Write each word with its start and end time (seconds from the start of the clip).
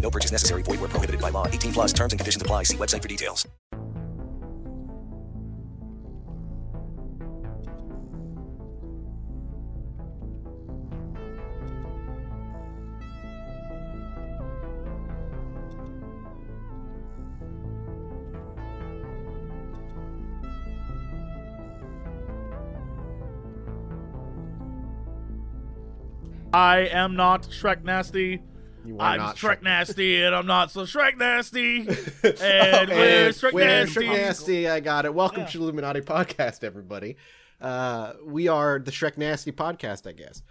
No 0.00 0.10
purchase 0.10 0.32
necessary. 0.32 0.62
Void 0.62 0.80
where 0.80 0.88
prohibited 0.88 1.20
by 1.20 1.28
law. 1.28 1.46
18 1.46 1.72
plus 1.72 1.92
terms 1.92 2.12
and 2.12 2.18
conditions 2.18 2.42
apply. 2.42 2.64
See 2.64 2.76
website 2.76 3.02
for 3.02 3.08
details. 3.08 3.46
I 26.52 26.88
am 26.90 27.14
not 27.14 27.44
Shrek 27.44 27.84
Nasty. 27.84 28.42
You 28.90 28.98
are 28.98 29.06
I'm 29.06 29.18
not 29.18 29.36
Shrek, 29.36 29.62
Nasty, 29.62 30.20
and 30.20 30.34
I'm 30.34 30.48
not 30.48 30.72
so 30.72 30.80
Shrek 30.80 31.16
Nasty. 31.16 31.76
and 32.24 32.40
And 32.42 32.88
we're 32.90 33.28
Shrek 33.28 33.52
we're 33.52 33.64
Nasty. 33.64 34.00
Shrek 34.00 34.08
Nasty. 34.08 34.68
I 34.68 34.80
got 34.80 35.04
it. 35.04 35.14
Welcome 35.14 35.46
to 35.46 35.58
Chilluminati 35.58 36.02
Podcast, 36.02 36.64
everybody. 36.64 37.16
Uh, 37.60 38.14
we 38.24 38.48
are 38.48 38.80
the 38.80 38.90
Shrek 38.90 39.16
Nasty 39.16 39.52
Podcast, 39.52 40.08
I 40.08 40.12
guess. 40.12 40.42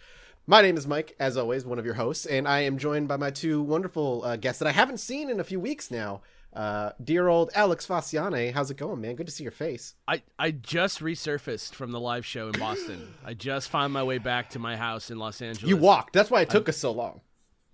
My 0.48 0.62
name 0.62 0.78
is 0.78 0.88
Mike, 0.88 1.18
as 1.20 1.36
always, 1.36 1.66
one 1.66 1.80
of 1.80 1.86
your 1.86 1.96
hosts, 1.96 2.26
and 2.26 2.48
I 2.48 2.62
am 2.62 2.78
joined 2.78 3.10
by 3.10 3.18
my 3.18 3.30
two 3.30 3.62
wonderful 3.62 4.24
uh, 4.24 4.38
guests 4.38 4.60
that 4.60 4.70
I 4.70 4.72
haven't 4.72 5.02
seen 5.02 5.30
in 5.30 5.42
a 5.42 5.44
few 5.44 5.60
weeks 5.60 5.92
now. 5.92 6.22
Uh, 6.54 6.92
dear 7.04 7.28
old 7.28 7.50
Alex 7.56 7.86
Faciane, 7.86 8.54
how's 8.54 8.72
it 8.72 8.78
going, 8.78 9.02
man? 9.02 9.16
Good 9.16 9.28
to 9.28 9.34
see 9.34 9.44
your 9.44 9.52
face. 9.52 9.96
I, 10.08 10.22
I 10.40 10.52
just 10.52 11.02
resurfaced 11.02 11.74
from 11.74 11.92
the 11.92 12.00
live 12.00 12.26
show 12.26 12.46
in 12.48 12.58
Boston. 12.58 13.16
I 13.26 13.34
just 13.34 13.68
found 13.68 13.92
my 13.92 14.04
way 14.04 14.18
back 14.18 14.52
to 14.52 14.60
my 14.60 14.78
house 14.78 15.12
in 15.12 15.20
Los 15.20 15.42
Angeles. 15.42 15.70
You 15.70 15.76
walked. 15.76 16.14
That's 16.14 16.32
why 16.32 16.40
it 16.40 16.50
took 16.50 16.70
us 16.70 16.78
so 16.78 16.94
long. 16.94 17.20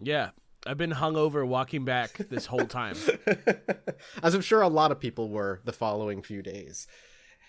Yeah. 0.02 0.32
I've 0.66 0.78
been 0.78 0.92
hungover 0.92 1.46
walking 1.48 1.86
back 1.86 2.14
this 2.30 2.46
whole 2.46 2.66
time. 2.66 2.96
As 4.24 4.34
I'm 4.34 4.42
sure 4.42 4.62
a 4.62 4.68
lot 4.68 4.92
of 4.92 5.00
people 5.00 5.30
were 5.30 5.62
the 5.64 5.74
following 5.74 6.22
few 6.22 6.42
days. 6.42 6.88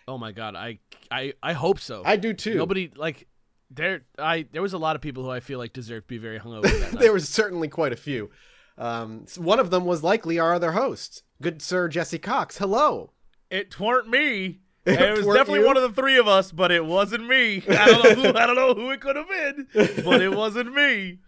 Oh 0.08 0.18
my 0.18 0.32
god. 0.32 0.54
I 0.54 0.78
I, 1.10 1.32
I 1.42 1.52
hope 1.54 1.80
so. 1.80 2.02
I 2.04 2.16
do 2.16 2.32
too. 2.32 2.56
Nobody 2.56 2.92
like 2.94 3.26
there 3.70 4.02
I 4.18 4.46
there 4.52 4.62
was 4.62 4.72
a 4.72 4.78
lot 4.78 4.96
of 4.96 5.02
people 5.02 5.22
who 5.24 5.30
I 5.30 5.40
feel 5.40 5.58
like 5.58 5.72
deserve 5.72 6.04
to 6.04 6.08
be 6.08 6.18
very 6.18 6.38
hungover 6.38 6.62
that 6.64 6.92
night. 6.92 7.00
there 7.00 7.12
was 7.12 7.28
certainly 7.28 7.68
quite 7.68 7.92
a 7.92 7.96
few. 7.96 8.30
Um, 8.78 9.24
one 9.38 9.58
of 9.58 9.70
them 9.70 9.86
was 9.86 10.02
likely 10.02 10.38
our 10.38 10.52
other 10.54 10.72
host, 10.72 11.22
good 11.40 11.62
Sir 11.62 11.88
Jesse 11.88 12.18
Cox. 12.18 12.58
Hello. 12.58 13.12
It 13.50 13.70
tweren't 13.70 14.08
me. 14.08 14.60
And 14.86 15.00
it 15.00 15.16
was 15.16 15.26
definitely 15.34 15.60
you? 15.62 15.66
one 15.66 15.76
of 15.76 15.82
the 15.82 16.00
three 16.00 16.16
of 16.16 16.28
us, 16.28 16.52
but 16.52 16.70
it 16.70 16.84
wasn't 16.86 17.26
me. 17.26 17.60
I 17.68 17.86
don't 17.86 18.04
know 18.04 18.22
who 18.32 18.38
I 18.38 18.46
don't 18.46 18.54
know 18.54 18.72
who 18.72 18.90
it 18.92 19.00
could 19.00 19.16
have 19.16 19.28
been, 19.28 19.66
but 20.04 20.22
it 20.22 20.32
wasn't 20.32 20.72
me. 20.72 21.18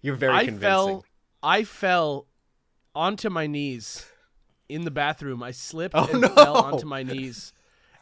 You're 0.00 0.16
very 0.16 0.32
I 0.32 0.44
convincing. 0.46 0.60
fell 0.60 1.04
I 1.44 1.64
fell 1.64 2.26
onto 2.94 3.28
my 3.28 3.46
knees 3.46 4.06
in 4.68 4.84
the 4.84 4.90
bathroom. 4.90 5.42
I 5.42 5.50
slipped 5.50 5.94
Oh, 5.94 6.08
and 6.10 6.22
no. 6.22 6.28
fell 6.28 6.56
onto 6.56 6.86
my 6.86 7.02
knees 7.02 7.52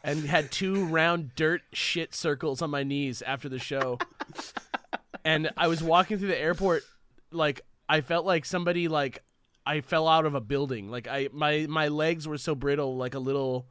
and 0.03 0.23
had 0.23 0.51
two 0.51 0.85
round 0.85 1.35
dirt 1.35 1.61
shit 1.73 2.15
circles 2.15 2.61
on 2.61 2.69
my 2.69 2.83
knees 2.83 3.21
after 3.21 3.49
the 3.49 3.59
show. 3.59 3.99
and 5.25 5.49
I 5.57 5.67
was 5.67 5.83
walking 5.83 6.17
through 6.19 6.29
the 6.29 6.39
airport 6.39 6.83
like 7.31 7.61
I 7.89 8.01
felt 8.01 8.25
like 8.25 8.45
somebody 8.45 8.87
like 8.87 9.23
I 9.65 9.81
fell 9.81 10.07
out 10.07 10.25
of 10.25 10.35
a 10.35 10.41
building. 10.41 10.89
Like 10.89 11.07
I 11.07 11.29
my 11.33 11.65
my 11.69 11.87
legs 11.89 12.27
were 12.27 12.37
so 12.37 12.55
brittle 12.55 12.95
like 12.97 13.13
a 13.13 13.19
little 13.19 13.67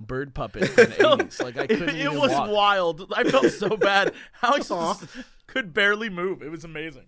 bird 0.00 0.34
puppet 0.34 0.68
from 0.68 0.84
the 0.86 0.90
80s. 0.96 1.42
Like 1.42 1.56
I 1.56 1.62
It, 1.62 1.68
couldn't 1.68 1.90
it 1.96 2.00
even 2.00 2.18
was 2.18 2.30
walk. 2.32 2.50
wild. 2.50 3.12
I 3.14 3.24
felt 3.24 3.50
so 3.52 3.76
bad. 3.76 4.12
Alex 4.42 4.70
could 5.46 5.72
barely 5.72 6.10
move. 6.10 6.42
It 6.42 6.50
was 6.50 6.64
amazing. 6.64 7.06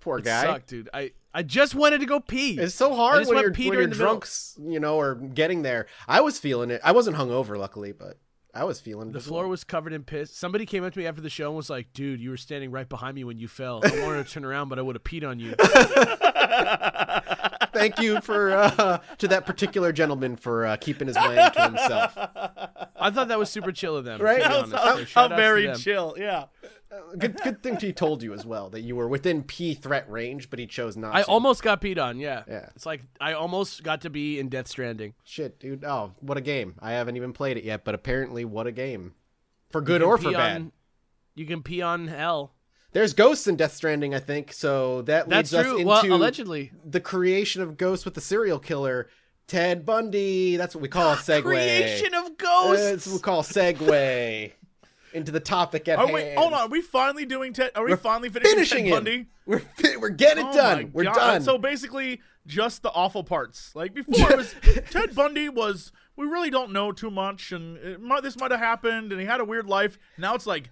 Poor 0.00 0.18
It 0.18 0.24
guy. 0.24 0.42
sucked, 0.44 0.68
dude. 0.68 0.88
I 0.94 1.12
I 1.34 1.42
just 1.42 1.74
wanted 1.74 2.00
to 2.00 2.06
go 2.06 2.20
pee. 2.20 2.58
It's 2.58 2.74
so 2.74 2.94
hard 2.94 3.26
when 3.26 3.38
you're, 3.38 3.52
Peter 3.52 3.70
when 3.70 3.78
you're 3.78 3.82
in 3.84 3.90
middle. 3.90 4.06
drunks, 4.06 4.56
you 4.60 4.80
know, 4.80 4.96
or 4.96 5.14
getting 5.14 5.62
there. 5.62 5.86
I 6.08 6.20
was 6.20 6.38
feeling 6.38 6.70
it. 6.70 6.80
I 6.82 6.92
wasn't 6.92 7.16
hungover, 7.16 7.56
luckily, 7.58 7.92
but 7.92 8.18
I 8.54 8.64
was 8.64 8.80
feeling 8.80 9.10
it. 9.10 9.12
The 9.12 9.20
floor 9.20 9.46
was 9.46 9.62
covered 9.62 9.92
in 9.92 10.04
piss. 10.04 10.32
Somebody 10.32 10.64
came 10.66 10.84
up 10.84 10.92
to 10.94 10.98
me 10.98 11.06
after 11.06 11.20
the 11.20 11.30
show 11.30 11.48
and 11.48 11.56
was 11.56 11.70
like, 11.70 11.92
"Dude, 11.92 12.20
you 12.20 12.30
were 12.30 12.36
standing 12.38 12.70
right 12.70 12.88
behind 12.88 13.14
me 13.14 13.24
when 13.24 13.38
you 13.38 13.46
fell. 13.46 13.82
I 13.84 14.02
wanted 14.02 14.26
to 14.26 14.32
turn 14.32 14.44
around, 14.44 14.68
but 14.70 14.78
I 14.78 14.82
would 14.82 14.96
have 14.96 15.04
peed 15.04 15.28
on 15.28 15.38
you." 15.38 15.54
Thank 17.72 18.00
you 18.00 18.20
for 18.20 18.50
uh, 18.52 18.98
to 19.18 19.28
that 19.28 19.46
particular 19.46 19.92
gentleman 19.92 20.36
for 20.36 20.66
uh, 20.66 20.76
keeping 20.76 21.06
his 21.06 21.16
mind 21.16 21.52
to 21.54 21.62
himself. 21.62 22.14
I 22.16 23.10
thought 23.10 23.28
that 23.28 23.38
was 23.38 23.50
super 23.50 23.70
chill 23.70 23.96
of 23.96 24.04
them. 24.04 24.20
Right? 24.20 24.42
To 24.42 24.48
be 24.48 24.54
honest. 24.54 24.72
How, 24.74 24.84
So 24.84 24.96
how 24.98 25.04
shout 25.04 25.30
to 25.30 25.36
very 25.36 25.66
them. 25.66 25.78
chill. 25.78 26.16
Yeah. 26.18 26.46
Uh, 26.90 27.14
good, 27.18 27.36
good 27.42 27.62
thing 27.62 27.76
he 27.76 27.92
told 27.92 28.22
you 28.22 28.32
as 28.32 28.46
well 28.46 28.70
that 28.70 28.80
you 28.80 28.96
were 28.96 29.08
within 29.08 29.42
P 29.42 29.74
threat 29.74 30.10
range, 30.10 30.48
but 30.48 30.58
he 30.58 30.66
chose 30.66 30.96
not. 30.96 31.14
I 31.14 31.22
to. 31.22 31.28
almost 31.28 31.62
got 31.62 31.80
peed 31.82 32.02
on. 32.02 32.18
Yeah. 32.18 32.44
Yeah. 32.48 32.70
It's 32.74 32.86
like 32.86 33.02
I 33.20 33.34
almost 33.34 33.82
got 33.82 34.00
to 34.02 34.10
be 34.10 34.38
in 34.38 34.48
Death 34.48 34.68
Stranding. 34.68 35.12
Shit, 35.24 35.60
dude. 35.60 35.84
Oh, 35.84 36.12
what 36.20 36.38
a 36.38 36.40
game! 36.40 36.76
I 36.80 36.92
haven't 36.92 37.16
even 37.16 37.32
played 37.34 37.56
it 37.58 37.64
yet, 37.64 37.84
but 37.84 37.94
apparently, 37.94 38.44
what 38.46 38.66
a 38.66 38.72
game. 38.72 39.12
For 39.70 39.80
good 39.82 40.02
or 40.02 40.16
for 40.16 40.30
pee 40.30 40.34
bad. 40.34 40.72
you 41.34 41.44
can 41.44 41.62
pee 41.62 41.82
on 41.82 42.08
hell. 42.08 42.54
There's 42.92 43.12
ghosts 43.12 43.46
in 43.46 43.56
Death 43.56 43.74
Stranding, 43.74 44.14
I 44.14 44.18
think. 44.18 44.50
So 44.54 45.02
that 45.02 45.28
That's 45.28 45.52
leads 45.52 45.54
us 45.54 45.62
true. 45.66 45.74
into 45.80 45.86
Well, 45.88 46.06
allegedly. 46.06 46.72
the 46.86 47.00
creation 47.00 47.60
of 47.60 47.76
ghosts 47.76 48.06
with 48.06 48.14
the 48.14 48.22
serial 48.22 48.58
killer 48.58 49.10
Ted 49.46 49.84
Bundy. 49.84 50.56
That's 50.56 50.74
what 50.74 50.80
we 50.80 50.88
call 50.88 51.12
a 51.12 51.16
segue. 51.18 51.42
Creation 51.42 52.14
of 52.14 52.24
That's 52.24 52.36
ghosts. 52.38 53.06
what 53.08 53.12
we 53.16 53.20
call 53.20 53.42
segue 53.42 54.52
into 55.12 55.32
the 55.32 55.40
topic 55.40 55.88
at 55.88 55.98
Are 55.98 56.06
hand. 56.06 56.14
we? 56.14 56.34
Hold 56.36 56.52
on. 56.52 56.60
Are 56.60 56.68
we 56.68 56.80
finally 56.80 57.24
doing 57.26 57.52
Ted? 57.52 57.70
Are 57.74 57.84
we 57.84 57.90
We're 57.92 57.96
finally 57.96 58.28
finishing, 58.28 58.54
finishing 58.54 58.84
Ted. 58.84 58.92
Bundy? 58.92 59.26
We're 59.46 59.58
fi- 59.60 59.96
we're 59.96 60.08
getting 60.10 60.46
it 60.46 60.50
Oh 60.50 60.54
done. 60.56 60.90
We're 60.92 61.04
God. 61.04 61.14
done. 61.14 61.42
So 61.42 61.58
basically, 61.58 62.20
just 62.46 62.82
the 62.82 62.90
awful 62.90 63.24
parts. 63.24 63.74
Like 63.74 63.94
before, 63.94 64.30
it 64.32 64.36
was 64.36 64.54
Ted 64.90 65.14
Bundy 65.14 65.48
was. 65.48 65.92
We 66.16 66.26
really 66.26 66.50
don't 66.50 66.72
know 66.72 66.90
too 66.90 67.12
much, 67.12 67.52
and 67.52 67.76
it 67.76 68.00
might, 68.00 68.24
this 68.24 68.36
might 68.36 68.50
have 68.50 68.58
happened, 68.58 69.12
and 69.12 69.20
he 69.20 69.26
had 69.28 69.40
a 69.40 69.44
weird 69.44 69.68
life. 69.68 69.98
Now 70.18 70.34
it's 70.34 70.48
like 70.48 70.68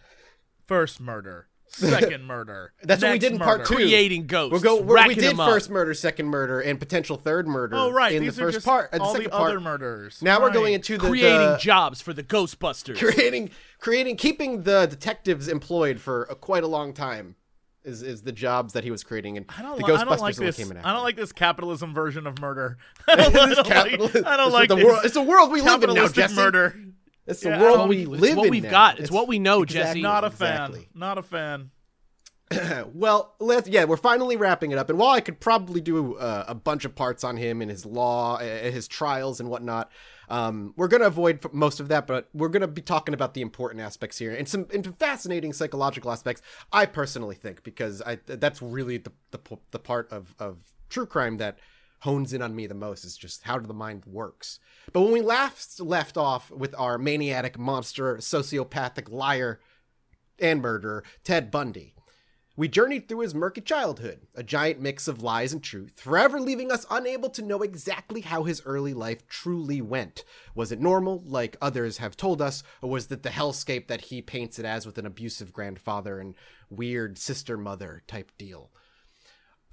first 0.67 1.01
murder, 1.01 1.47
second 1.77 2.25
murder. 2.27 2.73
That's 2.83 3.03
what 3.03 3.13
we 3.13 3.19
did 3.19 3.33
in 3.33 3.39
part 3.39 3.59
murder. 3.61 3.69
two. 3.69 3.75
Creating 3.77 4.27
ghosts. 4.27 4.53
We'll 4.53 4.61
go. 4.79 4.83
We're, 4.83 5.07
we 5.07 5.15
did 5.15 5.25
them 5.25 5.41
up. 5.41 5.51
first 5.51 5.71
murder, 5.71 5.95
second 5.95 6.27
murder, 6.27 6.61
and 6.61 6.79
potential 6.79 7.17
third 7.17 7.47
murder. 7.47 7.77
Oh 7.77 7.91
right, 7.91 8.15
in 8.15 8.23
these 8.23 8.37
the 8.37 8.43
are 8.43 8.47
first 8.47 8.57
just 8.57 8.67
part. 8.67 8.91
uh, 8.93 8.99
the 8.99 9.03
all 9.05 9.13
second 9.13 9.25
the 9.25 9.31
part. 9.31 9.51
other 9.51 9.61
murders. 9.61 10.21
Now 10.23 10.41
we're 10.41 10.51
going 10.53 10.75
into 10.75 10.99
the 10.99 11.07
creating 11.09 11.39
the, 11.39 11.59
jobs 11.61 12.01
for 12.01 12.13
the 12.13 12.23
Ghostbusters. 12.23 12.99
creating 12.99 13.51
creating 13.79 14.17
keeping 14.17 14.63
the 14.63 14.87
detectives 14.87 15.49
employed 15.49 16.01
for 16.01 16.25
a, 16.25 16.35
quite 16.35 16.65
a 16.65 16.69
long 16.69 16.93
time 16.93 17.37
is 17.85 18.03
is 18.03 18.23
the 18.23 18.33
jobs 18.33 18.73
that 18.73 18.83
he 18.83 18.91
was 18.91 19.05
creating 19.05 19.37
and 19.37 19.47
I 19.57 19.63
don't, 19.63 19.79
the 19.79 19.87
li- 19.87 19.93
Ghostbusters 19.93 19.99
I 20.01 20.05
don't 20.05 20.21
like 20.21 20.37
this. 20.37 20.57
came 20.57 20.71
in 20.73 20.79
I 20.79 20.93
don't 20.93 21.05
like 21.05 21.15
this 21.17 21.31
capitalism 21.33 21.95
version 21.95 22.27
of 22.27 22.41
murder. 22.41 22.79
I 23.09 23.15
don't, 23.17 23.37
I 23.37 23.55
don't 23.55 23.67
capitalism- 23.67 24.23
like. 24.25 24.33
I 24.33 24.37
don't 24.37 24.47
it's 24.47 24.55
like 24.55 24.69
the 24.71 24.75
this 24.77 24.85
world. 24.85 25.01
It's 25.05 25.15
the 25.15 25.23
world 25.23 25.53
we 25.53 25.61
live 25.61 25.83
in 25.85 25.91
now, 25.91 25.95
capitalistic 26.07 26.17
Jesse. 26.17 26.35
murder. 26.35 26.77
It's 27.27 27.41
the 27.41 27.51
Yeah, 27.51 27.61
world 27.63 27.89
we 27.89 28.07
we- 28.07 28.17
live 28.19 28.31
it's 28.31 28.37
what 28.37 28.47
in 28.47 28.51
we've 28.51 28.63
now. 28.65 28.71
got. 28.71 29.01
It's 29.01 29.11
what 29.11 29.29
we 29.29 29.39
know, 29.39 29.63
exactly, 29.63 30.01
Jesse. 30.01 30.03
Not 30.03 30.25
a 30.25 30.29
exactly. 30.29 30.81
fan. 30.81 30.89
Not 30.95 31.19
a 31.19 31.23
fan. 31.23 31.71
well, 32.95 33.35
let's 33.41 33.69
yeah, 33.69 33.85
we're 33.85 33.97
finally 33.97 34.37
wrapping 34.37 34.71
it 34.71 34.79
up. 34.79 34.89
And 34.89 34.99
while 34.99 35.11
I 35.11 35.21
could 35.21 35.41
probably 35.41 35.81
do 35.81 36.15
uh, 36.15 36.45
a 36.47 36.55
bunch 36.55 36.85
of 36.85 36.95
parts 36.95 37.25
on 37.25 37.37
him 37.37 37.61
and 37.61 37.69
his 37.69 37.85
law, 37.85 38.37
uh, 38.37 38.43
his 38.45 38.87
trials 38.87 39.41
and 39.41 39.49
whatnot, 39.51 39.91
um, 40.29 40.73
we're 40.77 40.87
gonna 40.87 41.07
avoid 41.07 41.41
most 41.53 41.81
of 41.81 41.89
that. 41.89 42.07
But 42.07 42.29
we're 42.33 42.49
gonna 42.49 42.69
be 42.69 42.83
talking 42.83 43.15
about 43.15 43.35
the 43.35 43.41
important 43.41 43.81
aspects 43.81 44.19
here 44.19 44.33
and 44.33 44.49
some 44.49 44.69
and 44.73 44.97
fascinating 44.99 45.53
psychological 45.53 46.13
aspects. 46.13 46.41
I 46.73 46.87
personally 46.87 47.35
think 47.35 47.65
because 47.65 48.01
I 48.03 48.21
that's 48.27 48.63
really 48.63 48.99
the 48.99 49.13
the, 49.33 49.41
the 49.73 49.81
part 49.81 50.13
of 50.13 50.37
of 50.39 50.59
true 50.89 51.07
crime 51.07 51.39
that 51.39 51.59
hones 52.07 52.33
in 52.33 52.41
on 52.41 52.55
me 52.55 52.67
the 52.67 52.75
most 52.75 53.05
is 53.05 53.17
just 53.17 53.43
how 53.43 53.59
the 53.59 53.75
mind 53.75 54.05
works. 54.07 54.61
But 54.93 55.03
when 55.03 55.13
we 55.13 55.21
last 55.21 55.81
left 55.81 56.17
off 56.17 56.51
with 56.53 56.73
our 56.79 56.99
maniac 56.99 57.59
monster, 57.59 58.17
sociopathic 58.17 59.11
liar, 59.11 59.61
and 60.39 60.63
murderer, 60.63 61.03
Ted 61.25 61.51
Bundy. 61.51 61.95
We 62.57 62.69
journeyed 62.69 63.07
through 63.07 63.21
his 63.21 63.35
murky 63.35 63.61
childhood, 63.61 64.21
a 64.35 64.43
giant 64.43 64.81
mix 64.81 65.09
of 65.09 65.23
lies 65.23 65.53
and 65.53 65.63
truth, 65.63 66.01
forever 66.01 66.41
leaving 66.41 66.73
us 66.73 66.87
unable 66.91 67.29
to 67.31 67.43
know 67.43 67.61
exactly 67.61 68.23
how 68.23 68.45
his 68.45 68.63
early 68.65 68.95
life 68.95 69.27
truly 69.27 69.83
went. 69.83 70.25
Was 70.55 70.73
it 70.73 70.81
normal, 70.81 71.23
like 71.27 71.59
others 71.61 71.99
have 71.99 72.17
told 72.17 72.41
us, 72.41 72.63
or 72.81 72.89
was 72.89 73.11
it 73.11 73.25
the 73.25 73.29
hellscape 73.29 73.89
that 73.89 74.03
he 74.03 74.23
paints 74.23 74.59
it 74.59 74.65
as 74.65 74.87
with 74.87 74.97
an 74.97 75.05
abusive 75.05 75.53
grandfather 75.53 76.19
and 76.19 76.35
weird 76.71 77.19
sister 77.19 77.59
mother 77.59 78.03
type 78.07 78.33
deal? 78.39 78.71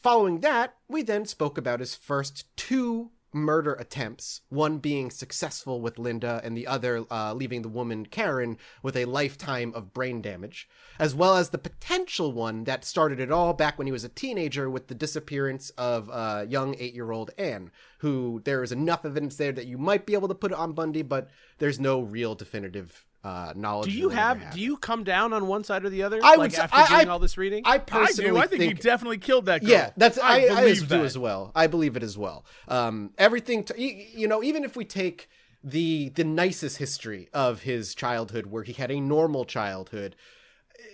Following 0.03 0.41
that, 0.41 0.75
we 0.89 1.01
then 1.01 1.25
spoke 1.25 1.57
about 1.57 1.79
his 1.79 1.95
first 1.95 2.45
two 2.57 3.11
murder 3.31 3.71
attempts, 3.71 4.41
one 4.49 4.79
being 4.79 5.09
successful 5.09 5.79
with 5.79 5.97
Linda 5.97 6.41
and 6.43 6.57
the 6.57 6.67
other 6.67 7.05
uh, 7.09 7.33
leaving 7.33 7.61
the 7.61 7.69
woman 7.69 8.05
Karen 8.05 8.57
with 8.81 8.97
a 8.97 9.05
lifetime 9.05 9.71
of 9.73 9.93
brain 9.93 10.21
damage, 10.21 10.67
as 10.99 11.15
well 11.15 11.37
as 11.37 11.49
the 11.49 11.57
potential 11.57 12.33
one 12.33 12.65
that 12.65 12.83
started 12.83 13.21
it 13.21 13.31
all 13.31 13.53
back 13.53 13.77
when 13.77 13.87
he 13.87 13.93
was 13.93 14.03
a 14.03 14.09
teenager 14.09 14.69
with 14.69 14.87
the 14.87 14.93
disappearance 14.93 15.69
of 15.77 16.09
uh, 16.09 16.43
young 16.49 16.75
eight 16.79 16.93
year 16.93 17.13
old 17.13 17.31
Anne, 17.37 17.71
who 17.99 18.41
there 18.43 18.61
is 18.61 18.73
enough 18.73 19.05
evidence 19.05 19.37
there 19.37 19.53
that 19.53 19.67
you 19.67 19.77
might 19.77 20.05
be 20.05 20.15
able 20.15 20.27
to 20.27 20.35
put 20.35 20.51
it 20.51 20.57
on 20.57 20.73
Bundy, 20.73 21.01
but 21.01 21.29
there's 21.59 21.79
no 21.79 22.01
real 22.01 22.35
definitive 22.35 23.05
uh, 23.23 23.53
knowledge. 23.55 23.91
Do 23.91 23.97
you 23.97 24.09
that 24.09 24.15
have? 24.15 24.53
Do 24.53 24.59
you 24.59 24.77
come 24.77 25.03
down 25.03 25.31
on 25.33 25.47
one 25.47 25.63
side 25.63 25.85
or 25.85 25.89
the 25.89 26.03
other? 26.03 26.19
I 26.21 26.35
like 26.35 26.51
would 26.51 26.55
after 26.55 26.75
I- 26.75 26.87
doing 26.87 27.09
I- 27.09 27.11
all 27.11 27.19
this 27.19 27.37
reading. 27.37 27.63
I 27.65 27.75
I 27.75 27.77
personally 27.77 28.31
do. 28.31 28.37
I 28.37 28.47
think, 28.47 28.61
he 28.63 28.73
definitely 28.73 29.17
killed 29.17 29.45
that 29.45 29.61
girl. 29.61 29.69
Yeah, 29.71 29.91
that's 29.95 30.17
I, 30.17 30.47
I, 30.47 30.61
believe 30.61 30.81
do 30.81 30.85
that. 30.87 31.05
as 31.05 31.17
well. 31.17 31.51
I 31.55 31.67
believe 31.67 31.95
it 31.95 32.03
as 32.03 32.17
well. 32.17 32.45
Um, 32.67 33.11
everything 33.17 33.63
to, 33.65 33.81
you 33.81 34.27
know, 34.27 34.43
even 34.43 34.63
if 34.63 34.75
we 34.75 34.83
take 34.85 35.29
the 35.63 36.09
the 36.09 36.25
nicest 36.25 36.77
history 36.77 37.29
of 37.33 37.61
his 37.61 37.95
childhood, 37.95 38.47
where 38.47 38.63
he 38.63 38.73
had 38.73 38.91
a 38.91 38.99
normal 38.99 39.45
childhood, 39.45 40.15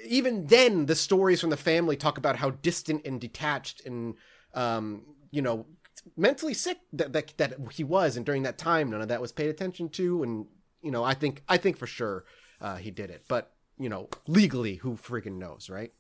even 0.06 0.46
then 0.48 0.86
the 0.86 0.96
stories 0.96 1.42
from 1.42 1.50
the 1.50 1.58
family 1.58 1.96
talk 1.96 2.18
about 2.18 2.36
how 2.36 2.52
distant 2.52 3.06
and 3.06 3.20
detached 3.20 3.86
and 3.86 4.16
um, 4.54 5.02
you 5.32 5.42
know 5.42 5.66
mentally 6.16 6.54
sick 6.54 6.78
that, 6.94 7.14
that 7.14 7.34
that 7.38 7.56
he 7.72 7.84
was, 7.84 8.16
and 8.16 8.26
during 8.26 8.44
that 8.44 8.58
time, 8.60 8.92
none 8.92 9.02
of 9.02 9.08
that 9.08 9.20
was 9.22 9.32
paid 9.32 9.50
attention 9.50 9.90
to, 9.90 10.22
and 10.24 10.46
you 10.82 10.92
know, 10.92 11.04
I 11.04 11.14
think 11.14 11.44
I 11.48 11.58
think 11.58 11.78
for 11.78 11.88
sure 11.88 12.26
uh, 12.62 12.76
he 12.76 12.92
did 12.92 13.10
it, 13.10 13.26
but 13.28 13.52
you 13.78 13.90
know, 13.90 14.10
legally, 14.28 14.76
who 14.76 14.96
freaking 14.96 15.38
knows, 15.38 15.70
right? 15.70 15.92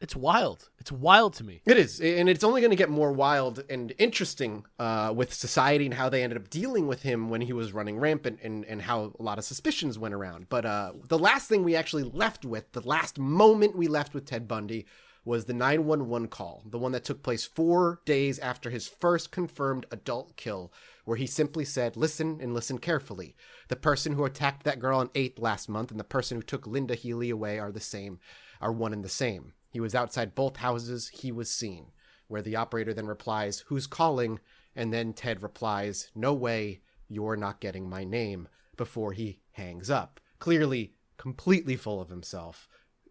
it's 0.00 0.14
wild. 0.14 0.68
It's 0.78 0.92
wild 0.92 1.34
to 1.34 1.44
me. 1.44 1.62
It 1.64 1.78
is, 1.78 2.00
and 2.00 2.28
it's 2.28 2.44
only 2.44 2.60
going 2.60 2.70
to 2.70 2.76
get 2.76 2.90
more 2.90 3.12
wild 3.12 3.64
and 3.70 3.94
interesting 3.98 4.64
uh, 4.78 5.12
with 5.14 5.32
society 5.32 5.86
and 5.86 5.94
how 5.94 6.08
they 6.08 6.22
ended 6.22 6.38
up 6.38 6.50
dealing 6.50 6.86
with 6.86 7.02
him 7.02 7.30
when 7.30 7.40
he 7.40 7.52
was 7.52 7.72
running 7.72 7.98
rampant, 7.98 8.40
and 8.42 8.64
and 8.66 8.82
how 8.82 9.12
a 9.18 9.22
lot 9.22 9.38
of 9.38 9.44
suspicions 9.44 9.98
went 9.98 10.14
around. 10.14 10.48
But 10.48 10.66
uh, 10.66 10.92
the 11.08 11.18
last 11.18 11.48
thing 11.48 11.64
we 11.64 11.74
actually 11.74 12.02
left 12.02 12.44
with, 12.44 12.72
the 12.72 12.86
last 12.86 13.18
moment 13.18 13.76
we 13.76 13.88
left 13.88 14.12
with 14.12 14.26
Ted 14.26 14.46
Bundy, 14.46 14.86
was 15.24 15.46
the 15.46 15.54
911 15.54 16.28
call, 16.28 16.62
the 16.66 16.78
one 16.78 16.92
that 16.92 17.04
took 17.04 17.22
place 17.22 17.44
four 17.44 18.00
days 18.04 18.38
after 18.38 18.70
his 18.70 18.86
first 18.86 19.32
confirmed 19.32 19.86
adult 19.90 20.36
kill, 20.36 20.72
where 21.06 21.16
he 21.16 21.26
simply 21.26 21.64
said, 21.64 21.96
Listen 21.96 22.38
and 22.42 22.52
listen 22.52 22.78
carefully. 22.78 23.34
The 23.68 23.76
person 23.76 24.12
who 24.12 24.26
attacked 24.26 24.64
that 24.64 24.80
girl 24.80 24.98
on 24.98 25.08
8th 25.08 25.40
last 25.40 25.68
month 25.68 25.90
and 25.90 25.98
the 25.98 26.04
person 26.04 26.36
who 26.36 26.42
took 26.42 26.66
Linda 26.66 26.94
Healy 26.94 27.30
away 27.30 27.58
are 27.58 27.72
the 27.72 27.80
same, 27.80 28.18
are 28.60 28.72
one 28.72 28.92
and 28.92 29.04
the 29.04 29.08
same. 29.08 29.54
He 29.70 29.80
was 29.80 29.94
outside 29.94 30.34
both 30.34 30.58
houses, 30.58 31.08
he 31.08 31.32
was 31.32 31.48
seen. 31.48 31.86
Where 32.28 32.42
the 32.42 32.56
operator 32.56 32.92
then 32.92 33.06
replies, 33.06 33.64
Who's 33.68 33.86
calling? 33.86 34.40
And 34.74 34.92
then 34.92 35.14
Ted 35.14 35.42
replies, 35.42 36.10
No 36.14 36.34
way, 36.34 36.80
you're 37.08 37.36
not 37.36 37.60
getting 37.60 37.88
my 37.88 38.04
name, 38.04 38.48
before 38.76 39.12
he 39.12 39.38
hangs 39.52 39.90
up. 39.90 40.20
Clearly, 40.38 40.92
completely 41.16 41.76
full 41.76 42.00
of 42.00 42.08
himself. 42.08 42.68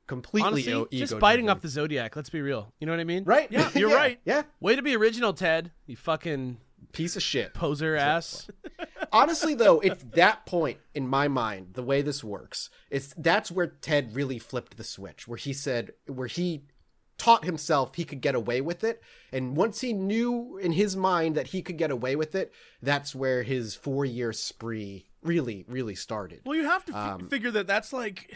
Completely 0.08 0.70
Honestly, 0.70 1.00
just 1.00 1.18
biting 1.18 1.50
off 1.50 1.62
the 1.62 1.70
Zodiac. 1.70 2.16
Let's 2.16 2.30
be 2.30 2.42
real. 2.42 2.72
You 2.80 2.86
know 2.86 2.94
what 2.94 3.00
I 3.00 3.06
mean? 3.06 3.24
Right? 3.24 3.52
Yeah, 3.52 3.72
you're 3.76 3.90
right. 3.90 4.20
Yeah. 4.24 4.44
Way 4.60 4.76
to 4.76 4.84
be 4.84 4.96
original, 4.96 5.34
Ted. 5.34 5.72
You 5.88 5.96
fucking 5.96 6.58
Piece 6.92 7.16
of 7.16 7.24
shit. 7.24 7.54
poser 7.54 7.96
ass. 7.96 8.48
Honestly, 9.12 9.54
though, 9.56 9.80
it's 9.80 10.04
that 10.14 10.46
point 10.46 10.80
in 10.94 11.08
my 11.08 11.28
mind, 11.28 11.70
the 11.74 11.84
way 11.84 12.02
this 12.02 12.24
works, 12.24 12.70
it's 12.90 13.14
that's 13.18 13.52
where 13.52 13.68
Ted 13.68 14.16
really 14.16 14.40
flipped 14.40 14.78
the 14.78 14.84
switch, 14.84 15.28
where 15.28 15.38
he 15.38 15.54
said, 15.54 15.92
where 16.08 16.28
he 16.28 16.64
taught 17.18 17.46
himself 17.46 17.96
he 17.96 18.04
could 18.04 18.20
get 18.20 18.36
away 18.36 18.60
with 18.60 18.84
it, 18.84 19.02
and 19.32 19.56
once 19.56 19.80
he 19.82 19.94
knew 19.94 20.58
in 20.58 20.74
his 20.74 20.96
mind 20.98 21.36
that 21.36 21.48
he 21.48 21.62
could 21.62 21.78
get 21.78 21.92
away 21.92 22.16
with 22.16 22.36
it, 22.36 22.52
that's 22.82 23.16
where 23.16 23.44
his 23.44 23.74
four-year 23.76 24.34
spree 24.34 25.06
really, 25.24 25.64
really 25.70 25.96
started. 25.96 26.42
Well, 26.46 26.58
you 26.58 26.66
have 26.66 26.84
to 26.86 26.98
Um, 26.98 27.30
figure 27.30 27.52
that 27.52 27.68
that's 27.68 27.94
like 27.94 28.36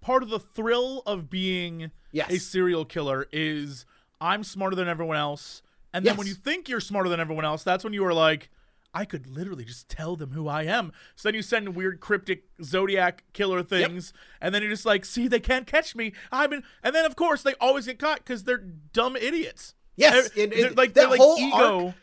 part 0.00 0.22
of 0.24 0.28
the 0.28 0.40
thrill 0.40 1.02
of 1.06 1.30
being 1.30 1.92
Yes. 2.10 2.30
a 2.32 2.38
serial 2.38 2.84
killer 2.84 3.26
is 3.32 3.86
I'm 4.20 4.42
smarter 4.44 4.74
than 4.74 4.88
everyone 4.88 5.16
else. 5.18 5.62
And 5.96 6.04
then 6.04 6.16
when 6.16 6.26
you 6.26 6.34
think 6.34 6.68
you're 6.68 6.80
smarter 6.80 7.08
than 7.08 7.20
everyone 7.20 7.44
else, 7.44 7.62
that's 7.62 7.82
when 7.84 7.92
you 7.92 8.04
are 8.04 8.12
like, 8.14 8.50
I 8.94 9.04
could 9.04 9.26
literally 9.26 9.64
just 9.64 9.88
tell 9.88 10.16
them 10.16 10.30
who 10.30 10.48
I 10.48 10.62
am. 10.64 10.92
So 11.16 11.28
then 11.28 11.34
you 11.34 11.42
send 11.42 11.74
weird 11.74 12.00
cryptic 12.00 12.44
zodiac 12.62 13.24
killer 13.32 13.62
things, 13.62 14.12
and 14.40 14.54
then 14.54 14.62
you're 14.62 14.70
just 14.70 14.86
like, 14.86 15.04
see, 15.04 15.28
they 15.28 15.40
can't 15.40 15.66
catch 15.66 15.94
me. 15.94 16.12
I'm 16.32 16.52
in, 16.52 16.62
and 16.82 16.94
then 16.94 17.04
of 17.04 17.16
course 17.16 17.42
they 17.42 17.54
always 17.60 17.86
get 17.86 17.98
caught 17.98 18.18
because 18.18 18.44
they're 18.44 18.58
dumb 18.92 19.16
idiots. 19.16 19.74
Yes, 19.96 20.30
They're- 20.30 20.44
and- 20.44 20.52
they're 20.52 20.70
like 20.72 20.94
that 20.94 21.00
they're 21.02 21.08
like 21.10 21.20
whole 21.20 21.38
ego. 21.38 21.86
arc- 21.86 21.94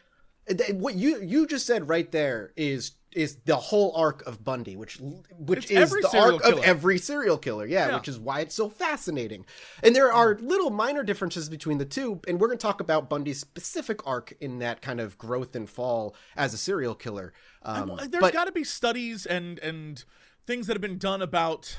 what 0.73 0.95
you 0.95 1.21
you 1.21 1.47
just 1.47 1.65
said 1.65 1.87
right 1.87 2.11
there 2.11 2.51
is 2.57 2.91
is 3.15 3.37
the 3.45 3.55
whole 3.55 3.95
arc 3.95 4.25
of 4.27 4.43
Bundy, 4.43 4.75
which 4.75 4.99
which 5.37 5.71
It's 5.71 5.71
is 5.71 5.91
the 5.91 6.17
arc 6.19 6.43
of 6.43 6.59
every 6.63 6.97
serial 6.97 7.37
killer. 7.37 7.65
Yeah, 7.65 7.89
Yeah. 7.89 7.95
which 7.97 8.07
is 8.07 8.19
why 8.19 8.41
it's 8.41 8.55
so 8.55 8.69
fascinating. 8.69 9.45
And 9.81 9.95
there 9.95 10.11
are 10.11 10.37
little 10.41 10.69
minor 10.69 11.03
differences 11.03 11.49
between 11.49 11.77
the 11.77 11.85
two, 11.85 12.19
and 12.27 12.39
we're 12.39 12.47
going 12.47 12.57
to 12.57 12.61
talk 12.61 12.81
about 12.81 13.09
Bundy's 13.09 13.39
specific 13.39 14.05
arc 14.07 14.33
in 14.41 14.59
that 14.59 14.81
kind 14.81 14.99
of 14.99 15.17
growth 15.17 15.55
and 15.55 15.69
fall 15.69 16.15
as 16.35 16.53
a 16.53 16.57
serial 16.57 16.95
killer. 16.95 17.33
Um, 17.61 17.89
Well, 17.89 18.07
There's 18.09 18.31
got 18.31 18.45
to 18.45 18.51
be 18.51 18.63
studies 18.63 19.25
and 19.25 19.59
and 19.59 20.03
things 20.45 20.67
that 20.67 20.73
have 20.73 20.81
been 20.81 20.97
done 20.97 21.21
about. 21.21 21.77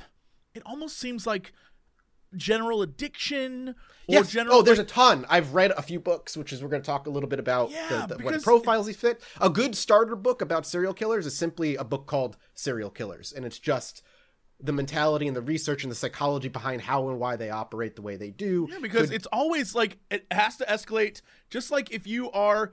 It 0.54 0.62
almost 0.64 0.98
seems 0.98 1.26
like 1.26 1.52
general 2.36 2.82
addiction 2.82 3.70
or 3.70 3.74
Yes. 4.06 4.30
general. 4.30 4.56
oh, 4.56 4.62
there's 4.62 4.78
a 4.78 4.84
ton. 4.84 5.24
I've 5.28 5.54
read 5.54 5.70
a 5.72 5.82
few 5.82 5.98
books, 6.00 6.36
which 6.36 6.52
is 6.52 6.62
we're 6.62 6.68
going 6.68 6.82
to 6.82 6.86
talk 6.86 7.06
a 7.06 7.10
little 7.10 7.28
bit 7.28 7.38
about 7.38 7.70
Yeah, 7.70 8.06
the, 8.06 8.16
the, 8.16 8.24
what 8.24 8.42
profiles 8.42 8.86
he 8.86 8.92
fit. 8.92 9.22
A 9.40 9.48
good 9.48 9.74
starter 9.74 10.14
book 10.16 10.42
about 10.42 10.66
serial 10.66 10.92
killers 10.94 11.24
is 11.26 11.36
simply 11.36 11.76
a 11.76 11.84
book 11.84 12.06
called 12.06 12.36
Serial 12.54 12.90
Killers, 12.90 13.32
and 13.32 13.44
it's 13.46 13.58
just 13.58 14.02
the 14.60 14.72
mentality 14.72 15.26
and 15.26 15.36
the 15.36 15.42
research 15.42 15.82
and 15.84 15.90
the 15.90 15.96
psychology 15.96 16.48
behind 16.48 16.82
how 16.82 17.08
and 17.08 17.18
why 17.18 17.36
they 17.36 17.50
operate 17.50 17.96
the 17.96 18.02
way 18.02 18.16
they 18.16 18.30
do. 18.30 18.68
Yeah, 18.70 18.78
because 18.80 19.08
Could- 19.08 19.16
it's 19.16 19.26
always 19.32 19.74
like 19.74 19.98
it 20.10 20.26
has 20.30 20.56
to 20.58 20.64
escalate. 20.66 21.22
Just 21.50 21.70
like 21.70 21.90
if 21.90 22.06
you 22.06 22.30
are, 22.30 22.72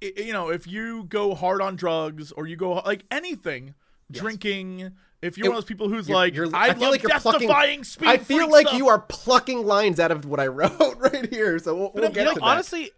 you 0.00 0.32
know, 0.32 0.50
if 0.50 0.66
you 0.66 1.04
go 1.04 1.34
hard 1.34 1.62
on 1.62 1.76
drugs 1.76 2.32
or 2.32 2.46
you 2.46 2.56
go 2.56 2.72
like 2.72 3.04
anything, 3.10 3.74
drinking. 4.10 4.92
If 5.22 5.38
you're 5.38 5.46
It- 5.46 5.50
one 5.50 5.58
of 5.58 5.64
those 5.64 5.68
people 5.68 5.88
who's 5.88 6.08
you're- 6.08 6.16
like, 6.20 6.34
you're- 6.34 6.50
I, 6.52 6.68
I 6.70 6.74
feel 6.74 6.82
love 6.82 6.90
like 6.90 7.02
you're 7.04 7.18
plucking. 7.20 7.84
speed. 7.84 8.08
I 8.08 8.18
feel 8.18 8.50
like 8.50 8.66
stuff." 8.66 8.78
you 8.78 8.88
are 8.88 8.98
plucking 8.98 9.64
lines 9.64 9.98
out 10.00 10.10
of 10.10 10.24
what 10.26 10.40
I 10.40 10.46
wrote 10.48 10.98
right 10.98 11.32
here. 11.32 11.58
So 11.60 11.74
we'll, 11.76 11.92
we'll 11.94 12.04
you 12.08 12.10
get 12.10 12.24
know, 12.24 12.34
to 12.34 12.40
that. 12.40 12.44
honestly, 12.46 12.90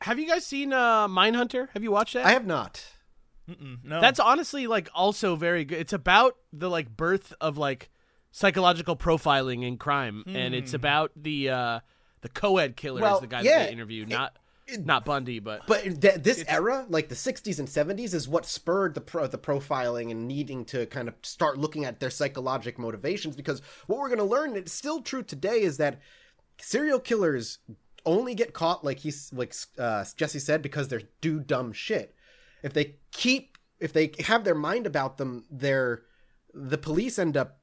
have 0.00 0.18
you 0.18 0.26
guys 0.28 0.46
seen 0.46 0.72
uh, 0.72 1.08
Mindhunter? 1.08 1.68
Have 1.74 1.82
you 1.82 1.90
watched 1.90 2.14
that? 2.14 2.24
I 2.24 2.30
have 2.32 2.46
not. 2.46 2.84
no. 3.48 4.00
That's 4.00 4.20
honestly 4.20 4.66
like 4.68 4.88
also 4.94 5.34
very 5.36 5.64
good. 5.64 5.78
It's 5.80 5.92
about 5.92 6.36
the 6.52 6.70
like 6.70 6.96
birth 6.96 7.34
of 7.40 7.58
like 7.58 7.90
psychological 8.30 8.96
profiling 8.96 9.64
in 9.66 9.76
crime, 9.76 10.22
and 10.26 10.54
it's 10.54 10.72
about 10.74 11.10
the 11.16 11.50
uh 11.50 11.80
the 12.22 12.28
co-ed 12.28 12.76
killer 12.76 13.00
Well, 13.02 13.16
is 13.16 13.20
the 13.22 13.26
guy 13.26 13.40
yeah, 13.42 13.58
that 13.58 13.66
they 13.66 13.72
interview, 13.72 14.06
not 14.06 14.36
not 14.78 15.04
Bundy, 15.04 15.38
but 15.38 15.66
But 15.66 16.00
th- 16.00 16.22
this 16.22 16.44
era, 16.48 16.86
like 16.88 17.08
the 17.08 17.14
60s 17.14 17.58
and 17.58 17.68
70s, 17.68 18.14
is 18.14 18.28
what 18.28 18.46
spurred 18.46 18.94
the 18.94 19.00
pro- 19.00 19.26
the 19.26 19.38
profiling 19.38 20.10
and 20.10 20.26
needing 20.26 20.64
to 20.66 20.86
kind 20.86 21.08
of 21.08 21.14
start 21.22 21.58
looking 21.58 21.84
at 21.84 22.00
their 22.00 22.10
psychologic 22.10 22.78
motivations. 22.78 23.36
Because 23.36 23.62
what 23.86 23.98
we're 23.98 24.08
going 24.08 24.18
to 24.18 24.24
learn, 24.24 24.56
it's 24.56 24.72
still 24.72 25.00
true 25.00 25.22
today, 25.22 25.62
is 25.62 25.76
that 25.78 26.00
serial 26.60 26.98
killers 26.98 27.58
only 28.04 28.34
get 28.34 28.52
caught, 28.52 28.84
like 28.84 28.98
he's 28.98 29.32
like 29.32 29.54
uh, 29.78 30.04
Jesse 30.16 30.38
said, 30.38 30.62
because 30.62 30.88
they're 30.88 31.02
do 31.20 31.40
dumb 31.40 31.72
shit. 31.72 32.14
If 32.62 32.72
they 32.72 32.96
keep, 33.12 33.58
if 33.80 33.92
they 33.92 34.12
have 34.26 34.44
their 34.44 34.54
mind 34.54 34.86
about 34.86 35.18
them, 35.18 35.44
they're 35.50 36.02
the 36.54 36.78
police 36.78 37.18
end 37.18 37.36
up 37.36 37.61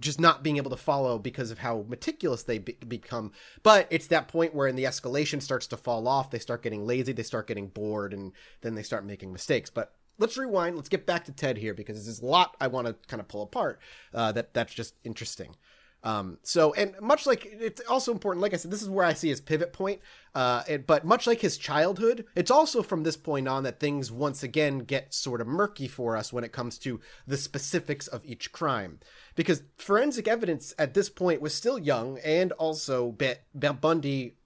just 0.00 0.20
not 0.20 0.42
being 0.42 0.56
able 0.56 0.70
to 0.70 0.76
follow 0.76 1.18
because 1.18 1.50
of 1.50 1.58
how 1.58 1.84
meticulous 1.88 2.42
they 2.42 2.58
be- 2.58 2.78
become. 2.86 3.32
But 3.62 3.86
it's 3.90 4.06
that 4.08 4.28
point 4.28 4.54
where, 4.54 4.68
in 4.68 4.76
the 4.76 4.84
escalation 4.84 5.42
starts 5.42 5.66
to 5.68 5.76
fall 5.76 6.08
off, 6.08 6.30
they 6.30 6.38
start 6.38 6.62
getting 6.62 6.86
lazy, 6.86 7.12
they 7.12 7.22
start 7.22 7.46
getting 7.46 7.68
bored, 7.68 8.12
and 8.12 8.32
then 8.62 8.74
they 8.74 8.82
start 8.82 9.04
making 9.04 9.32
mistakes. 9.32 9.70
But 9.70 9.94
let's 10.18 10.36
rewind. 10.36 10.76
Let's 10.76 10.88
get 10.88 11.06
back 11.06 11.24
to 11.24 11.32
Ted 11.32 11.58
here 11.58 11.74
because 11.74 12.04
there's 12.04 12.20
a 12.20 12.26
lot 12.26 12.56
I 12.60 12.68
want 12.68 12.86
to 12.86 12.94
kind 13.08 13.20
of 13.20 13.28
pull 13.28 13.42
apart. 13.42 13.80
Uh, 14.12 14.32
that 14.32 14.54
that's 14.54 14.74
just 14.74 14.94
interesting. 15.04 15.56
Um, 16.04 16.36
so, 16.42 16.74
and 16.74 16.94
much 17.00 17.26
like 17.26 17.46
it's 17.46 17.80
also 17.88 18.12
important, 18.12 18.42
like 18.42 18.52
I 18.52 18.58
said, 18.58 18.70
this 18.70 18.82
is 18.82 18.90
where 18.90 19.06
I 19.06 19.14
see 19.14 19.30
his 19.30 19.40
pivot 19.40 19.72
point. 19.72 20.00
Uh, 20.34 20.62
but 20.86 21.06
much 21.06 21.26
like 21.26 21.40
his 21.40 21.56
childhood, 21.56 22.26
it's 22.36 22.50
also 22.50 22.82
from 22.82 23.04
this 23.04 23.16
point 23.16 23.48
on 23.48 23.62
that 23.62 23.80
things 23.80 24.12
once 24.12 24.42
again 24.42 24.80
get 24.80 25.14
sort 25.14 25.40
of 25.40 25.46
murky 25.46 25.88
for 25.88 26.14
us 26.14 26.30
when 26.30 26.44
it 26.44 26.52
comes 26.52 26.76
to 26.80 27.00
the 27.26 27.38
specifics 27.38 28.06
of 28.06 28.20
each 28.26 28.52
crime. 28.52 29.00
Because 29.34 29.62
forensic 29.76 30.28
evidence 30.28 30.74
at 30.78 30.94
this 30.94 31.10
point 31.10 31.40
was 31.40 31.54
still 31.54 31.78
young, 31.78 32.18
and 32.24 32.52
also 32.52 33.12
Bet, 33.12 33.42
Bundy 33.80 34.36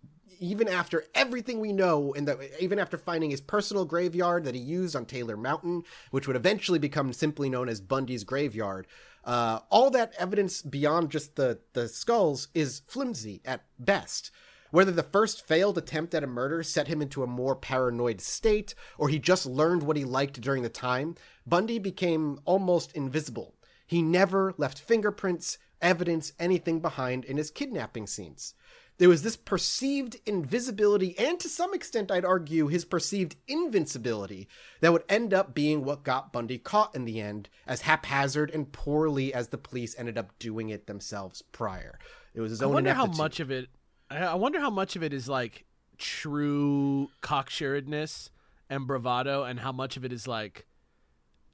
even 0.41 0.69
after 0.69 1.05
everything 1.15 1.61
we 1.61 1.73
know, 1.73 2.15
and 2.15 2.31
even 2.61 2.79
after 2.79 2.97
finding 2.97 3.31
his 3.31 3.41
personal 3.41 3.85
graveyard 3.85 4.45
that 4.45 4.55
he 4.55 4.61
used 4.61 4.95
on 4.95 5.05
Taylor 5.05 5.37
Mountain, 5.37 5.83
which 6.11 6.27
would 6.27 6.37
eventually 6.37 6.79
become 6.79 7.13
simply 7.13 7.49
known 7.49 7.69
as 7.69 7.81
Bundy's 7.81 8.25
graveyard, 8.25 8.87
uh, 9.25 9.61
all 9.71 9.91
that 9.91 10.15
evidence 10.19 10.63
beyond 10.63 11.11
just 11.11 11.37
the 11.37 11.59
the 11.73 11.89
skulls 11.89 12.49
is 12.55 12.83
flimsy 12.87 13.41
at 13.45 13.65
best. 13.79 14.31
Whether 14.71 14.93
the 14.93 15.03
first 15.03 15.47
failed 15.47 15.79
attempt 15.79 16.15
at 16.15 16.23
a 16.23 16.27
murder 16.27 16.63
set 16.63 16.89
him 16.89 17.01
into 17.01 17.23
a 17.23 17.27
more 17.27 17.57
paranoid 17.57 18.21
state, 18.21 18.75
or 18.99 19.09
he 19.09 19.19
just 19.19 19.47
learned 19.47 19.83
what 19.83 19.97
he 19.97 20.05
liked 20.05 20.41
during 20.41 20.63
the 20.63 20.69
time, 20.69 21.15
Bundy 21.47 21.79
became 21.79 22.39
almost 22.45 22.93
invisible. 22.93 23.55
He 23.89 24.03
never 24.03 24.55
left 24.59 24.79
fingerprints, 24.79 25.59
evidence, 25.81 26.33
anything 26.39 26.81
behind 26.81 27.25
in 27.25 27.39
his 27.39 27.51
kidnapping 27.51 28.07
scenes. 28.07 28.55
There 28.99 29.09
was 29.09 29.23
this 29.23 29.37
perceived 29.37 30.17
invisibility, 30.27 31.19
and 31.19 31.41
to 31.41 31.49
some 31.49 31.73
extent, 31.73 32.11
I'd 32.11 32.25
argue, 32.25 32.67
his 32.67 32.85
perceived 32.85 33.37
invincibility, 33.47 34.47
that 34.81 34.93
would 34.93 35.05
end 35.09 35.33
up 35.33 35.55
being 35.55 35.85
what 35.85 36.03
got 36.03 36.33
Bundy 36.33 36.59
caught 36.59 36.95
in 36.95 37.07
the 37.07 37.21
end, 37.21 37.49
as 37.67 37.83
haphazard 37.83 38.51
and 38.51 38.71
poorly 38.71 39.33
as 39.33 39.49
the 39.49 39.57
police 39.57 39.95
ended 39.99 40.19
up 40.19 40.39
doing 40.39 40.69
it 40.69 40.87
themselves 40.87 41.41
prior. 41.41 41.99
It 42.35 42.43
was 42.43 42.51
his 42.51 42.61
own. 42.61 42.73
I 42.73 42.75
wonder 42.75 42.93
how 42.93 43.05
ineptitude. 43.05 43.25
much 43.25 43.41
of 43.41 43.51
it. 43.51 43.69
I 44.11 44.19
I 44.19 44.35
wonder 44.35 44.61
how 44.61 44.71
much 44.71 44.97
of 44.97 45.03
it 45.03 45.15
is 45.15 45.29
like 45.29 45.65
true 45.97 47.09
cocksuredness 47.23 48.29
and 48.69 48.87
bravado, 48.87 49.45
and 49.45 49.61
how 49.61 49.73
much 49.73 49.97
of 49.97 50.05
it 50.05 50.13
is 50.13 50.29
like 50.29 50.67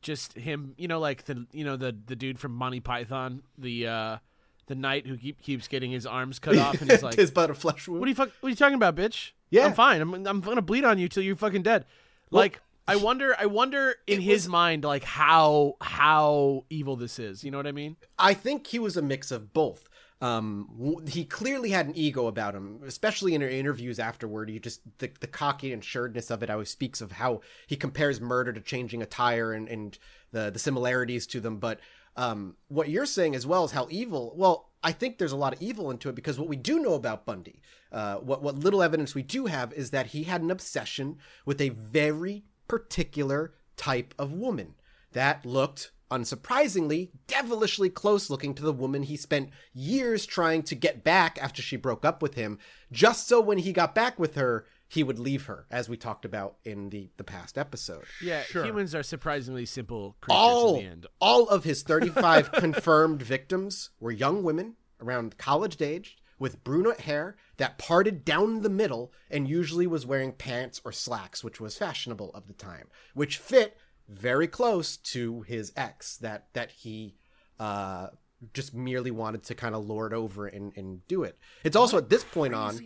just 0.04 0.34
him. 0.34 0.75
You 0.78 0.87
know, 0.87 1.00
like 1.00 1.25
the 1.25 1.46
you 1.50 1.64
know 1.64 1.76
the 1.76 1.96
the 2.06 2.14
dude 2.14 2.38
from 2.38 2.52
Monty 2.52 2.78
Python, 2.78 3.42
the 3.58 3.88
uh 3.88 4.18
the 4.66 4.76
knight 4.76 5.06
who 5.06 5.16
keep, 5.16 5.42
keeps 5.42 5.66
getting 5.66 5.90
his 5.90 6.06
arms 6.06 6.38
cut 6.38 6.56
off, 6.56 6.80
and 6.80 6.88
he's 6.90 7.02
like, 7.02 7.16
his 7.16 7.32
but 7.32 7.50
a 7.50 7.54
flesh 7.54 7.88
wound. 7.88 7.99
"What 8.00 8.06
are 8.06 8.11
you 8.11 8.14
fuck? 8.14 8.30
What 8.40 8.46
are 8.46 8.50
you 8.50 8.56
talking 8.56 8.76
about, 8.76 8.94
bitch? 8.94 9.32
Yeah. 9.50 9.66
I'm 9.66 9.73
fine. 9.75 10.00
I'm 10.00 10.14
I'm 10.26 10.40
gonna 10.40 10.62
bleed 10.62 10.84
on 10.84 10.99
you 10.99 11.08
till 11.08 11.25
you're 11.25 11.34
fucking 11.34 11.62
dead." 11.62 11.87
like. 12.30 12.61
I 12.87 12.96
wonder. 12.96 13.34
I 13.38 13.46
wonder 13.46 13.94
in 14.06 14.20
his 14.20 14.42
was- 14.42 14.49
mind, 14.50 14.84
like 14.84 15.04
how 15.04 15.78
how 15.80 16.66
evil 16.68 16.96
this 16.96 17.18
is. 17.18 17.42
You 17.42 17.50
know 17.50 17.56
what 17.56 17.66
I 17.66 17.73
mean? 17.73 17.96
I 18.18 18.34
think 18.34 18.66
he 18.66 18.78
was 18.78 18.99
a 18.99 19.00
mix 19.00 19.30
of 19.30 19.54
both. 19.54 19.88
Um, 20.21 21.02
he 21.09 21.25
clearly 21.25 21.71
had 21.71 21.87
an 21.87 21.97
ego 21.97 22.28
about 22.28 22.54
him, 22.54 22.80
especially 22.87 23.35
in 23.35 23.42
interviews 23.42 23.99
afterward. 23.99 24.49
He 24.49 24.59
just 24.59 24.80
the, 24.99 25.11
the 25.21 25.26
cocky 25.26 25.73
and 25.73 25.83
assuredness 25.83 26.30
of 26.30 26.42
it 26.42 26.50
always 26.50 26.71
speaks 26.71 27.00
of 27.00 27.12
how 27.12 27.40
he 27.66 27.76
compares 27.76 28.21
murder 28.21 28.52
to 28.52 28.61
changing 28.61 29.02
a 29.02 29.06
tire 29.06 29.52
and, 29.52 29.68
and 29.68 29.99
the 30.33 30.50
the 30.50 30.59
similarities 30.59 31.26
to 31.28 31.40
them. 31.40 31.59
But 31.59 31.80
um, 32.16 32.56
what 32.68 32.88
you're 32.88 33.06
saying 33.06 33.35
as 33.35 33.47
well 33.47 33.64
is 33.64 33.73
how 33.73 33.88
evil. 33.90 34.35
Well, 34.37 34.71
I 34.83 34.92
think 34.92 35.18
there's 35.18 35.33
a 35.33 35.37
lot 35.37 35.54
of 35.54 35.62
evil 35.62 35.90
into 35.90 36.09
it 36.09 36.14
because 36.14 36.38
what 36.38 36.49
we 36.49 36.56
do 36.56 36.78
know 36.78 36.94
about 36.94 37.26
Bundy, 37.26 37.61
uh, 37.90 38.16
what 38.16 38.42
what 38.42 38.54
little 38.54 38.83
evidence 38.83 39.14
we 39.14 39.23
do 39.23 39.47
have 39.47 39.73
is 39.73 39.90
that 39.90 40.09
he 40.09 40.25
had 40.25 40.42
an 40.42 40.50
obsession 40.50 41.18
with 41.44 41.61
a 41.61 41.71
very 41.71 42.44
particular 42.68 43.54
type 43.76 44.14
of 44.18 44.33
woman 44.33 44.75
that 45.12 45.44
looked 45.44 45.90
unsurprisingly, 46.18 47.11
devilishly 47.26 47.90
close 47.90 48.30
looking 48.30 48.54
to 48.54 48.62
the 48.62 48.73
woman 48.73 49.02
he 49.02 49.16
spent 49.16 49.50
years 49.73 50.26
trying 50.26 50.62
to 50.62 50.75
get 50.75 51.02
back 51.04 51.38
after 51.40 51.61
she 51.62 51.76
broke 51.76 52.04
up 52.04 52.23
with 52.23 52.35
him, 52.35 52.59
just 52.92 53.28
so 53.28 53.40
when 53.40 53.59
he 53.59 53.73
got 53.73 53.94
back 53.94 54.18
with 54.18 54.35
her, 54.37 54.66
he 54.88 55.02
would 55.02 55.18
leave 55.18 55.47
her, 55.47 55.66
as 55.71 55.88
we 55.88 55.97
talked 55.97 56.25
about 56.25 56.56
in 56.64 56.90
the, 56.90 57.11
the 57.16 57.25
past 57.25 57.59
episode. 57.59 58.04
Yeah, 58.23 58.42
Sure. 58.42 58.64
humans 58.64 58.94
are 58.94 59.02
surprisingly 59.02 59.66
simple 59.66 60.16
creatures 60.21 60.38
All, 60.40 60.76
in 60.76 60.85
the 60.85 60.90
end. 60.90 61.06
all 61.21 61.49
of 61.49 61.64
his 61.64 61.83
35 61.83 62.52
confirmed 62.52 63.23
victims 63.23 63.90
were 63.99 64.12
young 64.12 64.42
women 64.44 64.76
around 65.00 65.37
college 65.38 65.80
age 65.83 66.16
with 66.38 66.62
brunette 66.64 67.00
hair 67.00 67.37
that 67.56 67.78
parted 67.78 68.25
down 68.25 68.61
the 68.61 68.68
middle 68.68 69.12
and 69.30 69.49
usually 69.49 69.87
was 69.87 70.04
wearing 70.06 70.33
pants 70.33 70.80
or 70.85 70.92
slacks, 70.92 71.42
which 71.42 71.61
was 71.61 71.76
fashionable 71.78 72.30
of 72.35 72.47
the 72.47 72.52
time, 72.52 72.87
which 73.14 73.38
fit 73.38 73.76
very 74.08 74.46
close 74.46 74.96
to 74.96 75.42
his 75.42 75.73
ex 75.76 76.16
that 76.18 76.49
that 76.52 76.70
he 76.70 77.14
uh 77.58 78.08
just 78.52 78.75
merely 78.75 79.11
wanted 79.11 79.42
to 79.42 79.54
kind 79.54 79.75
of 79.75 79.87
lord 79.87 80.12
over 80.12 80.46
and, 80.46 80.76
and 80.76 81.06
do 81.08 81.23
it. 81.23 81.38
It's 81.62 81.76
also 81.76 81.96
at 81.96 82.11
this 82.11 82.25
point 82.25 82.54
on 82.54 82.78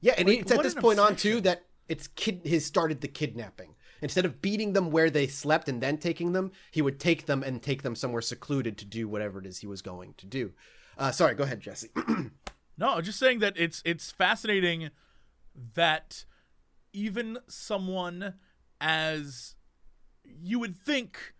yeah, 0.00 0.14
and 0.18 0.28
Like, 0.28 0.40
it's 0.40 0.52
at 0.52 0.62
this 0.62 0.74
an 0.74 0.82
point 0.82 0.98
on 0.98 1.16
too 1.16 1.40
that 1.42 1.64
it's 1.88 2.08
kid 2.08 2.40
his 2.44 2.66
started 2.66 3.00
the 3.00 3.08
kidnapping. 3.08 3.74
Instead 4.02 4.26
of 4.26 4.42
beating 4.42 4.72
them 4.74 4.90
where 4.90 5.08
they 5.08 5.26
slept 5.26 5.68
and 5.68 5.80
then 5.80 5.96
taking 5.96 6.32
them, 6.32 6.52
he 6.72 6.82
would 6.82 7.00
take 7.00 7.24
them 7.24 7.42
and 7.42 7.62
take 7.62 7.82
them 7.82 7.94
somewhere 7.94 8.20
secluded 8.20 8.76
to 8.76 8.84
do 8.84 9.08
whatever 9.08 9.38
it 9.38 9.46
is 9.46 9.58
he 9.58 9.66
was 9.66 9.80
going 9.80 10.12
to 10.18 10.26
do. 10.26 10.52
Uh, 10.98 11.10
sorry, 11.10 11.34
go 11.34 11.44
ahead, 11.44 11.60
Jesse. 11.60 11.88
No, 12.76 13.00
just 13.00 13.18
saying 13.18 13.38
that 13.38 13.54
it's 13.56 13.82
it's 13.84 14.10
fascinating 14.10 14.90
that 15.74 16.24
even 16.92 17.38
someone 17.48 18.34
as 18.80 19.54
you 20.24 20.58
would 20.58 20.76
think 20.76 21.34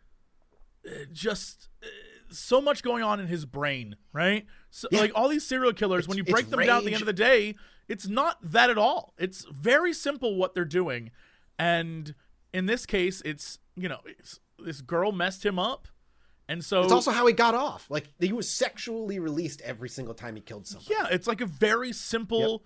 uh, 0.87 0.91
just 1.13 1.69
uh, 1.83 1.87
so 2.31 2.61
much 2.61 2.83
going 2.83 3.03
on 3.03 3.21
in 3.21 3.27
his 3.27 3.45
brain, 3.45 3.97
right? 4.13 4.47
So, 4.71 4.89
Yeah. 4.91 5.01
Like 5.01 5.13
all 5.15 5.29
these 5.29 5.47
serial 5.47 5.73
killers, 5.73 6.09
when 6.09 6.17
you 6.17 6.25
break 6.25 6.45
it's 6.45 6.51
them 6.51 6.61
down 6.61 6.79
at 6.79 6.85
the 6.85 6.93
end 6.93 7.03
of 7.03 7.07
the 7.07 7.13
day, 7.13 7.55
it's 7.89 8.09
not 8.09 8.39
that 8.43 8.71
at 8.71 8.79
all. 8.79 9.15
It's 9.19 9.45
very 9.51 9.93
simple 9.93 10.37
what 10.37 10.55
they're 10.55 10.65
doing, 10.65 11.11
and 11.59 12.15
in 12.53 12.67
this 12.67 12.87
case, 12.87 13.21
it's 13.25 13.59
you 13.77 13.89
know 13.89 14.01
it's, 14.07 14.41
this 14.59 14.81
girl 14.81 15.13
messed 15.13 15.45
him 15.45 15.59
up, 15.59 15.89
and 16.49 16.65
so 16.65 16.83
it's 16.83 16.93
also 16.93 17.11
how 17.11 17.27
he 17.27 17.35
got 17.35 17.55
off. 17.55 17.91
Like 17.91 18.09
he 18.19 18.33
was 18.33 18.49
sexually 18.49 19.19
released 19.19 19.61
every 19.63 19.89
single 19.89 20.15
time 20.15 20.35
he 20.35 20.41
killed 20.41 20.67
someone. 20.67 20.87
Yeah, 20.89 21.09
it's 21.11 21.27
like 21.27 21.41
a 21.41 21.47
very 21.47 21.93
simple 21.93 22.65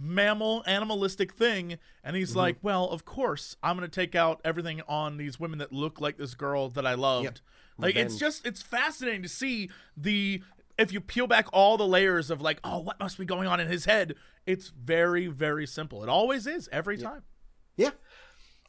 mammal 0.00 0.62
animalistic 0.66 1.34
thing 1.34 1.76
and 2.02 2.16
he's 2.16 2.30
Mm-hmm. 2.30 2.38
like, 2.38 2.56
"Well, 2.62 2.86
of 2.88 3.04
course, 3.04 3.56
I'm 3.62 3.76
going 3.76 3.88
to 3.88 3.94
take 3.94 4.14
out 4.14 4.40
everything 4.44 4.80
on 4.88 5.18
these 5.18 5.38
women 5.38 5.58
that 5.58 5.72
look 5.72 6.00
like 6.00 6.16
this 6.16 6.34
girl 6.34 6.68
that 6.70 6.86
I 6.86 6.94
loved." 6.94 7.24
Yep. 7.24 7.38
Like 7.78 7.96
it's 7.96 8.16
just 8.16 8.46
it's 8.46 8.62
fascinating 8.62 9.22
to 9.22 9.28
see 9.28 9.70
the 9.96 10.42
if 10.78 10.92
you 10.92 11.00
peel 11.00 11.26
back 11.26 11.46
all 11.52 11.76
the 11.76 11.86
layers 11.86 12.30
of 12.30 12.40
like, 12.40 12.58
"Oh, 12.64 12.78
what 12.78 12.98
must 12.98 13.18
be 13.18 13.24
going 13.24 13.46
on 13.48 13.60
in 13.60 13.68
his 13.68 13.84
head?" 13.84 14.14
It's 14.46 14.68
very 14.68 15.26
very 15.26 15.66
simple. 15.66 16.02
It 16.02 16.08
always 16.08 16.46
is 16.46 16.68
every 16.72 16.96
time. 16.98 17.22
Yeah. 17.76 17.90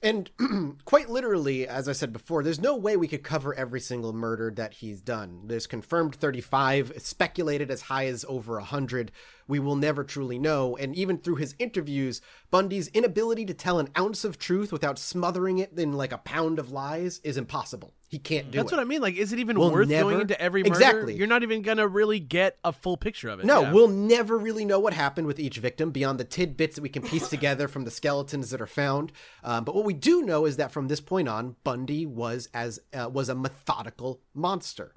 And 0.04 0.32
quite 0.86 1.10
literally, 1.10 1.68
as 1.68 1.88
I 1.88 1.92
said 1.92 2.12
before, 2.12 2.42
there's 2.42 2.60
no 2.60 2.76
way 2.76 2.98
we 2.98 3.08
could 3.08 3.22
cover 3.24 3.54
every 3.54 3.80
single 3.80 4.14
murder 4.14 4.52
that 4.56 4.74
he's 4.74 5.00
done. 5.00 5.42
There's 5.46 5.68
confirmed 5.68 6.16
35, 6.16 6.94
speculated 6.98 7.70
as 7.70 7.82
high 7.84 8.08
as 8.08 8.26
over 8.28 8.56
100. 8.56 9.12
We 9.52 9.60
will 9.60 9.76
never 9.76 10.06
truly 10.06 10.40
know. 10.40 10.78
And 10.78 10.96
even 10.96 11.18
through 11.18 11.36
his 11.36 11.56
interviews, 11.60 12.22
Bundy's 12.52 12.88
inability 12.88 13.46
to 13.48 13.54
tell 13.54 13.80
an 13.80 13.90
ounce 14.00 14.24
of 14.24 14.40
truth 14.40 14.72
without 14.72 14.98
smothering 14.98 15.58
it 15.58 15.74
in 15.78 15.92
like 15.92 16.14
a 16.14 16.20
pound 16.20 16.58
of 16.58 16.72
lies 16.72 17.20
is 17.26 17.36
impossible. 17.36 17.94
He 18.08 18.18
can't 18.18 18.50
do 18.50 18.58
it. 18.58 18.62
That's 18.62 18.72
it. 18.72 18.76
what 18.78 18.82
I 18.82 18.86
mean. 18.86 19.02
Like, 19.02 19.16
is 19.18 19.34
it 19.34 19.40
even 19.40 19.60
We'll 19.60 19.70
worth 19.72 19.90
never- 19.90 20.10
going 20.10 20.22
into 20.22 20.40
every 20.42 20.64
murder? 20.64 20.74
Exactly. 20.76 21.18
You're 21.18 21.28
not 21.28 21.44
even 21.44 21.64
gonna 21.64 21.86
really 21.86 22.22
get 22.22 22.60
a 22.64 22.72
full 22.72 22.96
picture 22.96 23.28
of 23.28 23.42
it. 23.42 23.46
No, 23.46 23.62
Yeah. 23.64 23.74
we'll 23.74 23.90
never 23.90 24.38
really 24.38 24.64
know 24.64 24.80
what 24.80 24.94
happened 24.94 25.28
with 25.28 25.38
each 25.38 25.58
victim 25.58 25.92
beyond 25.92 26.18
the 26.18 26.24
tidbits 26.24 26.76
that 26.76 26.82
we 26.82 26.88
can 26.90 27.02
piece 27.04 27.28
together 27.28 27.68
from 27.68 27.84
the 27.84 27.92
skeletons 27.92 28.52
that 28.52 28.62
are 28.62 28.68
found. 28.68 29.12
Um, 29.44 29.66
but 29.66 29.76
what 29.76 29.84
we 29.84 29.94
do 29.94 30.22
know 30.22 30.46
is 30.46 30.56
that 30.58 30.72
from 30.72 30.88
this 30.88 31.02
point 31.02 31.28
on, 31.28 31.58
Bundy 31.66 32.06
was 32.06 32.48
as 32.54 32.80
uh, 32.94 33.10
was 33.10 33.28
a 33.28 33.36
methodical 33.36 34.22
monster. 34.34 34.94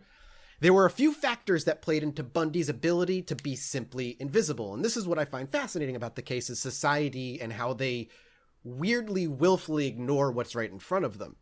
There 0.60 0.72
were 0.72 0.86
a 0.86 0.90
few 0.90 1.12
factors 1.12 1.64
that 1.64 1.82
played 1.82 2.02
into 2.02 2.22
Bundy's 2.22 2.68
ability 2.68 3.22
to 3.22 3.36
be 3.36 3.56
simply 3.56 4.16
invisible, 4.20 4.74
and 4.74 4.84
this 4.84 4.96
is 4.96 5.06
what 5.06 5.18
I 5.18 5.24
find 5.24 5.50
fascinating 5.50 5.96
about 5.96 6.16
the 6.16 6.22
case: 6.22 6.48
is 6.48 6.60
society 6.60 7.40
and 7.40 7.52
how 7.52 7.72
they 7.72 8.08
weirdly, 8.62 9.26
willfully 9.26 9.86
ignore 9.86 10.32
what's 10.32 10.54
right 10.54 10.70
in 10.70 10.78
front 10.78 11.04
of 11.04 11.18
them. 11.18 11.36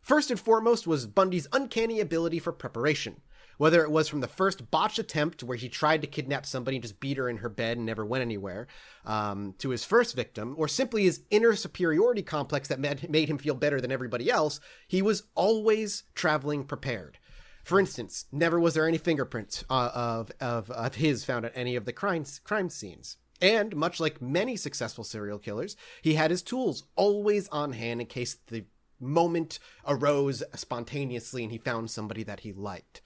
First 0.00 0.30
and 0.30 0.38
foremost 0.38 0.86
was 0.86 1.06
Bundy's 1.06 1.48
uncanny 1.52 2.00
ability 2.00 2.38
for 2.38 2.52
preparation. 2.52 3.22
Whether 3.58 3.82
it 3.82 3.90
was 3.90 4.06
from 4.06 4.20
the 4.20 4.28
first 4.28 4.70
botched 4.70 4.98
attempt 4.98 5.42
where 5.42 5.56
he 5.56 5.70
tried 5.70 6.02
to 6.02 6.06
kidnap 6.06 6.44
somebody 6.44 6.76
and 6.76 6.82
just 6.82 7.00
beat 7.00 7.16
her 7.16 7.26
in 7.26 7.38
her 7.38 7.48
bed 7.48 7.78
and 7.78 7.86
never 7.86 8.04
went 8.04 8.20
anywhere, 8.20 8.66
um, 9.06 9.54
to 9.58 9.70
his 9.70 9.82
first 9.82 10.14
victim, 10.14 10.54
or 10.58 10.68
simply 10.68 11.04
his 11.04 11.22
inner 11.30 11.56
superiority 11.56 12.22
complex 12.22 12.68
that 12.68 12.78
made 12.78 13.28
him 13.30 13.38
feel 13.38 13.54
better 13.54 13.80
than 13.80 13.90
everybody 13.90 14.30
else, 14.30 14.60
he 14.86 15.00
was 15.00 15.22
always 15.34 16.02
traveling 16.14 16.64
prepared. 16.64 17.18
For 17.66 17.80
instance, 17.80 18.26
never 18.30 18.60
was 18.60 18.74
there 18.74 18.86
any 18.86 18.96
fingerprints 18.96 19.64
uh, 19.68 19.90
of, 19.92 20.30
of 20.40 20.70
of 20.70 20.94
his 20.94 21.24
found 21.24 21.44
at 21.44 21.52
any 21.56 21.74
of 21.74 21.84
the 21.84 21.92
crime 21.92 22.24
crime 22.44 22.70
scenes. 22.70 23.16
And 23.42 23.74
much 23.74 23.98
like 23.98 24.22
many 24.22 24.56
successful 24.56 25.02
serial 25.02 25.40
killers, 25.40 25.74
he 26.00 26.14
had 26.14 26.30
his 26.30 26.42
tools 26.42 26.84
always 26.94 27.48
on 27.48 27.72
hand 27.72 28.00
in 28.00 28.06
case 28.06 28.36
the 28.46 28.66
moment 29.00 29.58
arose 29.84 30.44
spontaneously 30.54 31.42
and 31.42 31.50
he 31.50 31.58
found 31.58 31.90
somebody 31.90 32.22
that 32.22 32.40
he 32.40 32.52
liked. 32.52 33.02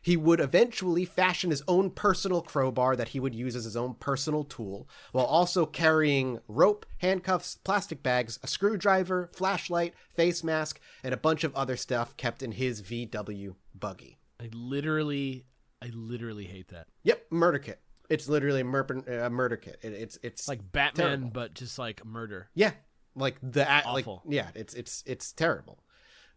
He 0.00 0.16
would 0.16 0.38
eventually 0.38 1.04
fashion 1.04 1.50
his 1.50 1.64
own 1.66 1.90
personal 1.90 2.42
crowbar 2.42 2.94
that 2.94 3.08
he 3.08 3.18
would 3.18 3.34
use 3.34 3.56
as 3.56 3.64
his 3.64 3.76
own 3.76 3.94
personal 3.94 4.44
tool, 4.44 4.88
while 5.10 5.26
also 5.26 5.66
carrying 5.66 6.38
rope, 6.46 6.86
handcuffs, 6.98 7.58
plastic 7.64 8.04
bags, 8.04 8.38
a 8.40 8.46
screwdriver, 8.46 9.30
flashlight, 9.34 9.94
face 10.14 10.44
mask, 10.44 10.78
and 11.02 11.12
a 11.12 11.16
bunch 11.16 11.42
of 11.42 11.52
other 11.56 11.76
stuff 11.76 12.16
kept 12.16 12.40
in 12.40 12.52
his 12.52 12.82
VW 12.82 13.56
buggy. 13.78 14.18
I 14.40 14.48
literally, 14.52 15.44
I 15.82 15.90
literally 15.94 16.44
hate 16.44 16.68
that. 16.68 16.86
Yep, 17.04 17.26
murder 17.30 17.58
kit. 17.58 17.80
It's 18.08 18.28
literally 18.28 18.60
a 18.60 18.64
murder, 18.64 19.02
a 19.24 19.30
murder 19.30 19.56
kit. 19.56 19.78
It, 19.82 19.92
it's 19.92 20.18
it's 20.22 20.46
Like 20.48 20.60
Batman, 20.72 21.06
Terrible. 21.06 21.30
but 21.30 21.54
just 21.54 21.78
like 21.78 22.04
murder. 22.04 22.48
Yeah, 22.54 22.72
like 23.14 23.36
the 23.42 23.60
like 23.60 23.84
Awful. 24.06 24.22
yeah, 24.28 24.48
it's 24.54 24.74
it's 24.74 25.02
it's 25.06 25.32
terrible. 25.32 25.78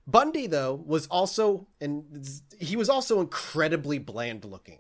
Bundy 0.08 0.48
though 0.48 0.74
was 0.74 1.06
also 1.08 1.68
and 1.80 2.28
he 2.60 2.76
was 2.76 2.90
also 2.90 3.20
incredibly 3.22 4.00
bland 4.00 4.46
looking. 4.46 4.80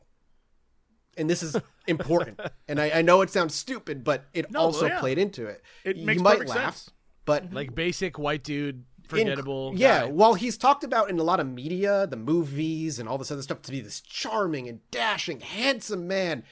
and 1.18 1.30
this 1.30 1.44
is 1.44 1.56
important. 1.88 2.40
and 2.68 2.80
I, 2.82 2.90
I 2.96 3.02
know 3.04 3.22
it 3.22 3.30
sounds 3.30 3.54
stupid, 3.54 4.04
but 4.04 4.26
it 4.34 4.50
No, 4.50 4.60
also 4.62 4.88
yeah. 4.88 5.00
played 5.00 5.18
into 5.20 5.46
it. 5.46 5.62
It 5.84 5.98
you 5.98 6.06
makes 6.08 6.22
might 6.22 6.48
laugh, 6.48 6.78
sense. 6.78 6.92
but 7.26 7.54
Like 7.54 7.76
basic 7.76 8.18
white 8.18 8.44
dude, 8.44 8.86
in- 9.14 9.28
forgettable. 9.28 9.74
yeah, 9.76 10.02
guy. 10.02 10.12
while 10.12 10.34
he's 10.34 10.58
talked 10.58 10.84
about 10.84 11.10
in 11.10 11.20
a 11.20 11.24
lot 11.24 11.40
of 11.40 11.48
media, 11.48 12.08
the 12.08 12.18
movies 12.18 13.00
and 13.00 13.08
all 13.10 13.18
this 13.18 13.32
other 13.32 13.42
stuff 13.42 13.62
to 13.64 13.72
be 13.72 13.82
this 13.82 14.02
charming 14.02 14.68
and 14.68 14.80
dashing, 14.92 15.40
handsome 15.42 16.08
man, 16.08 16.44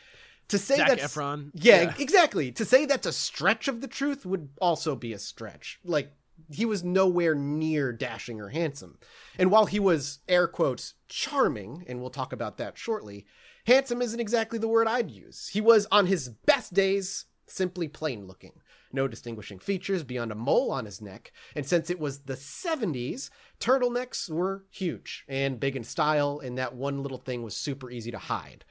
to 0.49 0.57
say 0.57 0.77
Zac 0.77 0.89
that's 0.89 1.03
Efron. 1.15 1.51
Yeah, 1.53 1.81
Yeah. 1.83 1.93
exactly. 1.99 2.51
To 2.53 2.65
say 2.65 2.85
that's 2.85 3.05
a 3.07 3.11
stretch 3.13 3.67
of 3.67 3.81
the 3.81 3.87
truth 3.87 4.25
would 4.25 4.49
also 4.61 4.95
be 4.95 5.13
a 5.13 5.19
stretch. 5.19 5.79
Like 5.83 6.11
he 6.51 6.65
was 6.65 6.83
nowhere 6.83 7.35
near 7.35 7.91
dashing 7.91 8.39
or 8.39 8.49
handsome. 8.49 8.97
And 9.37 9.51
while 9.51 9.65
he 9.65 9.79
was 9.79 10.19
air 10.29 10.47
quotes 10.47 10.93
charming, 11.09 11.83
and 11.87 11.99
we'll 11.99 12.09
talk 12.11 12.31
about 12.31 12.57
that 12.57 12.77
shortly, 12.77 13.25
handsome 13.65 14.01
isn't 14.01 14.19
exactly 14.19 14.57
the 14.59 14.67
word 14.67 14.87
I'd 14.87 15.11
use. 15.11 15.49
He 15.49 15.59
was 15.61 15.87
on 15.91 16.05
his 16.05 16.29
best 16.29 16.73
days 16.73 17.25
simply 17.47 17.87
plain 17.87 18.27
looking. 18.27 18.53
No 18.91 19.07
distinguishing 19.07 19.59
features 19.59 20.03
beyond 20.03 20.31
a 20.31 20.35
mole 20.35 20.71
on 20.71 20.85
his 20.85 21.01
neck, 21.01 21.31
and 21.55 21.65
since 21.65 21.89
it 21.89 21.99
was 21.99 22.19
the 22.19 22.35
70s, 22.35 23.29
turtlenecks 23.59 24.29
were 24.29 24.65
huge 24.69 25.25
and 25.27 25.59
big 25.59 25.75
in 25.75 25.83
style, 25.83 26.39
and 26.39 26.57
that 26.57 26.75
one 26.75 27.03
little 27.03 27.17
thing 27.17 27.43
was 27.43 27.55
super 27.55 27.91
easy 27.91 28.11
to 28.11 28.17
hide. 28.17 28.63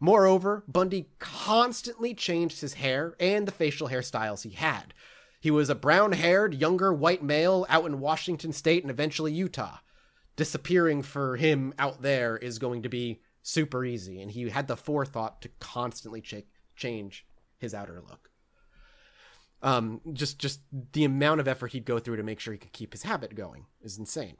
Moreover, 0.00 0.64
Bundy 0.66 1.10
constantly 1.18 2.14
changed 2.14 2.62
his 2.62 2.74
hair 2.74 3.14
and 3.20 3.46
the 3.46 3.52
facial 3.52 3.88
hairstyles 3.88 4.44
he 4.44 4.50
had. 4.50 4.94
He 5.40 5.50
was 5.50 5.68
a 5.68 5.74
brown 5.74 6.12
haired, 6.12 6.54
younger 6.54 6.92
white 6.92 7.22
male 7.22 7.66
out 7.68 7.84
in 7.84 8.00
Washington 8.00 8.52
state 8.52 8.82
and 8.82 8.90
eventually 8.90 9.32
Utah. 9.32 9.78
Disappearing 10.36 11.02
for 11.02 11.36
him 11.36 11.74
out 11.78 12.00
there 12.00 12.38
is 12.38 12.58
going 12.58 12.82
to 12.82 12.88
be 12.88 13.20
super 13.42 13.84
easy, 13.84 14.22
and 14.22 14.30
he 14.30 14.48
had 14.48 14.68
the 14.68 14.76
forethought 14.76 15.42
to 15.42 15.50
constantly 15.58 16.22
ch- 16.22 16.46
change 16.76 17.26
his 17.58 17.74
outer 17.74 18.00
look. 18.00 18.29
Um, 19.62 20.00
just 20.12 20.38
just 20.38 20.60
the 20.92 21.04
amount 21.04 21.40
of 21.40 21.48
effort 21.48 21.72
he'd 21.72 21.84
go 21.84 21.98
through 21.98 22.16
to 22.16 22.22
make 22.22 22.40
sure 22.40 22.52
he 22.52 22.58
could 22.58 22.72
keep 22.72 22.92
his 22.92 23.02
habit 23.02 23.34
going 23.34 23.66
is 23.82 23.98
insane. 23.98 24.36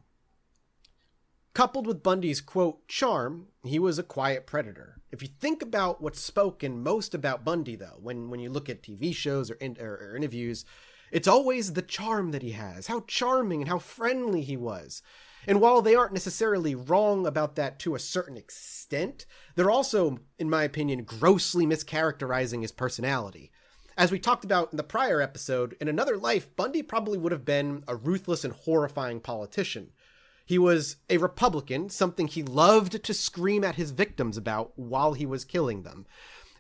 Coupled 1.52 1.86
with 1.86 2.02
Bundy's 2.02 2.40
quote 2.40 2.86
charm, 2.86 3.48
he 3.64 3.78
was 3.78 3.98
a 3.98 4.04
quiet 4.04 4.46
predator. 4.46 5.00
If 5.10 5.20
you 5.20 5.28
think 5.28 5.62
about 5.62 6.00
what's 6.00 6.20
spoken 6.20 6.82
most 6.82 7.12
about 7.12 7.44
Bundy, 7.44 7.76
though, 7.76 7.98
when 8.00 8.30
when 8.30 8.40
you 8.40 8.50
look 8.50 8.68
at 8.68 8.82
TV 8.82 9.14
shows 9.14 9.50
or, 9.50 9.54
in, 9.54 9.76
or, 9.80 9.94
or 9.96 10.16
interviews, 10.16 10.64
it's 11.10 11.28
always 11.28 11.72
the 11.72 11.82
charm 11.82 12.30
that 12.30 12.42
he 12.42 12.52
has, 12.52 12.86
how 12.86 13.00
charming 13.00 13.62
and 13.62 13.68
how 13.68 13.78
friendly 13.78 14.42
he 14.42 14.56
was. 14.56 15.02
And 15.46 15.60
while 15.60 15.82
they 15.82 15.94
aren't 15.94 16.12
necessarily 16.12 16.74
wrong 16.74 17.26
about 17.26 17.56
that 17.56 17.78
to 17.80 17.94
a 17.94 17.98
certain 17.98 18.36
extent, 18.36 19.26
they're 19.54 19.70
also, 19.70 20.18
in 20.38 20.50
my 20.50 20.64
opinion, 20.64 21.04
grossly 21.04 21.66
mischaracterizing 21.66 22.62
his 22.62 22.72
personality. 22.72 23.50
As 23.97 24.11
we 24.11 24.18
talked 24.18 24.44
about 24.44 24.73
in 24.73 24.76
the 24.76 24.82
prior 24.82 25.20
episode, 25.20 25.76
in 25.80 25.88
another 25.88 26.16
life, 26.16 26.54
Bundy 26.56 26.82
probably 26.82 27.18
would 27.18 27.32
have 27.32 27.44
been 27.44 27.85
a 27.87 27.97
ruthless 27.97 28.44
and 28.44 28.54
horrifying 28.54 29.20
politician. 29.20 29.90
He 30.47 30.59
was 30.59 30.97
a 31.09 31.18
Republican, 31.18 31.90
something 31.90 32.26
he 32.26 32.42
loved 32.42 33.02
to 33.04 33.14
scream 33.14 33.62
at 33.62 33.76
his 33.76 33.90
victims 33.90 34.37
about 34.37 34.78
while 34.78 35.12
he 35.12 35.26
was 35.26 35.44
killing 35.44 35.82
them. 35.82 36.06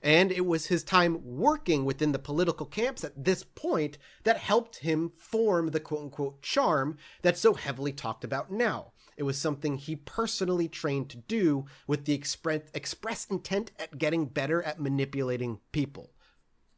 And 0.02 0.32
it 0.32 0.46
was 0.46 0.66
his 0.66 0.82
time 0.82 1.20
working 1.24 1.84
within 1.84 2.12
the 2.12 2.18
political 2.18 2.66
camps 2.66 3.04
at 3.04 3.24
this 3.24 3.42
point 3.42 3.98
that 4.24 4.38
helped 4.38 4.76
him 4.76 5.10
form 5.10 5.68
the 5.68 5.80
quote 5.80 6.02
unquote 6.02 6.42
charm 6.42 6.98
that's 7.22 7.40
so 7.40 7.54
heavily 7.54 7.92
talked 7.92 8.24
about 8.24 8.50
now. 8.50 8.92
It 9.16 9.24
was 9.24 9.36
something 9.36 9.76
he 9.76 9.96
personally 9.96 10.68
trained 10.68 11.10
to 11.10 11.18
do 11.18 11.66
with 11.86 12.06
the 12.06 12.14
express, 12.14 13.26
intent 13.26 13.70
at 13.78 13.98
getting 13.98 14.26
better 14.26 14.62
at 14.62 14.80
manipulating 14.80 15.58
people. 15.72 16.12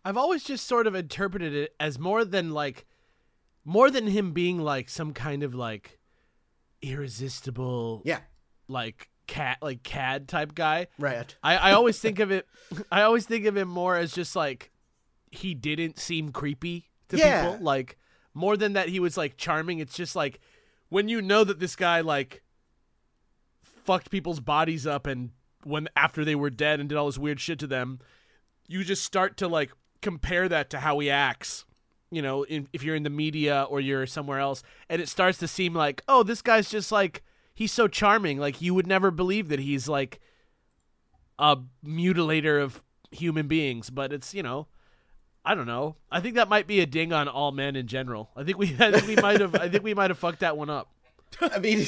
I've 0.04 0.16
always 0.16 0.42
just 0.44 0.66
sort 0.66 0.86
of 0.86 0.94
interpreted 0.94 1.54
it 1.54 1.74
as 1.78 1.98
more 1.98 2.24
than 2.24 2.50
like 2.50 2.84
more 3.64 3.90
than 3.90 4.06
him 4.08 4.32
being 4.32 4.58
like 4.58 4.88
some 4.88 5.12
kind 5.12 5.42
of 5.42 5.54
like 5.54 5.98
irresistible 6.82 8.02
Yeah, 8.04 8.20
like 8.68 9.08
cat 9.26 9.58
like 9.62 9.82
cad 9.82 10.28
type 10.28 10.54
guy. 10.54 10.88
right. 10.98 11.34
I, 11.42 11.56
I 11.56 11.72
always 11.72 11.98
think 11.98 12.18
of 12.18 12.30
it 12.30 12.46
I 12.92 13.02
always 13.02 13.24
think 13.26 13.46
of 13.46 13.56
him 13.56 13.68
more 13.68 13.96
as 13.96 14.12
just 14.12 14.34
like 14.36 14.70
he 15.30 15.54
didn't 15.54 15.98
seem 15.98 16.30
creepy 16.32 16.90
to 17.08 17.16
Yeah. 17.16 17.50
people. 17.52 17.64
Like 17.64 17.96
more 18.34 18.56
than 18.56 18.72
that 18.74 18.88
he 18.88 18.98
was 19.00 19.16
like 19.16 19.36
charming, 19.36 19.78
it's 19.78 19.94
just 19.94 20.16
like 20.16 20.40
when 20.88 21.08
you 21.08 21.22
know 21.22 21.44
that 21.44 21.60
this 21.60 21.76
guy 21.76 22.00
like 22.00 22.42
fucked 23.62 24.10
people's 24.10 24.40
bodies 24.40 24.86
up 24.86 25.06
and 25.06 25.30
when 25.64 25.88
after 25.96 26.24
they 26.24 26.34
were 26.34 26.50
dead 26.50 26.80
and 26.80 26.88
did 26.88 26.98
all 26.98 27.06
this 27.06 27.18
weird 27.18 27.38
shit 27.40 27.58
to 27.60 27.66
them, 27.66 28.00
you 28.66 28.82
just 28.84 29.04
start 29.04 29.36
to 29.36 29.46
like 29.48 29.70
compare 30.02 30.48
that 30.48 30.70
to 30.70 30.80
how 30.80 30.98
he 30.98 31.10
acts. 31.10 31.64
You 32.10 32.20
know, 32.20 32.42
in, 32.42 32.68
if 32.74 32.82
you're 32.82 32.94
in 32.94 33.04
the 33.04 33.10
media 33.10 33.66
or 33.70 33.80
you're 33.80 34.06
somewhere 34.06 34.38
else, 34.38 34.62
and 34.90 35.00
it 35.00 35.08
starts 35.08 35.38
to 35.38 35.48
seem 35.48 35.72
like, 35.72 36.02
oh, 36.08 36.22
this 36.22 36.42
guy's 36.42 36.68
just 36.68 36.92
like 36.92 37.22
he's 37.54 37.72
so 37.72 37.88
charming. 37.88 38.38
Like 38.38 38.60
you 38.60 38.74
would 38.74 38.86
never 38.86 39.10
believe 39.10 39.48
that 39.48 39.60
he's 39.60 39.88
like 39.88 40.20
a 41.38 41.56
mutilator 41.84 42.62
of 42.62 42.82
human 43.10 43.48
beings, 43.48 43.88
but 43.88 44.12
it's 44.12 44.34
you 44.34 44.42
know, 44.42 44.66
I 45.44 45.54
don't 45.54 45.66
know. 45.66 45.96
I 46.10 46.20
think 46.20 46.36
that 46.36 46.48
might 46.48 46.66
be 46.66 46.80
a 46.80 46.86
ding 46.86 47.12
on 47.12 47.28
all 47.28 47.52
men 47.52 47.74
in 47.76 47.86
general. 47.86 48.30
I 48.36 48.44
think 48.44 48.58
we, 48.58 48.76
I 48.80 48.92
think 48.92 49.06
we 49.06 49.16
might 49.16 49.40
have, 49.40 49.54
I 49.54 49.68
think 49.68 49.82
we 49.82 49.94
might 49.94 50.10
have 50.10 50.18
fucked 50.18 50.40
that 50.40 50.56
one 50.56 50.70
up. 50.70 50.90
I 51.40 51.58
mean, 51.58 51.86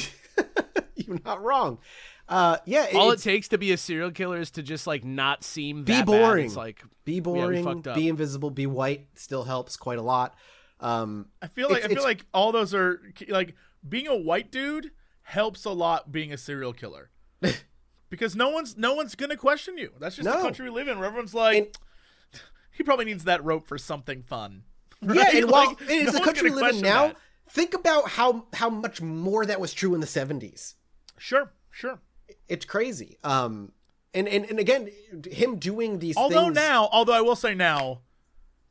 you're 0.95 1.19
not 1.23 1.43
wrong. 1.43 1.79
Uh, 2.27 2.57
yeah, 2.65 2.87
All 2.95 3.11
it 3.11 3.21
takes 3.21 3.49
to 3.49 3.57
be 3.57 3.71
a 3.71 3.77
serial 3.77 4.09
killer 4.11 4.39
is 4.39 4.51
to 4.51 4.63
just 4.63 4.87
like 4.87 5.03
not 5.03 5.43
seem 5.43 5.83
Be 5.83 5.93
that 5.93 6.05
boring. 6.07 6.45
Bad. 6.45 6.45
It's 6.47 6.55
like 6.55 6.81
be 7.05 7.19
boring, 7.19 7.63
fucked 7.63 7.87
up. 7.87 7.95
be 7.95 8.09
invisible, 8.09 8.49
be 8.49 8.65
white 8.65 9.07
still 9.13 9.43
helps 9.43 9.77
quite 9.77 9.99
a 9.99 10.01
lot. 10.01 10.35
Um, 10.79 11.27
I 11.41 11.47
feel 11.47 11.69
like 11.69 11.77
It's- 11.83 11.85
I 11.85 11.87
feel 11.89 11.97
it's- 11.99 12.05
like 12.05 12.25
all 12.33 12.51
those 12.51 12.73
are 12.73 12.99
like 13.27 13.53
being 13.87 14.07
a 14.07 14.15
white 14.15 14.51
dude 14.51 14.91
helps 15.21 15.65
a 15.65 15.69
lot 15.71 16.11
being 16.11 16.33
a 16.33 16.37
serial 16.37 16.73
killer. 16.73 17.11
because 18.09 18.35
no 18.35 18.49
one's 18.49 18.75
no 18.75 18.93
one's 18.95 19.13
gonna 19.15 19.37
question 19.37 19.77
you. 19.77 19.91
That's 19.99 20.15
just 20.15 20.25
the 20.27 20.33
country 20.41 20.65
we 20.69 20.75
live 20.75 20.87
in 20.87 20.97
where 20.97 21.05
everyone's 21.07 21.33
like 21.35 21.57
And- 21.57 22.41
he 22.71 22.83
probably 22.83 23.05
needs 23.05 23.23
that 23.25 23.43
rope 23.45 23.67
for 23.67 23.77
something 23.77 24.23
fun. 24.23 24.63
yeah, 25.01 25.13
Right? 25.21 25.33
and 25.35 25.49
while 25.51 25.67
Like, 25.67 25.81
it 25.81 25.89
is 25.91 26.05
no 26.07 26.11
the 26.13 26.25
country 26.25 26.49
we 26.49 26.55
live 26.55 26.75
in 26.75 26.81
now, 26.81 27.07
that. 27.09 27.17
think 27.49 27.73
about 27.75 28.09
how 28.09 28.47
how 28.53 28.69
much 28.71 28.99
more 29.01 29.45
that 29.45 29.59
was 29.59 29.73
true 29.75 29.93
in 29.93 30.01
the 30.01 30.07
'70s. 30.07 30.73
Sure, 31.17 31.53
sure. 31.71 31.99
It's 32.47 32.65
crazy. 32.65 33.17
Um, 33.23 33.71
and 34.13 34.27
and 34.27 34.45
and 34.45 34.59
again, 34.59 34.89
him 35.29 35.57
doing 35.57 35.99
these 35.99 36.15
things. 36.15 36.23
Although 36.23 36.45
things. 36.45 36.55
now, 36.55 36.89
although 36.91 37.13
I 37.13 37.21
will 37.21 37.35
say 37.35 37.53
now, 37.53 38.01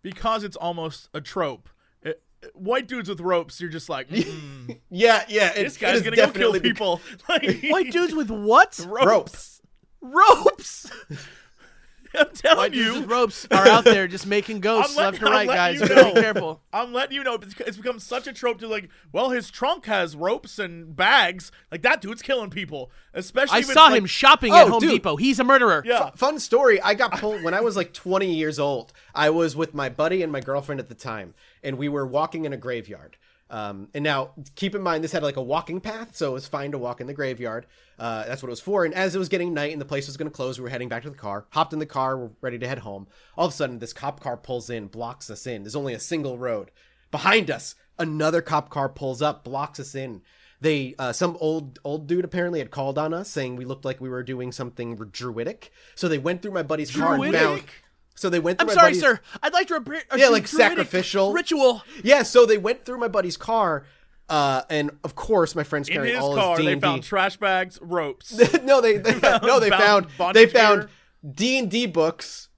because 0.03 0.45
it's 0.45 0.57
almost 0.57 1.09
a 1.13 1.21
trope, 1.21 1.69
it, 2.03 2.23
it- 2.43 2.55
white 2.57 2.87
dudes 2.89 3.09
with 3.09 3.21
ropes, 3.21 3.61
you're 3.61 3.71
just 3.71 3.89
like, 3.89 4.09
mm, 4.11 4.79
yeah, 4.91 5.25
yeah, 5.29 5.53
this 5.53 5.77
guy's 5.77 6.03
gonna 6.03 6.17
go 6.17 6.31
kill 6.31 6.59
people. 6.61 7.01
Like, 7.29 7.65
White 7.65 7.91
dudes 7.93 8.15
with 8.15 8.31
what? 8.31 8.79
ropes. 8.89 9.61
Ropes. 10.01 10.91
I'm 12.15 12.29
telling 12.35 12.59
White 12.59 12.75
you, 12.75 12.95
with 13.01 13.11
ropes 13.11 13.47
are 13.51 13.67
out 13.69 13.85
there 13.85 14.07
just 14.09 14.27
making 14.27 14.61
ghosts 14.61 14.97
I'm 14.97 15.05
left 15.05 15.19
to 15.21 15.25
right, 15.27 15.47
guys. 15.47 15.81
you 15.81 15.83
You 15.87 15.89
gotta 15.95 16.15
be 16.15 16.21
careful. 16.21 16.61
I'm 16.73 16.93
letting 16.93 17.17
you 17.17 17.25
know 17.25 17.35
it's 17.35 17.55
it's 17.61 17.77
become 17.77 17.99
such 17.99 18.27
a 18.27 18.33
trope 18.33 18.59
to 18.61 18.69
like, 18.69 18.89
well, 19.13 19.31
his 19.31 19.51
trunk 19.51 19.87
has 19.87 20.15
ropes 20.17 20.59
and 20.59 20.95
bags. 20.95 21.51
Like 21.73 21.83
that 21.83 22.01
dude's 22.01 22.23
killing 22.23 22.51
people, 22.51 22.91
especially. 23.13 23.57
I 23.57 23.59
if 23.59 23.65
it's, 23.65 23.73
saw 23.75 23.87
like- 23.87 23.99
him 23.99 24.07
shopping 24.07 24.53
Oh, 24.53 24.57
at 24.57 24.69
Home 24.69 24.81
dude. 24.81 24.91
Depot. 24.91 25.17
He's 25.17 25.39
a 25.41 25.45
murderer. 25.45 25.83
Yeah, 25.87 26.11
Fun 26.17 26.39
story. 26.39 26.81
I 26.81 26.95
got 26.95 27.13
pulled 27.13 27.43
when 27.43 27.55
I 27.55 27.61
was 27.61 27.77
like 27.77 27.93
20 27.93 28.33
years 28.33 28.59
old. 28.59 28.93
I 29.15 29.31
was 29.31 29.57
with 29.57 29.75
my 29.75 29.89
buddy 29.89 30.23
and 30.23 30.31
my 30.33 30.41
girlfriend 30.41 30.81
at 30.81 30.89
the 30.89 30.95
time, 30.95 31.35
and 31.63 31.79
we 31.79 31.89
were 31.89 32.07
walking 32.07 32.45
in 32.45 32.53
a 32.53 32.57
graveyard. 32.57 33.17
Um, 33.55 33.87
and 33.95 34.03
now, 34.03 34.31
keep 34.57 34.75
in 34.75 34.83
mind, 34.83 35.05
this 35.05 35.13
had 35.13 35.23
like 35.23 35.37
a 35.37 35.43
walking 35.43 35.81
path, 35.81 36.17
so 36.17 36.31
it 36.31 36.35
was 36.35 36.49
fine 36.49 36.73
to 36.73 36.79
walk 36.79 37.01
in 37.01 37.07
the 37.07 37.15
graveyard. 37.15 37.67
Uh, 37.97 38.25
that's 38.25 38.43
what 38.43 38.49
it 38.49 38.51
was 38.51 38.61
for. 38.61 38.85
And 38.85 38.93
as 38.93 39.15
it 39.15 39.21
was 39.21 39.29
getting 39.29 39.55
night 39.55 39.71
and 39.71 39.81
the 39.81 39.85
place 39.85 40.09
was 40.09 40.17
going 40.17 40.29
to 40.29 40.35
close, 40.35 40.59
we 40.59 40.65
were 40.65 40.71
heading 40.71 40.89
back 40.89 41.05
to 41.05 41.11
the 41.11 41.17
car. 41.17 41.47
Hopped 41.51 41.73
in 41.73 41.79
the 41.79 41.87
car, 41.87 42.19
we're 42.19 42.31
ready 42.41 42.59
to 42.59 42.67
head 42.67 42.81
home. 42.81 43.07
All 43.37 43.47
of 43.47 43.53
a 43.53 43.55
sudden, 43.57 43.79
this 43.79 43.93
cop 43.93 44.19
car 44.19 44.37
pulls 44.37 44.71
in, 44.71 44.89
blocks 44.89 45.31
us 45.31 45.47
in. 45.47 45.63
There's 45.63 45.77
only 45.77 45.95
a 45.95 46.01
single 46.01 46.37
road. 46.37 46.73
Behind 47.13 47.49
us, 47.49 47.77
another 47.97 48.43
cop 48.43 48.71
car 48.71 48.89
pulls 48.89 49.23
up, 49.23 49.45
blocks 49.45 49.79
us 49.79 49.95
in. 49.95 50.23
They, 50.61 50.97
uh, 50.99 51.13
some 51.13 51.37
old 51.39 51.79
old 51.85 52.09
dude 52.09 52.25
apparently 52.25 52.59
had 52.59 52.73
called 52.73 52.99
on 52.99 53.15
us, 53.15 53.31
saying 53.31 53.55
we 53.55 53.67
looked 53.67 53.85
like 53.85 54.01
we 54.01 54.09
were 54.09 54.25
doing 54.25 54.51
something 54.51 54.97
druidic. 54.97 55.71
So 55.95 56.09
they 56.09 56.19
went 56.19 56.43
through 56.43 56.53
my 56.53 56.65
buddy's 56.65 56.91
car 56.91 57.15
and 57.15 57.23
found. 57.35 57.63
So 58.17 58.31
they 58.31 58.39
went 58.39 58.59
through 58.59 58.69
I'm 58.71 58.75
my 58.77 58.81
sorry, 58.81 58.87
buddy's, 58.93 59.01
sir. 59.03 59.21
I'd 59.43 59.53
like 59.53 59.67
to 59.69 59.75
repair. 59.75 60.03
Yeah, 60.17 60.29
like 60.29 60.47
sacrificial. 60.47 61.33
ritual. 61.33 61.83
Yeah, 62.03 62.23
so 62.23 62.47
they 62.47 62.59
went 62.59 62.85
through 62.85 62.99
my 62.99 63.09
buddy's 63.09 63.37
car, 63.37 63.87
uh, 64.29 64.63
and 64.71 64.91
of 65.03 65.15
course 65.17 65.55
my 65.57 65.65
friend's 65.65 65.89
in 65.89 66.03
his 66.05 66.19
all 66.19 66.35
car, 66.35 66.57
his 66.57 66.65
they 66.65 66.73
D&D. 66.75 66.81
found 66.81 67.03
trash 67.03 67.37
bags, 67.39 67.79
ropes. 67.83 68.33
no, 68.63 68.81
they, 68.81 68.99
they 68.99 69.19
no, 69.43 69.59
they 69.61 69.69
Bound- 69.71 70.11
found 70.13 70.35
they 70.37 70.47
found. 70.47 70.89
D 71.29 71.59
and 71.59 71.71
D 71.71 71.87
books, 71.87 72.49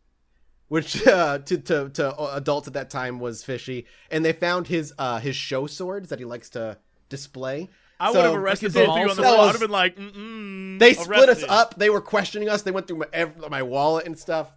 which 0.68 1.06
uh, 1.08 1.38
to 1.38 1.56
to 1.58 1.88
to 1.90 2.34
adults 2.34 2.66
at 2.68 2.74
that 2.74 2.90
time 2.90 3.18
was 3.18 3.42
fishy, 3.44 3.86
and 4.10 4.24
they 4.24 4.32
found 4.32 4.66
his 4.66 4.92
uh 4.98 5.18
his 5.20 5.36
show 5.36 5.66
swords 5.66 6.08
that 6.10 6.18
he 6.18 6.24
likes 6.24 6.50
to 6.50 6.76
display. 7.08 7.68
I 7.98 8.12
So- 8.12 8.18
would 8.18 8.24
have 8.26 8.34
arrested 8.34 8.74
like 8.74 8.84
his 8.84 8.86
both 8.86 8.96
of 8.96 9.02
you 9.04 9.10
on 9.10 9.16
the 9.16 9.22
balls. 9.22 9.26
phone. 9.26 9.36
That 9.36 9.40
I 9.40 9.44
would 9.46 9.52
have 9.52 9.60
been 9.60 9.70
like, 9.70 9.96
mm 9.96 10.78
gotten 10.78 10.78
They 10.78 10.92
split 10.92 11.28
us 11.30 11.44
up. 11.48 11.76
They 11.78 11.88
were 11.88 12.02
questioning 12.02 12.48
us. 12.50 12.60
They 12.62 12.70
went 12.70 12.86
through 12.88 12.98
my, 12.98 13.06
ev- 13.12 13.48
my 13.50 13.62
wallet 13.62 14.04
and 14.04 14.18
stuff. 14.18 14.52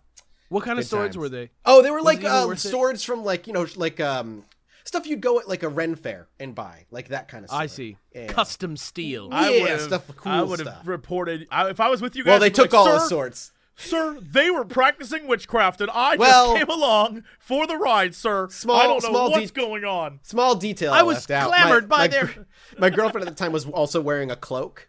What 0.50 0.64
kind 0.64 0.78
of 0.80 0.86
swords 0.86 1.16
times. 1.16 1.18
were 1.18 1.30
they? 1.30 1.52
Oh, 1.66 1.82
they 1.82 1.90
were 1.92 1.98
Was 1.98 2.06
like 2.06 2.18
it 2.20 2.22
even 2.26 2.32
uh, 2.32 2.48
worth 2.48 2.66
it? 2.66 2.70
swords 2.70 3.04
from 3.04 3.24
like 3.24 3.48
you 3.48 3.54
know 3.54 3.66
like 3.76 4.00
um 4.00 4.46
stuff 4.84 5.06
you'd 5.08 5.22
go 5.22 5.40
at 5.40 5.48
like 5.48 5.62
a 5.64 5.70
Ren 5.70 5.96
fair 5.96 6.28
and 6.40 6.54
buy 6.56 6.86
like 6.92 7.10
that 7.10 7.28
kind 7.28 7.44
of. 7.44 7.50
Sword. 7.52 7.62
I 7.62 7.66
see. 7.68 7.98
Yeah. 8.14 8.28
Custom 8.28 8.76
steel. 8.76 9.30
I 9.32 9.50
Yeah, 9.52 9.62
would've- 9.64 9.82
stuff- 9.82 10.16
cool 10.18 10.32
I 10.32 10.42
would 10.42 10.60
have 10.60 10.88
reported 10.88 11.48
I, 11.52 11.70
if 11.70 11.80
I 11.80 11.90
was 11.90 12.02
with 12.02 12.16
you 12.16 12.24
guys. 12.24 12.32
Well, 12.32 12.40
they 12.40 12.46
I'd 12.48 12.50
be 12.50 12.56
took 12.56 12.74
like, 12.74 12.80
all 12.80 12.86
sir, 12.88 12.94
the 12.94 13.00
swords. 13.08 13.52
Sir, 13.82 14.20
they 14.20 14.50
were 14.50 14.66
practicing 14.66 15.26
witchcraft, 15.26 15.80
and 15.80 15.90
I 15.94 16.18
Well- 16.18 16.48
just 16.54 16.68
came 16.68 16.76
along 16.76 17.24
for 17.40 17.66
the 17.66 17.78
ride, 17.78 18.14
sir. 18.14 18.50
Small- 18.50 18.76
I 18.76 18.84
don't 18.84 19.02
know 19.04 19.10
small 19.10 19.32
what's 19.32 19.52
de- 19.52 19.62
going 19.62 19.86
on. 19.86 20.20
Small 20.24 20.56
detail. 20.56 20.92
I 20.92 21.02
was 21.04 21.16
left 21.18 21.32
out. 21.32 21.48
clamored 21.48 21.88
by 21.88 21.98
my 22.00 22.08
their- 22.08 22.46
my 22.78 22.90
girlfriend 22.90 23.26
at 23.26 23.34
the 23.38 23.42
time 23.42 23.54
was 23.54 23.66
also 23.68 24.02
wearing 24.02 24.32
a 24.32 24.36
cloak. 24.36 24.89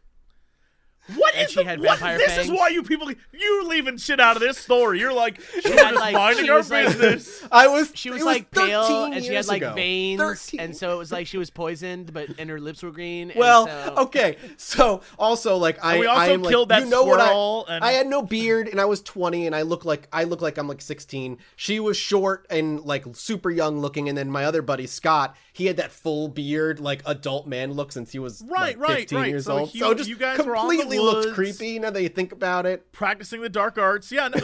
What 1.17 1.35
And 1.35 1.47
is 1.47 1.51
she 1.53 1.61
the, 1.61 1.65
had 1.65 1.81
what, 1.81 1.99
vampire 1.99 2.19
This 2.19 2.39
is 2.39 2.51
why 2.51 2.69
you 2.69 2.83
people 2.83 3.11
you're 3.33 3.65
leaving 3.65 3.97
shit 3.97 4.21
out 4.21 4.37
of 4.37 4.43
this 4.43 4.59
story. 4.59 4.99
You're 5.01 5.13
like 5.13 5.41
we're 5.65 5.73
had, 5.85 5.95
like- 5.95 6.15
minding 6.15 6.45
she 6.45 6.51
our 6.51 6.59
was, 6.59 6.71
like- 6.71 6.87
business. 6.87 7.47
I 7.51 7.67
was. 7.69 7.93
She 7.95 8.11
was 8.11 8.23
it 8.23 8.25
like 8.25 8.51
pale 8.51 9.05
and 9.05 9.25
she 9.25 9.35
had 9.35 9.47
like 9.47 9.63
ago. 9.63 9.75
veins, 9.75 10.21
13. 10.21 10.61
and 10.61 10.77
so 10.77 10.93
it 10.93 10.99
was 10.99 11.11
like 11.13 11.27
she 11.27 11.39
was 11.39 11.51
poisoned, 11.51 12.13
but 12.13 12.29
and 12.39 12.49
her 12.51 12.61
lips 12.61 12.83
were 12.83 12.91
green. 12.91 13.31
and 13.31 13.39
Well, 13.39 13.67
so- 13.67 13.95
okay. 14.05 14.37
So 14.57 15.01
also 15.19 15.57
like 15.57 15.83
I, 15.85 15.99
we 15.99 16.07
also 16.07 16.21
I 16.21 16.27
am, 16.29 16.43
like, 16.43 16.51
killed 16.51 16.69
that 16.71 16.85
you 16.85 16.91
know 16.91 17.05
what 17.05 17.21
squirrel 17.21 17.65
I, 17.69 17.75
and- 17.77 17.85
I 17.85 17.93
had 17.93 18.07
no 18.07 18.23
beard 18.23 18.69
and 18.69 18.81
I 18.81 18.85
was 18.85 19.01
20 19.03 19.47
and 19.47 19.55
I 19.55 19.63
look 19.63 19.85
like 19.85 20.09
I 20.13 20.25
look 20.25 20.41
like 20.43 20.59
I'm 20.59 20.69
like 20.69 20.81
16. 20.81 21.39
She 21.57 21.81
was 21.81 21.97
short 21.97 22.47
and 22.51 22.81
like 22.81 23.05
super 23.15 23.51
young 23.51 23.81
looking 23.81 24.09
and 24.09 24.17
then 24.17 24.31
my 24.31 24.45
other 24.45 24.63
buddy 24.63 24.87
Scott, 24.87 25.37
he 25.53 25.67
had 25.67 25.77
that 25.79 25.91
full 25.91 26.29
beard 26.29 26.81
like 26.81 27.03
adult 27.07 27.47
man 27.47 27.73
look 27.73 27.93
since 27.93 28.13
he 28.13 28.19
was 28.19 28.43
Right, 28.43 28.79
like, 28.79 28.89
right, 28.89 28.99
15 29.01 29.19
right. 29.19 29.29
years 29.29 29.45
So 29.47 29.59
old. 29.61 29.75
you- 29.75 29.81
so 29.81 29.95
just 29.95 30.09
you 30.09 30.17
guys 30.17 30.39
were 30.45 30.57
on 31.01 31.07
the 31.07 31.13
completely 31.13 31.27
looked 31.27 31.59
creepy 31.59 31.79
now 31.79 31.91
that 31.91 32.03
you 32.03 32.09
think 32.09 32.33
about 32.33 32.67
it. 32.67 32.93
Practicing 32.93 33.41
the 33.41 33.49
dark 33.49 33.79
arts. 33.79 34.11
Yeah, 34.13 34.29
no, 34.29 34.41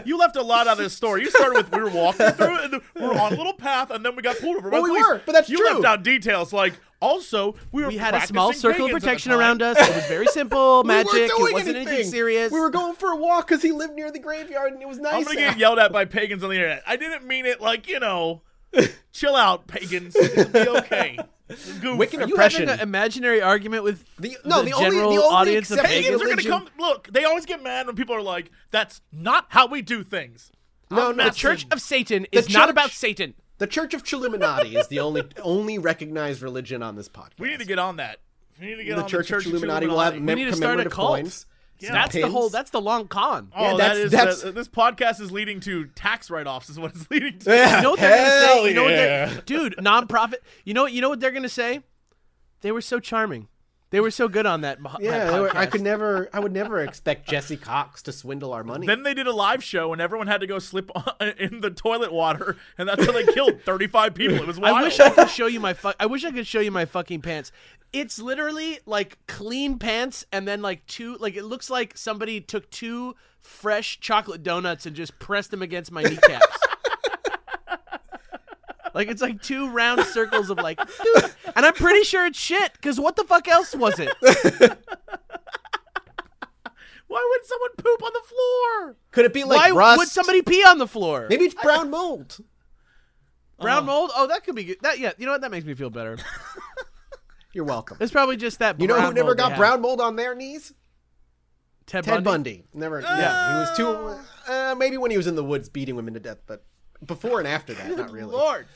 you 0.04 0.18
left 0.18 0.36
a 0.36 0.42
lot 0.42 0.66
out 0.66 0.72
of 0.72 0.78
this 0.78 0.94
story. 0.94 1.22
You 1.22 1.30
started 1.30 1.56
with 1.56 1.72
we 1.74 1.82
were 1.82 1.90
walking 1.90 2.30
through 2.30 2.56
it, 2.58 2.72
and 2.72 2.82
we 2.94 3.02
were 3.02 3.14
on 3.18 3.32
a 3.32 3.36
little 3.36 3.52
path, 3.54 3.90
and 3.90 4.04
then 4.04 4.16
we 4.16 4.22
got 4.22 4.38
pulled 4.38 4.56
over. 4.56 4.70
by 4.70 4.74
Well, 4.78 4.82
we 4.84 4.90
police. 4.90 5.04
were, 5.06 5.22
but 5.26 5.32
that's 5.32 5.48
you 5.48 5.56
true. 5.58 5.66
left 5.74 5.84
out 5.84 6.02
details 6.02 6.52
like 6.52 6.74
also 7.02 7.54
we 7.72 7.82
were 7.82 7.88
we 7.88 7.96
had 7.96 8.14
a 8.14 8.26
small 8.26 8.52
circle 8.52 8.86
of 8.86 8.90
pagans 8.90 8.94
at 8.96 9.00
the 9.00 9.06
protection 9.06 9.32
around 9.32 9.62
us. 9.62 9.76
It 9.78 9.94
was 9.94 10.06
very 10.06 10.26
simple, 10.26 10.84
magic. 10.84 11.12
weren't 11.12 11.30
doing 11.36 11.50
It 11.50 11.52
wasn't 11.54 11.76
anything. 11.76 12.04
serious. 12.04 12.52
We 12.52 12.60
were 12.60 12.70
going 12.70 12.94
for 12.94 13.10
a 13.12 13.16
walk 13.16 13.48
because 13.48 13.62
he 13.62 13.72
lived 13.72 13.94
near 13.94 14.10
the 14.12 14.18
graveyard 14.18 14.72
and 14.72 14.82
it 14.82 14.88
was 14.88 14.98
nice. 14.98 15.14
I'm 15.14 15.22
gonna 15.24 15.36
get 15.36 15.58
yelled 15.58 15.78
at 15.78 15.92
by 15.92 16.04
pagans 16.04 16.42
on 16.44 16.50
the 16.50 16.56
internet. 16.56 16.82
I 16.86 16.96
didn't 16.96 17.26
mean 17.26 17.46
it 17.46 17.60
like 17.60 17.88
you 17.88 18.00
know. 18.00 18.42
chill 19.12 19.34
out, 19.34 19.66
pagans. 19.66 20.14
It'll 20.14 20.44
be 20.52 20.68
okay. 20.80 21.18
Goof. 21.80 21.98
Wiccan 21.98 22.22
Are 22.24 22.26
you 22.28 22.34
oppression. 22.34 22.68
having 22.68 22.80
an 22.80 22.88
imaginary 22.88 23.40
argument 23.42 23.84
with 23.84 24.04
The- 24.18 24.36
no, 24.44 24.62
the 24.62 24.72
only- 24.72 24.72
the 24.72 24.78
general 24.90 25.10
only 25.12 25.18
audience 25.22 25.70
of 25.70 25.78
Pagans 25.78 25.92
pagans? 25.94 26.14
are 26.14 26.18
gonna 26.18 26.30
religion- 26.30 26.50
come. 26.52 26.68
Look, 26.78 27.08
they 27.12 27.24
always 27.24 27.46
get 27.46 27.62
mad 27.62 27.86
when 27.86 27.96
people 27.96 28.14
are 28.14 28.22
like, 28.22 28.50
"That's 28.70 29.00
not 29.12 29.46
how 29.50 29.66
we 29.66 29.82
do 29.82 30.02
things." 30.02 30.50
No, 30.90 31.10
I'm 31.10 31.16
no, 31.16 31.24
The 31.24 31.30
Church 31.30 31.66
of 31.70 31.80
Satan 31.80 32.26
The 32.32 32.38
is 32.38 32.48
not 32.50 32.62
church- 32.66 32.70
about 32.70 32.90
Satan. 32.90 33.34
The 33.58 33.66
Church 33.66 33.94
of 33.94 34.02
Chilluminati 34.04 34.74
is 34.78 34.88
the 34.88 35.00
only 35.00 35.22
only 35.42 35.78
recognized 35.78 36.42
religion 36.42 36.82
on 36.82 36.96
this 36.96 37.08
podcast. 37.08 37.38
We 37.38 37.48
need 37.50 37.58
to 37.60 37.64
get 37.66 37.78
on 37.78 37.96
that. 37.96 38.18
We 38.60 38.66
need 38.66 38.76
to 38.76 38.84
get 38.84 38.96
the 38.96 39.02
on 39.02 39.08
Church, 39.08 39.26
the 39.28 39.34
Church 39.34 39.46
of 39.46 39.52
Chilluminati 39.52 39.86
will 39.88 40.00
have 40.00 40.14
We 40.14 40.20
need 40.20 40.44
to 40.44 40.52
start 40.52 40.80
a 40.80 40.84
commemorative 40.88 40.92
cult. 40.92 41.08
coins. 41.20 41.46
Yeah. 41.80 41.92
That's 41.92 42.12
the 42.14 42.28
whole. 42.28 42.48
That's 42.50 42.70
the 42.70 42.80
long 42.80 43.08
con. 43.08 43.50
Oh, 43.56 43.62
Yeah, 43.62 43.76
that 43.76 43.78
that's- 43.78 44.10
that's- 44.10 44.44
uh, 44.44 44.50
this 44.52 44.68
podcast 44.68 45.20
is 45.20 45.30
leading 45.32 45.60
to 45.60 45.86
tax 45.94 46.30
write-offs. 46.30 46.68
Is 46.70 46.78
what 46.78 46.92
it's 46.94 47.10
leading 47.10 47.38
to. 47.40 47.50
Yeah, 47.54 47.76
You 47.78 47.82
know 47.82 47.90
what 47.90 48.00
they're 48.00 48.16
gonna 48.16 48.46
say? 48.46 48.68
You 48.68 48.74
know 48.74 48.84
what 48.84 48.92
yeah. 48.92 49.26
they're, 49.26 49.40
dude, 49.42 49.76
nonprofit. 49.78 50.34
You 50.64 50.74
know 50.74 50.82
what? 50.82 50.92
You 50.92 51.00
know 51.00 51.08
what 51.08 51.20
they're 51.20 51.30
gonna 51.30 51.48
say? 51.48 51.80
They 52.62 52.72
were 52.72 52.80
so 52.82 53.00
charming. 53.00 53.48
They 53.90 53.98
were 54.00 54.10
so 54.12 54.28
good 54.28 54.46
on 54.46 54.60
that. 54.60 54.80
mo- 54.80 54.90
that 54.92 55.02
Yeah, 55.02 55.30
they 55.30 55.40
were- 55.40 55.56
I 55.56 55.66
could 55.66 55.80
never, 55.80 56.28
I 56.32 56.38
would 56.40 56.52
never 56.52 56.78
expect 56.80 57.28
Jesse 57.28 57.56
Cox 57.56 58.02
to 58.02 58.12
swindle 58.12 58.52
our 58.52 58.62
money. 58.62 58.86
Then 58.86 59.02
they 59.02 59.14
did 59.14 59.26
a 59.26 59.32
live 59.32 59.64
show, 59.64 59.92
and 59.92 60.00
everyone 60.00 60.28
had 60.28 60.40
to 60.42 60.46
go 60.46 60.58
slip 60.60 60.90
on- 60.94 61.28
in 61.38 61.60
the 61.60 61.70
toilet 61.70 62.12
water, 62.12 62.56
and 62.78 62.88
that's 62.88 63.04
how 63.04 63.12
they 63.12 63.24
killed 63.26 63.62
35 63.64 64.14
people. 64.14 64.36
It 64.36 64.46
was 64.46 64.60
wild. 64.60 64.76
I 64.78 64.82
wish 64.84 65.00
I 65.00 65.10
could 65.10 65.28
show 65.30 65.46
you 65.46 65.58
my. 65.60 65.74
Fu- 65.74 65.92
I 65.98 66.06
wish 66.06 66.24
I 66.24 66.30
could 66.30 66.46
show 66.46 66.60
you 66.60 66.70
my 66.70 66.84
fucking 66.84 67.20
pants. 67.22 67.50
It's 67.92 68.20
literally 68.20 68.78
like 68.86 69.18
clean 69.26 69.78
pants, 69.78 70.24
and 70.32 70.46
then 70.46 70.62
like 70.62 70.86
two. 70.86 71.16
Like 71.16 71.34
it 71.36 71.44
looks 71.44 71.68
like 71.68 71.98
somebody 71.98 72.40
took 72.40 72.70
two 72.70 73.16
fresh 73.40 73.98
chocolate 73.98 74.42
donuts 74.44 74.86
and 74.86 74.94
just 74.94 75.18
pressed 75.18 75.50
them 75.50 75.62
against 75.62 75.90
my 75.90 76.02
kneecaps. 76.04 76.58
like 78.94 79.08
it's 79.08 79.22
like 79.22 79.42
two 79.42 79.68
round 79.70 80.04
circles 80.04 80.50
of 80.50 80.58
like, 80.58 80.78
dude. 80.78 81.24
and 81.56 81.66
I'm 81.66 81.74
pretty 81.74 82.04
sure 82.04 82.26
it's 82.26 82.38
shit. 82.38 82.72
Because 82.72 83.00
what 83.00 83.16
the 83.16 83.24
fuck 83.24 83.48
else 83.48 83.74
was 83.74 83.98
it? 83.98 84.10
Why 87.08 87.28
would 87.28 87.44
someone 87.44 87.70
poop 87.76 88.02
on 88.04 88.10
the 88.12 88.22
floor? 88.28 88.96
Could 89.10 89.24
it 89.24 89.34
be 89.34 89.42
like 89.42 89.58
Why 89.58 89.70
rust? 89.70 89.98
would 89.98 90.08
somebody 90.08 90.42
pee 90.42 90.62
on 90.64 90.78
the 90.78 90.86
floor? 90.86 91.26
Maybe 91.28 91.44
it's 91.44 91.54
brown 91.54 91.90
mold. 91.90 92.38
Brown 93.60 93.84
mold? 93.84 94.10
Oh, 94.14 94.28
that 94.28 94.44
could 94.44 94.54
be 94.54 94.64
good. 94.64 94.76
That 94.82 94.98
yeah. 94.98 95.12
You 95.18 95.26
know 95.26 95.32
what? 95.32 95.40
That 95.40 95.50
makes 95.50 95.66
me 95.66 95.74
feel 95.74 95.90
better. 95.90 96.16
You're 97.52 97.64
welcome. 97.64 97.96
It's 98.00 98.12
probably 98.12 98.36
just 98.36 98.60
that. 98.60 98.80
You 98.80 98.86
know 98.86 98.94
who 98.94 99.12
never 99.12 99.26
mold 99.26 99.38
they 99.38 99.42
got 99.42 99.50
have. 99.50 99.58
brown 99.58 99.80
mold 99.80 100.00
on 100.00 100.16
their 100.16 100.34
knees? 100.34 100.72
Ted, 101.86 102.04
Ted 102.04 102.22
Bundy. 102.22 102.58
Bundy. 102.58 102.64
Never. 102.72 103.00
yeah, 103.00 103.52
he 103.52 103.58
was 103.58 103.76
too. 103.76 104.52
Uh, 104.52 104.74
maybe 104.76 104.96
when 104.96 105.10
he 105.10 105.16
was 105.16 105.26
in 105.26 105.34
the 105.34 105.42
woods 105.42 105.68
beating 105.68 105.96
women 105.96 106.14
to 106.14 106.20
death, 106.20 106.38
but 106.46 106.64
before 107.04 107.38
and 107.38 107.48
after 107.48 107.74
that, 107.74 107.96
not 107.96 108.10
really. 108.12 108.32
Lord. 108.32 108.66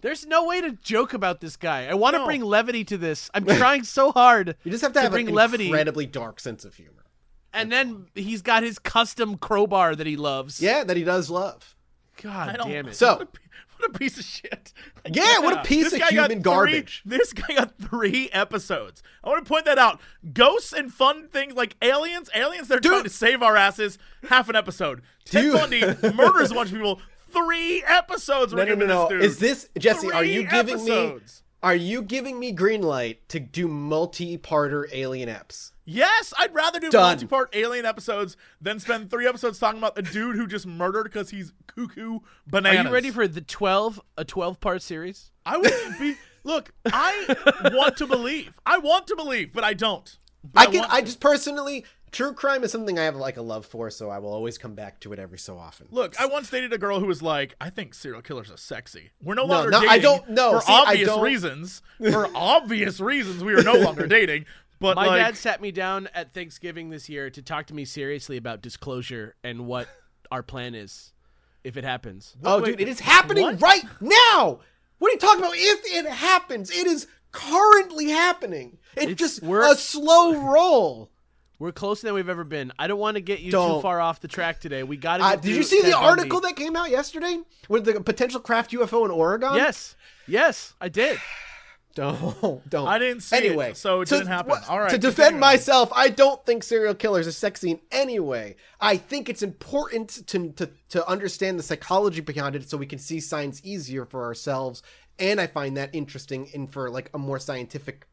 There's 0.00 0.26
no 0.26 0.44
way 0.44 0.60
to 0.60 0.72
joke 0.72 1.14
about 1.14 1.40
this 1.40 1.56
guy. 1.56 1.86
I 1.86 1.94
want 1.94 2.14
to 2.14 2.18
No. 2.20 2.26
bring 2.26 2.42
levity 2.44 2.84
to 2.84 2.98
this. 2.98 3.30
I'm 3.32 3.44
trying 3.56 3.84
so 3.84 4.12
hard. 4.12 4.56
You 4.62 4.70
just 4.70 4.82
have 4.82 4.92
to 4.94 5.00
have 5.00 5.12
bring 5.12 5.28
an 5.28 5.34
levity, 5.34 5.66
incredibly 5.66 6.04
dark 6.06 6.40
sense 6.40 6.64
of 6.64 6.74
humor. 6.74 7.04
and 7.54 7.72
then 7.72 8.06
he's 8.14 8.42
got 8.42 8.62
his 8.62 8.78
custom 8.78 9.38
crowbar 9.38 9.96
that 9.96 10.06
he 10.06 10.16
loves. 10.16 10.60
Yeah, 10.60 10.84
that 10.84 10.96
he 10.96 11.04
does 11.04 11.30
love. 11.30 11.74
God 12.22 12.58
damn 12.64 12.88
it. 12.88 12.96
So- 12.96 13.14
What 13.18 13.22
a, 13.22 13.26
pe- 13.26 13.40
what 13.78 13.90
a 13.90 13.98
piece 13.98 14.18
of 14.18 14.24
shit. 14.24 14.72
Yeah, 15.10 15.40
what 15.40 15.58
a 15.58 15.62
piece 15.62 15.90
This 15.90 16.00
of 16.02 16.08
human 16.08 16.30
three- 16.30 16.40
garbage. 16.40 17.02
this 17.04 17.32
guy 17.32 17.54
got 17.56 17.76
three 17.78 18.30
episodes. 18.32 19.02
I 19.22 19.28
want 19.30 19.44
to 19.44 19.48
point 19.48 19.64
that 19.64 19.78
out. 19.78 20.00
Ghosts 20.32 20.72
and 20.72 20.92
fun 20.92 21.28
things 21.28 21.54
like 21.54 21.76
aliens, 21.82 22.30
aliens 22.34 22.68
they're 22.68 22.78
trying 22.78 23.02
to 23.04 23.10
save 23.10 23.42
our 23.42 23.56
asses, 23.56 23.98
half 24.28 24.48
an 24.48 24.54
episode. 24.56 25.02
Ted 25.24 25.44
you- 25.44 25.52
Bundy 25.54 25.80
murders 26.14 26.50
a 26.50 26.54
bunch 26.54 26.70
of 26.70 26.76
people, 26.76 27.00
three 27.34 27.82
episodes. 27.86 28.52
No, 28.52 28.64
we're 28.64 28.74
no, 28.76 28.86
no, 28.86 28.86
no. 28.86 29.08
this 29.08 29.08
dude. 29.10 29.22
Is 29.22 29.38
this 29.38 29.68
Jesse? 29.78 30.12
Are 30.12 30.24
you 30.24 30.46
giving 30.46 30.84
me? 30.84 31.18
Are 31.62 31.74
you 31.74 32.02
giving 32.02 32.38
me 32.38 32.52
green 32.52 32.82
light 32.82 33.26
to 33.30 33.40
do 33.40 33.66
multi-parter 33.68 34.84
alien 34.92 35.30
eps? 35.30 35.72
Yes, 35.86 36.34
I'd 36.38 36.54
rather 36.54 36.78
do 36.78 36.90
Done. 36.90 37.12
multi-part 37.12 37.54
alien 37.54 37.86
episodes 37.86 38.36
than 38.60 38.80
spend 38.80 39.10
three 39.10 39.26
episodes 39.26 39.58
talking 39.58 39.78
about 39.78 39.98
a 39.98 40.02
dude 40.02 40.36
who 40.36 40.46
just 40.46 40.66
murdered 40.66 41.04
because 41.04 41.30
he's 41.30 41.54
cuckoo 41.66 42.18
Are 42.52 42.74
you 42.74 42.90
ready 42.90 43.10
for 43.10 43.26
the 43.26 43.40
12 43.40 43.98
a 44.18 44.24
12 44.26 44.60
part 44.60 44.82
series? 44.82 45.30
I 45.46 45.56
would 45.56 45.72
be. 45.98 46.16
Look, 46.44 46.72
I 46.84 47.70
want 47.72 47.96
to 47.96 48.06
believe. 48.06 48.60
I 48.66 48.76
want 48.76 49.06
to 49.06 49.16
believe, 49.16 49.54
but 49.54 49.64
I 49.64 49.72
don't. 49.72 50.18
I 50.54 50.66
But 50.66 50.72
can. 50.72 50.84
I 50.90 51.00
just 51.00 51.20
personally, 51.20 51.86
true 52.14 52.32
crime 52.32 52.64
is 52.64 52.72
something 52.72 52.98
I 52.98 53.02
have 53.04 53.16
like 53.16 53.36
a 53.36 53.42
love 53.42 53.66
for, 53.66 53.90
so 53.90 54.08
I 54.08 54.18
will 54.18 54.32
always 54.32 54.56
come 54.56 54.74
back 54.74 55.00
to 55.00 55.12
it 55.12 55.18
every 55.18 55.38
so 55.38 55.58
often. 55.58 55.88
Look, 55.90 56.18
I 56.18 56.24
once 56.26 56.48
dated 56.48 56.72
a 56.72 56.78
girl 56.78 57.00
who 57.00 57.06
was 57.06 57.20
like, 57.22 57.54
"I 57.60 57.68
think 57.68 57.92
serial 57.92 58.22
killers 58.22 58.50
are 58.50 58.56
sexy." 58.56 59.10
We're 59.22 59.34
no 59.34 59.44
No, 59.46 59.54
longer 59.54 59.70
no, 59.70 59.80
dating. 59.80 59.90
I 59.92 59.98
don't- 59.98 60.28
no, 60.30 60.52
for 60.52 60.60
see, 60.66 60.72
I 60.72 60.80
obvious 60.82 61.08
don't- 61.08 61.22
reasons. 61.22 61.82
For 62.12 62.28
obvious 62.34 63.00
reasons, 63.00 63.44
we 63.44 63.52
are 63.54 63.62
no 63.62 63.74
longer 63.74 64.06
dating. 64.06 64.46
But 64.80 64.96
My 64.96 65.06
like, 65.06 65.20
dad 65.20 65.36
sat 65.36 65.60
me 65.60 65.70
down 65.72 66.08
at 66.14 66.34
Thanksgiving 66.34 66.90
this 66.90 67.08
year 67.08 67.30
to 67.30 67.40
talk 67.42 67.66
to 67.66 67.74
me 67.74 67.84
seriously 67.84 68.36
about 68.36 68.60
disclosure 68.62 69.34
and 69.44 69.66
what 69.66 69.88
our 70.30 70.42
plan 70.42 70.74
is 70.74 71.12
if 71.62 71.76
it 71.76 71.84
happens. 71.84 72.36
oh, 72.44 72.56
wait, 72.60 72.66
dude, 72.72 72.80
it 72.80 72.88
is 72.88 73.00
happening 73.00 73.44
what? 73.44 73.62
right 73.62 73.84
now. 74.00 74.60
What 74.98 75.08
are 75.10 75.12
you 75.14 75.18
talking 75.18 75.40
about? 75.40 75.54
If 75.56 75.80
it 75.86 76.10
happens, 76.10 76.70
it 76.70 76.86
is 76.86 77.06
currently 77.32 78.10
happening. 78.10 78.78
It's, 78.96 79.02
It's- 79.04 79.16
just 79.18 79.42
we're- 79.42 79.70
a 79.70 79.74
slow 79.76 80.34
roll. 80.36 81.10
We're 81.58 81.72
closer 81.72 82.06
than 82.06 82.14
we've 82.14 82.28
ever 82.28 82.44
been. 82.44 82.72
I 82.78 82.86
don't 82.88 82.98
want 82.98 83.14
to 83.16 83.20
get 83.20 83.38
you 83.40 83.46
too 83.52 83.56
Don't. 83.58 83.82
far 83.82 84.00
off 84.00 84.20
the 84.20 84.28
track 84.28 84.60
today. 84.60 84.82
We 84.82 84.96
got 84.96 85.18
to. 85.18 85.24
Uh, 85.24 85.36
did 85.36 85.54
you 85.56 85.62
see 85.62 85.82
the 85.82 85.96
article 85.96 86.40
that 86.40 86.56
came 86.56 86.74
out 86.76 86.90
yesterday 86.90 87.38
with 87.68 87.84
the 87.84 88.00
potential 88.00 88.40
craft 88.40 88.72
UFO 88.72 89.04
in 89.04 89.10
Oregon? 89.10 89.54
Yes, 89.54 89.94
yes, 90.26 90.74
I 90.80 90.88
did. 90.88 91.18
Don't 91.94 92.68
don't. 92.68 92.88
I 92.88 92.98
didn't 92.98 93.20
see 93.22 93.36
it, 93.36 93.44
anyway, 93.44 93.72
so 93.72 94.00
it 94.00 94.06
to- 94.06 94.16
didn't 94.16 94.26
happen. 94.26 94.50
wha- 94.50 94.62
All 94.68 94.80
right, 94.80 94.90
To 94.90 94.98
defend 94.98 95.38
myself, 95.38 95.92
I 95.94 96.08
don't 96.08 96.44
think 96.44 96.64
serial 96.64 96.92
killers 96.96 97.28
are 97.28 97.32
sexy 97.32 97.70
in 97.70 97.80
any 97.92 98.18
way. 98.18 98.56
I 98.80 98.96
think 98.96 99.28
it's 99.28 99.44
important 99.44 100.26
to 100.26 100.48
to 100.54 100.70
to 100.88 101.08
understand 101.08 101.56
the 101.56 101.62
psychology 101.62 102.20
behind 102.20 102.56
it, 102.56 102.68
so 102.68 102.76
we 102.76 102.86
can 102.86 102.98
see 102.98 103.20
signs 103.20 103.64
easier 103.64 104.04
for 104.06 104.24
ourselves. 104.24 104.82
And 105.20 105.40
I 105.40 105.46
find 105.46 105.76
that 105.76 105.90
interesting 105.92 106.46
in 106.52 106.66
for 106.66 106.90
like 106.90 107.10
a 107.14 107.18
more 107.18 107.38
scientific 107.38 108.08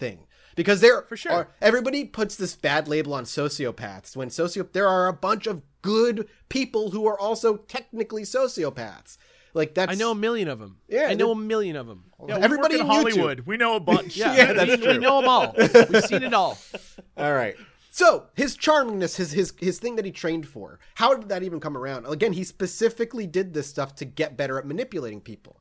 thing 0.00 0.26
because 0.56 0.80
there 0.80 1.02
For 1.02 1.16
sure. 1.16 1.32
are 1.32 1.48
everybody 1.60 2.04
puts 2.04 2.36
this 2.36 2.54
bad 2.56 2.88
label 2.88 3.14
on 3.14 3.24
sociopaths 3.24 4.16
when 4.16 4.30
socio 4.30 4.64
there 4.72 4.88
are 4.88 5.08
a 5.08 5.12
bunch 5.12 5.46
of 5.46 5.62
good 5.82 6.28
people 6.48 6.90
who 6.90 7.06
are 7.06 7.18
also 7.18 7.56
technically 7.56 8.22
sociopaths. 8.22 9.16
Like 9.54 9.74
that's 9.74 9.92
I 9.92 9.94
know 9.96 10.12
a 10.12 10.14
million 10.14 10.48
of 10.48 10.58
them. 10.60 10.78
Yeah, 10.88 11.08
I 11.08 11.14
know 11.14 11.32
a 11.32 11.36
million 11.36 11.76
of 11.76 11.86
them. 11.86 12.04
Yeah, 12.26 12.38
we 12.38 12.42
everybody 12.42 12.76
work 12.76 12.84
in 12.84 12.90
on 12.90 12.96
YouTube. 12.96 13.10
Hollywood. 13.10 13.40
We 13.46 13.56
know 13.58 13.76
a 13.76 13.80
bunch. 13.80 14.16
Yeah, 14.16 14.34
Yeah, 14.34 14.52
that's 14.54 14.70
we, 14.70 14.76
true. 14.78 14.92
we 14.94 14.98
know 14.98 15.20
them 15.20 15.28
all. 15.28 15.54
We've 15.56 16.04
seen 16.04 16.22
it 16.22 16.32
all. 16.32 16.58
all 17.16 17.32
right. 17.34 17.54
So 17.90 18.28
his 18.34 18.56
charmingness, 18.56 19.16
his 19.16 19.32
his 19.32 19.52
his 19.58 19.78
thing 19.78 19.96
that 19.96 20.06
he 20.06 20.10
trained 20.12 20.48
for, 20.48 20.78
how 20.94 21.14
did 21.14 21.28
that 21.28 21.42
even 21.42 21.60
come 21.60 21.76
around? 21.76 22.06
Again, 22.06 22.32
he 22.32 22.44
specifically 22.44 23.26
did 23.26 23.52
this 23.52 23.66
stuff 23.66 23.94
to 23.96 24.06
get 24.06 24.38
better 24.38 24.58
at 24.58 24.66
manipulating 24.66 25.20
people. 25.20 25.60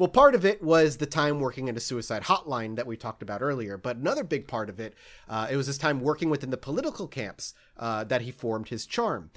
Well, 0.00 0.08
part 0.08 0.34
of 0.34 0.46
it 0.46 0.62
was 0.62 0.96
the 0.96 1.04
time 1.04 1.40
working 1.40 1.68
in 1.68 1.76
a 1.76 1.80
suicide 1.80 2.22
hotline 2.22 2.76
that 2.76 2.86
we 2.86 2.96
talked 2.96 3.20
about 3.22 3.42
earlier, 3.42 3.76
but 3.76 3.98
another 3.98 4.24
big 4.24 4.48
part 4.48 4.70
of 4.70 4.80
it, 4.80 4.94
uh, 5.28 5.48
it 5.50 5.56
was 5.56 5.66
his 5.66 5.76
time 5.76 6.00
working 6.00 6.30
within 6.30 6.48
the 6.48 6.56
political 6.56 7.06
camps 7.06 7.52
uh, 7.76 8.02
that 8.04 8.22
he 8.22 8.30
formed 8.30 8.70
his 8.70 8.86
charm. 8.86 9.30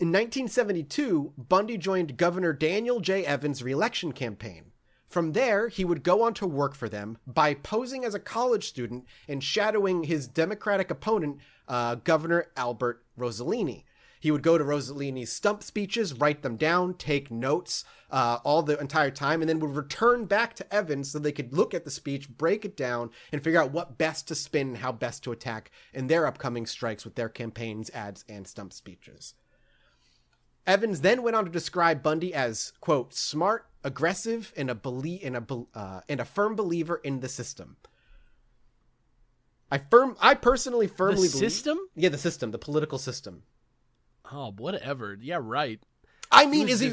In 0.00 0.08
1972, 0.08 1.34
Bundy 1.36 1.76
joined 1.76 2.16
Governor 2.16 2.54
Daniel 2.54 2.98
J. 3.00 3.26
Evans' 3.26 3.62
reelection 3.62 4.12
campaign. 4.12 4.72
From 5.06 5.32
there, 5.32 5.68
he 5.68 5.84
would 5.84 6.02
go 6.02 6.22
on 6.22 6.32
to 6.32 6.46
work 6.46 6.74
for 6.74 6.88
them 6.88 7.18
by 7.26 7.52
posing 7.52 8.06
as 8.06 8.14
a 8.14 8.18
college 8.18 8.66
student 8.66 9.04
and 9.28 9.44
shadowing 9.44 10.04
his 10.04 10.26
Democratic 10.26 10.90
opponent, 10.90 11.40
uh, 11.68 11.96
Governor 11.96 12.46
Albert 12.56 13.04
Rosellini. 13.18 13.84
He 14.24 14.30
would 14.30 14.42
go 14.42 14.56
to 14.56 14.64
Rosellini's 14.64 15.30
stump 15.30 15.62
speeches, 15.62 16.14
write 16.14 16.40
them 16.40 16.56
down, 16.56 16.94
take 16.94 17.30
notes 17.30 17.84
uh, 18.10 18.38
all 18.42 18.62
the 18.62 18.80
entire 18.80 19.10
time, 19.10 19.42
and 19.42 19.50
then 19.50 19.60
would 19.60 19.76
return 19.76 20.24
back 20.24 20.54
to 20.54 20.74
Evans 20.74 21.10
so 21.10 21.18
they 21.18 21.30
could 21.30 21.52
look 21.52 21.74
at 21.74 21.84
the 21.84 21.90
speech, 21.90 22.30
break 22.30 22.64
it 22.64 22.74
down, 22.74 23.10
and 23.32 23.44
figure 23.44 23.60
out 23.60 23.70
what 23.70 23.98
best 23.98 24.26
to 24.28 24.34
spin 24.34 24.68
and 24.68 24.76
how 24.78 24.92
best 24.92 25.22
to 25.24 25.32
attack 25.32 25.70
in 25.92 26.06
their 26.06 26.26
upcoming 26.26 26.64
strikes 26.64 27.04
with 27.04 27.16
their 27.16 27.28
campaigns, 27.28 27.90
ads, 27.90 28.24
and 28.26 28.48
stump 28.48 28.72
speeches. 28.72 29.34
Evans 30.66 31.02
then 31.02 31.22
went 31.22 31.36
on 31.36 31.44
to 31.44 31.50
describe 31.50 32.02
Bundy 32.02 32.32
as 32.32 32.72
quote 32.80 33.12
smart, 33.12 33.66
aggressive, 33.82 34.54
and 34.56 34.70
a 34.70 34.74
belie- 34.74 35.20
and 35.22 35.36
a 35.36 35.64
uh, 35.74 36.00
and 36.08 36.18
a 36.18 36.24
firm 36.24 36.56
believer 36.56 36.98
in 37.04 37.20
the 37.20 37.28
system. 37.28 37.76
I 39.70 39.76
firm 39.76 40.16
I 40.18 40.32
personally 40.32 40.86
firmly 40.86 41.28
The 41.28 41.34
believe 41.34 41.52
system? 41.52 41.78
Yeah, 41.94 42.08
the 42.08 42.16
system, 42.16 42.52
the 42.52 42.58
political 42.58 42.96
system. 42.96 43.42
Oh, 44.32 44.52
whatever. 44.56 45.16
Yeah, 45.20 45.38
right. 45.40 45.80
I 46.32 46.46
mean, 46.46 46.68
is 46.68 46.80
he? 46.80 46.92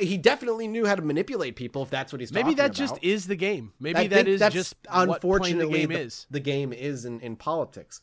He 0.00 0.18
definitely 0.18 0.66
knew 0.66 0.86
how 0.86 0.94
to 0.94 1.02
manipulate 1.02 1.54
people. 1.56 1.82
If 1.82 1.90
that's 1.90 2.12
what 2.12 2.20
he's 2.20 2.32
Maybe 2.32 2.54
that 2.54 2.66
about. 2.66 2.76
just 2.76 2.98
is 3.02 3.26
the 3.26 3.36
game. 3.36 3.72
Maybe 3.78 3.98
I 3.98 4.06
that 4.08 4.38
that's 4.38 4.54
just 4.54 4.74
unfortunately 4.90 5.66
the 5.66 5.72
game 5.72 5.88
the, 5.90 6.00
is. 6.00 6.26
the 6.30 6.40
game 6.40 6.72
is 6.72 7.04
in, 7.04 7.20
in 7.20 7.36
politics. 7.36 8.00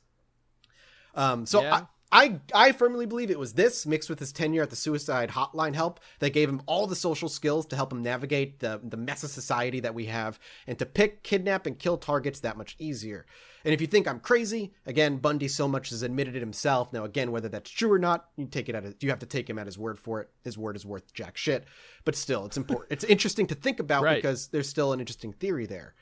Um, 1.15 1.45
so 1.45 1.61
Yeah. 1.61 1.81
I, 2.11 2.39
I 2.53 2.67
I 2.69 2.71
firmly 2.71 3.05
believe 3.05 3.29
it 3.29 3.39
was 3.39 3.53
this 3.53 3.85
mixed 3.85 4.09
with 4.09 4.19
his 4.19 4.31
tenure 4.31 4.63
at 4.63 4.69
the 4.69 4.75
suicide 4.75 5.29
hotline 5.31 5.75
help 5.75 5.99
that 6.19 6.31
gave 6.31 6.47
him 6.47 6.61
all 6.65 6.87
the 6.87 6.95
social 6.95 7.29
skills 7.29 7.65
to 7.67 7.75
help 7.75 7.91
him 7.91 8.01
navigate 8.01 8.59
the 8.59 8.79
the 8.83 8.97
mess 8.97 9.23
of 9.23 9.31
society 9.31 9.79
that 9.81 9.93
we 9.93 10.05
have 10.05 10.39
and 10.65 10.79
to 10.79 10.85
pick, 10.85 11.23
kidnap, 11.23 11.65
and 11.65 11.77
kill 11.77 11.97
targets 11.97 12.39
that 12.39 12.57
much 12.57 12.75
easier. 12.79 13.25
And 13.65 13.73
if 13.73 13.81
you 13.81 13.87
think 13.87 14.07
I'm 14.07 14.19
crazy, 14.19 14.73
again, 14.85 15.17
Bundy 15.17 15.47
so 15.47 15.67
much 15.67 15.89
has 15.89 16.01
admitted 16.03 16.35
it 16.35 16.39
himself. 16.39 16.93
Now, 16.93 17.03
again, 17.03 17.31
whether 17.31 17.49
that's 17.49 17.69
true 17.69 17.91
or 17.91 17.99
not, 17.99 18.29
you 18.37 18.45
take 18.45 18.69
it 18.69 18.75
at 18.75 19.03
you 19.03 19.09
have 19.09 19.19
to 19.19 19.25
take 19.25 19.49
him 19.49 19.59
at 19.59 19.65
his 19.65 19.77
word 19.77 19.99
for 19.99 20.21
it. 20.21 20.29
His 20.43 20.57
word 20.57 20.75
is 20.75 20.85
worth 20.85 21.13
jack 21.13 21.37
shit. 21.37 21.65
But 22.05 22.15
still, 22.15 22.45
it's 22.45 22.57
important. 22.57 22.91
it's 22.91 23.03
interesting 23.03 23.47
to 23.47 23.55
think 23.55 23.79
about 23.79 24.03
Right. 24.03 24.15
because 24.15 24.47
there's 24.47 24.69
still 24.69 24.93
an 24.93 24.99
interesting 24.99 25.33
theory 25.33 25.65
there. 25.65 25.93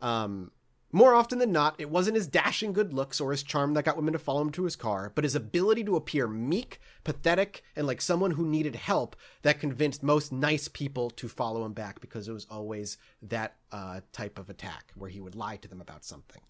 Um, 0.00 0.52
more 0.92 1.14
often 1.14 1.38
than 1.38 1.52
not, 1.52 1.76
it 1.78 1.88
wasn't 1.88 2.16
his 2.16 2.26
dashing 2.26 2.72
good 2.72 2.92
looks 2.92 3.20
or 3.20 3.30
his 3.30 3.44
charm 3.44 3.74
that 3.74 3.84
got 3.84 3.96
women 3.96 4.12
to 4.12 4.18
follow 4.18 4.40
him 4.40 4.50
to 4.50 4.64
his 4.64 4.74
car, 4.74 5.12
but 5.14 5.22
his 5.22 5.36
ability 5.36 5.84
to 5.84 5.94
appear 5.94 6.26
meek, 6.26 6.80
pathetic, 7.04 7.62
and 7.76 7.86
like 7.86 8.00
someone 8.00 8.32
who 8.32 8.44
needed 8.44 8.74
help 8.74 9.14
that 9.42 9.60
convinced 9.60 10.02
most 10.02 10.32
nice 10.32 10.66
people 10.66 11.08
to 11.10 11.28
follow 11.28 11.64
him 11.64 11.74
back 11.74 12.00
because 12.00 12.26
it 12.26 12.32
was 12.32 12.46
always 12.50 12.98
that 13.22 13.54
uh, 13.70 14.00
type 14.12 14.36
of 14.36 14.50
attack 14.50 14.90
where 14.96 15.10
he 15.10 15.20
would 15.20 15.36
lie 15.36 15.56
to 15.56 15.68
them 15.68 15.80
about 15.80 16.04
something. 16.04 16.42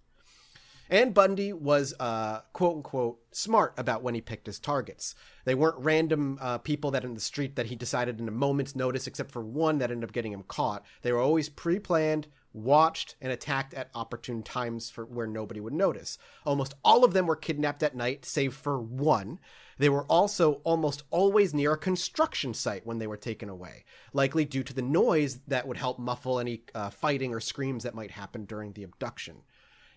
And 0.90 1.14
Bundy 1.14 1.52
was, 1.52 1.94
uh, 2.00 2.40
quote 2.52 2.78
unquote, 2.78 3.20
smart 3.30 3.74
about 3.78 4.02
when 4.02 4.16
he 4.16 4.20
picked 4.20 4.46
his 4.46 4.58
targets. 4.58 5.14
They 5.44 5.54
weren't 5.54 5.78
random 5.78 6.36
uh, 6.40 6.58
people 6.58 6.90
that 6.90 7.04
in 7.04 7.14
the 7.14 7.20
street 7.20 7.54
that 7.54 7.66
he 7.66 7.76
decided 7.76 8.18
in 8.18 8.26
a 8.26 8.32
moment's 8.32 8.74
notice, 8.74 9.06
except 9.06 9.30
for 9.30 9.40
one 9.40 9.78
that 9.78 9.92
ended 9.92 10.08
up 10.08 10.12
getting 10.12 10.32
him 10.32 10.42
caught. 10.42 10.84
They 11.02 11.12
were 11.12 11.20
always 11.20 11.48
pre 11.48 11.78
planned, 11.78 12.26
watched, 12.52 13.14
and 13.20 13.30
attacked 13.30 13.72
at 13.72 13.90
opportune 13.94 14.42
times 14.42 14.90
for 14.90 15.04
where 15.04 15.28
nobody 15.28 15.60
would 15.60 15.72
notice. 15.72 16.18
Almost 16.44 16.74
all 16.84 17.04
of 17.04 17.12
them 17.12 17.28
were 17.28 17.36
kidnapped 17.36 17.84
at 17.84 17.94
night, 17.94 18.24
save 18.24 18.54
for 18.54 18.80
one. 18.80 19.38
They 19.78 19.88
were 19.88 20.04
also 20.06 20.54
almost 20.64 21.04
always 21.10 21.54
near 21.54 21.74
a 21.74 21.78
construction 21.78 22.52
site 22.52 22.84
when 22.84 22.98
they 22.98 23.06
were 23.06 23.16
taken 23.16 23.48
away, 23.48 23.84
likely 24.12 24.44
due 24.44 24.64
to 24.64 24.74
the 24.74 24.82
noise 24.82 25.38
that 25.46 25.68
would 25.68 25.76
help 25.76 26.00
muffle 26.00 26.40
any 26.40 26.64
uh, 26.74 26.90
fighting 26.90 27.32
or 27.32 27.40
screams 27.40 27.84
that 27.84 27.94
might 27.94 28.10
happen 28.10 28.44
during 28.44 28.72
the 28.72 28.82
abduction. 28.82 29.36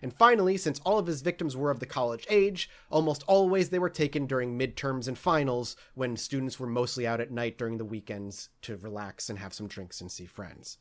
And 0.04 0.12
finally, 0.12 0.58
since 0.58 0.82
all 0.84 0.98
of 0.98 1.06
his 1.06 1.22
victims 1.22 1.56
were 1.56 1.70
of 1.70 1.80
the 1.80 1.86
college 1.86 2.26
age, 2.28 2.68
almost 2.90 3.24
always 3.26 3.70
they 3.70 3.78
were 3.78 3.88
taken 3.88 4.26
during 4.26 4.58
midterms 4.58 5.08
and 5.08 5.16
finals 5.16 5.76
when 5.94 6.18
students 6.18 6.60
were 6.60 6.66
mostly 6.66 7.06
out 7.06 7.22
at 7.22 7.30
night 7.30 7.56
during 7.56 7.78
the 7.78 7.86
weekends 7.86 8.50
to 8.60 8.76
relax 8.76 9.30
and 9.30 9.38
have 9.38 9.54
some 9.54 9.66
drinks 9.66 10.02
and 10.02 10.12
see 10.12 10.26
friends. 10.26 10.76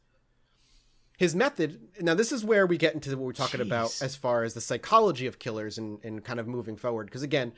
His 1.18 1.38
method, 1.38 1.80
now 2.02 2.16
this 2.16 2.34
is 2.34 2.44
where 2.44 2.68
we 2.68 2.78
get 2.78 2.96
into 2.96 3.12
what 3.12 3.26
we're 3.26 3.32
talking 3.32 3.62
about 3.62 3.98
as 4.02 4.14
far 4.18 4.44
as 4.44 4.56
the 4.56 4.60
psychology 4.60 5.26
of 5.26 5.40
killers 5.40 5.78
and, 5.78 6.04
and 6.04 6.22
kind 6.22 6.42
of 6.42 6.46
moving 6.50 6.76
forward. 6.76 7.06
Because 7.06 7.24
again, 7.24 7.54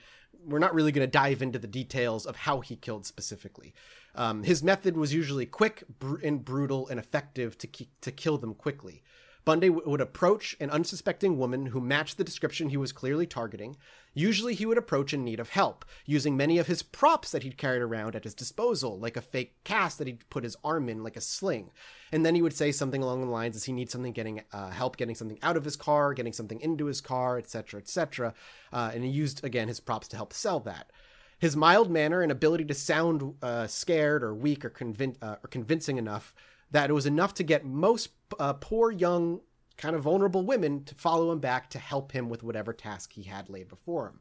we're 0.46 0.60
not 0.60 0.76
really 0.76 0.92
going 0.92 1.08
to 1.08 1.12
dive 1.12 1.42
into 1.42 1.58
the 1.58 1.66
details 1.66 2.28
of 2.28 2.36
how 2.36 2.60
he 2.60 2.76
killed 2.76 3.08
specifically. 3.08 3.74
Um, 4.14 4.44
his 4.44 4.62
method 4.62 4.96
was 4.96 5.16
usually 5.16 5.48
quick 5.48 5.84
br- 5.98 6.24
and 6.24 6.46
brutal 6.46 6.88
and 6.90 7.00
effective 7.00 7.58
to, 7.58 7.66
ki- 7.66 7.90
to 8.02 8.12
kill 8.12 8.38
them 8.38 8.54
quickly. 8.54 9.02
Bundy 9.46 9.70
would 9.70 10.02
approach 10.02 10.56
an 10.60 10.72
unsuspecting 10.72 11.38
woman 11.38 11.68
who 11.68 11.80
matched 11.80 12.18
the 12.18 12.24
description 12.24 12.70
he 12.70 12.78
was 12.78 12.92
clearly 12.92 13.28
targeting. 13.28 13.78
Usually, 14.16 14.56
he 14.56 14.66
would 14.66 14.78
approach 14.78 15.14
in 15.14 15.24
need 15.24 15.40
of 15.40 15.50
help, 15.50 15.86
using 16.08 16.36
many 16.36 16.58
of 16.58 16.66
his 16.66 16.82
props 16.82 17.30
that 17.30 17.44
he'd 17.44 17.58
carried 17.58 17.84
around 17.84 18.16
at 18.16 18.24
his 18.24 18.34
disposal, 18.34 18.98
like 18.98 19.16
a 19.16 19.22
fake 19.22 19.54
cast 19.64 20.00
that 20.00 20.08
he'd 20.08 20.28
put 20.32 20.44
his 20.44 20.58
arm 20.64 20.90
in, 20.90 21.04
like 21.04 21.16
a 21.16 21.22
sling. 21.22 21.70
And 22.12 22.26
then 22.26 22.34
he 22.34 22.42
would 22.42 22.56
say 22.56 22.72
something 22.72 23.04
along 23.04 23.22
the 23.22 23.28
lines 23.28 23.56
as 23.56 23.66
he 23.66 23.74
needs 23.74 23.92
something 23.92 24.14
getting 24.14 24.42
uh, 24.52 24.72
help 24.72 24.98
getting 24.98 25.16
something 25.16 25.38
out 25.44 25.58
of 25.58 25.66
his 25.66 25.76
car, 25.76 26.16
getting 26.16 26.34
something 26.34 26.60
into 26.60 26.88
his 26.88 27.00
car, 27.00 27.38
etc., 27.38 27.80
etc. 27.80 28.34
Uh, 28.74 28.92
and 28.96 29.04
he 29.04 29.12
used 29.12 29.44
again 29.44 29.68
his 29.68 29.80
props 29.80 30.08
to 30.08 30.16
help 30.16 30.34
sell 30.34 30.60
that. 30.62 30.90
His 31.38 31.56
mild 31.56 31.92
manner 31.92 32.22
and 32.22 32.32
ability 32.32 32.66
to 32.66 32.74
sound 32.74 33.36
uh, 33.44 33.68
scared 33.68 34.24
or 34.24 34.34
weak 34.34 34.66
or, 34.66 34.70
convin- 34.70 35.18
uh, 35.22 35.36
or 35.44 35.50
convincing 35.50 35.98
enough 35.98 36.34
that 36.72 36.90
it 36.90 36.94
was 36.94 37.06
enough 37.06 37.34
to 37.36 37.44
get 37.44 37.66
most 37.66 38.10
uh, 38.40 38.54
poor 38.54 38.92
young 38.92 39.42
kind 39.78 39.96
of 39.96 40.04
vulnerable 40.04 40.46
women 40.46 40.84
to 40.86 40.96
follow 40.96 41.32
him 41.32 41.40
back 41.40 41.70
to 41.70 41.80
help 41.80 42.12
him 42.12 42.30
with 42.30 42.44
whatever 42.44 42.74
task 42.74 43.14
he 43.14 43.24
had 43.24 43.50
laid 43.50 43.68
before 43.68 44.08
him. 44.08 44.20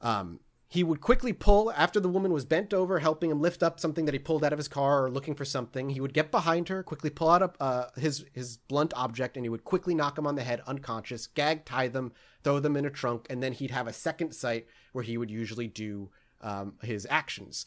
Um, 0.00 0.40
he 0.70 0.84
would 0.84 1.00
quickly 1.00 1.32
pull 1.32 1.72
after 1.72 1.98
the 1.98 2.10
woman 2.10 2.30
was 2.30 2.44
bent 2.44 2.74
over 2.74 2.98
helping 2.98 3.30
him 3.30 3.40
lift 3.40 3.62
up 3.62 3.80
something 3.80 4.04
that 4.04 4.14
he 4.14 4.18
pulled 4.18 4.44
out 4.44 4.52
of 4.52 4.58
his 4.58 4.68
car 4.68 5.04
or 5.04 5.10
looking 5.10 5.34
for 5.34 5.44
something 5.44 5.88
he 5.88 6.00
would 6.00 6.12
get 6.12 6.30
behind 6.30 6.68
her 6.68 6.82
quickly 6.82 7.10
pull 7.10 7.30
out 7.30 7.42
a, 7.42 7.62
uh, 7.62 7.88
his 7.96 8.26
his 8.32 8.58
blunt 8.68 8.92
object 8.94 9.36
and 9.36 9.44
he 9.44 9.50
would 9.50 9.64
quickly 9.64 9.94
knock 9.94 10.18
him 10.18 10.26
on 10.26 10.34
the 10.34 10.42
head 10.42 10.60
unconscious 10.66 11.26
gag 11.26 11.64
tie 11.64 11.88
them 11.88 12.12
throw 12.44 12.60
them 12.60 12.76
in 12.76 12.84
a 12.84 12.90
trunk 12.90 13.26
and 13.30 13.42
then 13.42 13.52
he'd 13.52 13.70
have 13.70 13.86
a 13.86 13.92
second 13.92 14.32
site 14.32 14.66
where 14.92 15.04
he 15.04 15.16
would 15.16 15.30
usually 15.30 15.66
do 15.66 16.10
um, 16.42 16.74
his 16.82 17.06
actions 17.10 17.64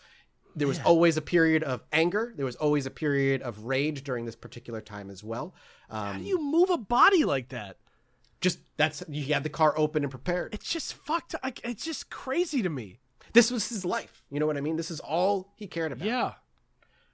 there 0.56 0.68
was 0.68 0.80
always 0.80 1.18
a 1.18 1.22
period 1.22 1.64
of 1.64 1.84
anger. 1.92 2.34
There 2.36 2.46
was 2.46 2.56
always 2.56 2.86
a 2.86 2.92
period 2.92 3.42
of 3.42 3.66
rage 3.66 4.04
during 4.04 4.26
this 4.26 4.36
particular 4.36 4.82
time 4.82 5.10
as 5.10 5.24
well. 5.24 5.54
How 5.90 6.12
Um, 6.12 6.20
do 6.20 6.24
you 6.28 6.42
move 6.42 6.70
a 6.70 6.78
body 6.78 7.24
like 7.26 7.50
that? 7.50 7.78
just 8.42 8.58
that's 8.76 9.04
you 9.08 9.34
had 9.34 9.44
the 9.44 9.50
car 9.50 9.74
open 9.78 10.04
and 10.04 10.10
prepared. 10.10 10.54
It's 10.54 10.68
just 10.72 10.96
fucked. 10.96 11.36
Like, 11.44 11.62
it's 11.64 11.86
just 11.86 12.10
crazy 12.10 12.64
to 12.64 12.70
me. 12.70 13.00
This 13.34 13.52
was 13.52 13.70
his 13.70 13.86
life. 13.86 14.24
You 14.32 14.40
know 14.40 14.48
what 14.48 14.58
I 14.58 14.62
mean? 14.62 14.78
This 14.78 14.90
is 14.90 15.00
all 15.00 15.54
he 15.56 15.68
cared 15.68 15.92
about. 15.92 16.08
Yeah. 16.08 16.34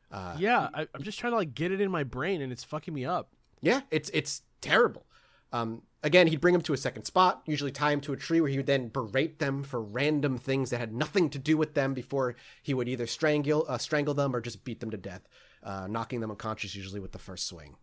Uh, 0.10 0.36
yeah. 0.40 0.70
I, 0.74 0.88
I'm 0.96 1.04
just 1.04 1.20
trying 1.20 1.34
to 1.34 1.38
like 1.38 1.54
get 1.54 1.72
it 1.72 1.82
in 1.82 1.92
my 1.92 2.04
brain, 2.04 2.42
and 2.42 2.52
it's 2.52 2.64
fucking 2.64 2.94
me 2.94 3.04
up. 3.06 3.34
Yeah, 3.62 3.82
it's 3.92 4.10
it's 4.14 4.44
terrible. 4.62 5.06
Um, 5.52 5.84
again, 6.04 6.28
he'd 6.28 6.42
bring 6.42 6.54
them 6.54 6.62
to 6.64 6.74
a 6.74 6.78
second 6.78 7.06
spot, 7.06 7.42
usually 7.46 7.72
tie 7.72 7.92
him 7.92 8.02
to 8.02 8.14
a 8.14 8.18
tree 8.18 8.42
where 8.42 8.50
he 8.50 8.58
would 8.58 8.66
then 8.66 8.90
berate 8.90 9.40
them 9.40 9.64
for 9.64 9.82
random 9.82 10.38
things 10.38 10.70
that 10.70 10.80
had 10.80 10.94
nothing 10.94 11.30
to 11.32 11.40
do 11.40 11.58
with 11.58 11.74
them 11.74 11.94
before 11.94 12.36
he 12.64 12.74
would 12.74 12.90
either 12.90 13.08
strangle 13.08 13.66
uh, 13.68 13.78
strangle 13.78 14.14
them 14.14 14.36
or 14.36 14.42
just 14.42 14.64
beat 14.64 14.80
them 14.80 14.92
to 14.92 14.98
death, 14.98 15.28
uh, 15.64 15.88
knocking 15.88 16.20
them 16.20 16.32
unconscious 16.32 16.76
usually 16.76 17.00
with 17.00 17.12
the 17.12 17.20
first 17.20 17.48
swing. 17.48 17.76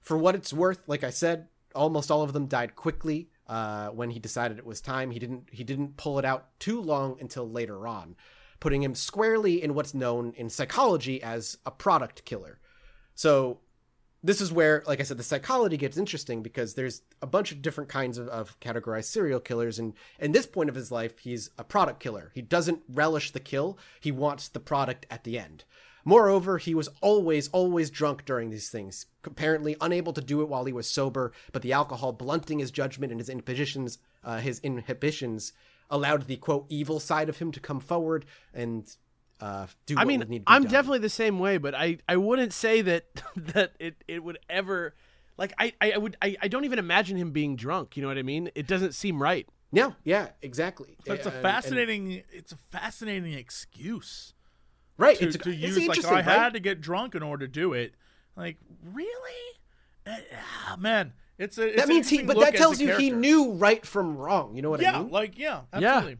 For 0.00 0.16
what 0.16 0.34
it's 0.34 0.52
worth, 0.52 0.82
like 0.86 1.04
I 1.04 1.10
said, 1.10 1.48
almost 1.74 2.10
all 2.10 2.22
of 2.22 2.32
them 2.32 2.46
died 2.46 2.76
quickly 2.76 3.30
uh, 3.46 3.88
when 3.88 4.10
he 4.10 4.18
decided 4.18 4.58
it 4.58 4.66
was 4.66 4.80
time. 4.80 5.10
He 5.10 5.18
didn't 5.18 5.48
he 5.52 5.64
didn't 5.64 5.96
pull 5.96 6.18
it 6.18 6.24
out 6.24 6.58
too 6.58 6.80
long 6.80 7.16
until 7.20 7.48
later 7.48 7.86
on, 7.86 8.16
putting 8.60 8.82
him 8.82 8.94
squarely 8.94 9.62
in 9.62 9.74
what's 9.74 9.94
known 9.94 10.32
in 10.36 10.50
psychology 10.50 11.22
as 11.22 11.58
a 11.64 11.70
product 11.70 12.24
killer. 12.24 12.60
So 13.14 13.60
this 14.22 14.40
is 14.40 14.52
where, 14.52 14.82
like 14.86 15.00
I 15.00 15.04
said, 15.04 15.16
the 15.16 15.22
psychology 15.22 15.76
gets 15.76 15.96
interesting 15.96 16.42
because 16.42 16.74
there's 16.74 17.02
a 17.22 17.26
bunch 17.26 17.52
of 17.52 17.62
different 17.62 17.88
kinds 17.88 18.18
of, 18.18 18.28
of 18.28 18.58
categorized 18.60 19.04
serial 19.04 19.40
killers, 19.40 19.78
and 19.78 19.94
in 20.18 20.32
this 20.32 20.46
point 20.46 20.68
of 20.68 20.74
his 20.74 20.90
life, 20.90 21.18
he's 21.18 21.50
a 21.56 21.64
product 21.64 22.00
killer. 22.00 22.32
He 22.34 22.42
doesn't 22.42 22.82
relish 22.88 23.30
the 23.30 23.40
kill; 23.40 23.78
he 24.00 24.10
wants 24.10 24.48
the 24.48 24.60
product 24.60 25.06
at 25.10 25.24
the 25.24 25.38
end. 25.38 25.64
Moreover, 26.04 26.58
he 26.58 26.74
was 26.74 26.88
always, 27.00 27.48
always 27.48 27.90
drunk 27.90 28.24
during 28.24 28.50
these 28.50 28.70
things, 28.70 29.06
apparently 29.24 29.76
unable 29.80 30.12
to 30.14 30.22
do 30.22 30.40
it 30.40 30.48
while 30.48 30.64
he 30.64 30.72
was 30.72 30.90
sober, 30.90 31.32
but 31.52 31.62
the 31.62 31.72
alcohol 31.72 32.12
blunting 32.12 32.58
his 32.60 32.70
judgment 32.70 33.12
and 33.12 33.20
his 33.20 33.28
inhibitions, 33.28 33.98
uh, 34.24 34.38
his 34.38 34.58
inhibitions 34.60 35.52
allowed 35.90 36.26
the 36.26 36.36
quote 36.36 36.66
evil 36.68 36.98
side 36.98 37.28
of 37.28 37.38
him 37.38 37.52
to 37.52 37.60
come 37.60 37.80
forward 37.80 38.24
and 38.54 38.96
uh, 39.40 39.66
do. 39.86 39.94
I 39.98 40.04
mean, 40.04 40.20
would 40.20 40.28
need 40.30 40.36
to 40.38 40.40
be 40.40 40.44
I'm 40.48 40.62
done. 40.62 40.72
definitely 40.72 40.98
the 41.00 41.08
same 41.08 41.38
way, 41.38 41.58
but 41.58 41.74
I, 41.74 41.98
I 42.08 42.16
wouldn't 42.16 42.52
say 42.52 42.80
that 42.82 43.04
that 43.36 43.72
it, 43.78 44.02
it 44.08 44.22
would 44.24 44.38
ever 44.50 44.94
like 45.36 45.52
I, 45.58 45.72
I 45.80 45.96
would 45.98 46.16
I, 46.20 46.36
I 46.42 46.48
don't 46.48 46.64
even 46.64 46.78
imagine 46.78 47.16
him 47.16 47.30
being 47.32 47.54
drunk. 47.56 47.96
You 47.96 48.02
know 48.02 48.08
what 48.08 48.18
I 48.18 48.22
mean? 48.22 48.50
It 48.54 48.66
doesn't 48.66 48.94
seem 48.94 49.22
right. 49.22 49.48
Yeah, 49.70 49.92
yeah, 50.02 50.28
exactly. 50.42 50.96
So 51.06 51.12
it's 51.12 51.26
a 51.26 51.28
And- 51.28 51.36
and- 51.36 51.42
fascinating. 51.42 52.22
it's 52.32 52.52
a 52.52 52.56
fascinating 52.70 53.34
excuse 53.34 54.32
right? 54.96 55.16
to, 55.18 55.26
it's, 55.28 55.36
to 55.36 55.50
it's 55.50 55.58
use. 55.60 55.76
Like, 55.76 55.84
interesting, 55.84 56.14
oh, 56.14 56.16
I 56.16 56.22
right? 56.22 56.38
had 56.38 56.52
to 56.54 56.60
get 56.60 56.80
drunk 56.80 57.14
in 57.14 57.22
order 57.22 57.46
to 57.46 57.52
do 57.52 57.74
it. 57.74 57.94
Like, 58.34 58.56
really? 58.82 59.06
Eh, 60.06 60.16
ah, 60.66 60.76
man, 60.78 61.12
it's 61.36 61.58
a. 61.58 61.66
It's 61.68 61.76
that 61.76 61.88
means 61.88 62.08
he, 62.08 62.22
but 62.22 62.40
that 62.40 62.56
tells 62.56 62.80
a 62.80 62.84
you 62.84 62.96
he 62.96 63.10
knew 63.10 63.52
right 63.52 63.84
from 63.84 64.16
wrong. 64.16 64.56
You 64.56 64.62
know 64.62 64.70
what 64.70 64.80
Yeah, 64.80 64.96
I 64.96 64.98
mean? 65.02 65.10
like 65.10 65.38
yeah, 65.38 65.60
Yeah. 65.78 65.96
absolutely. 65.96 66.16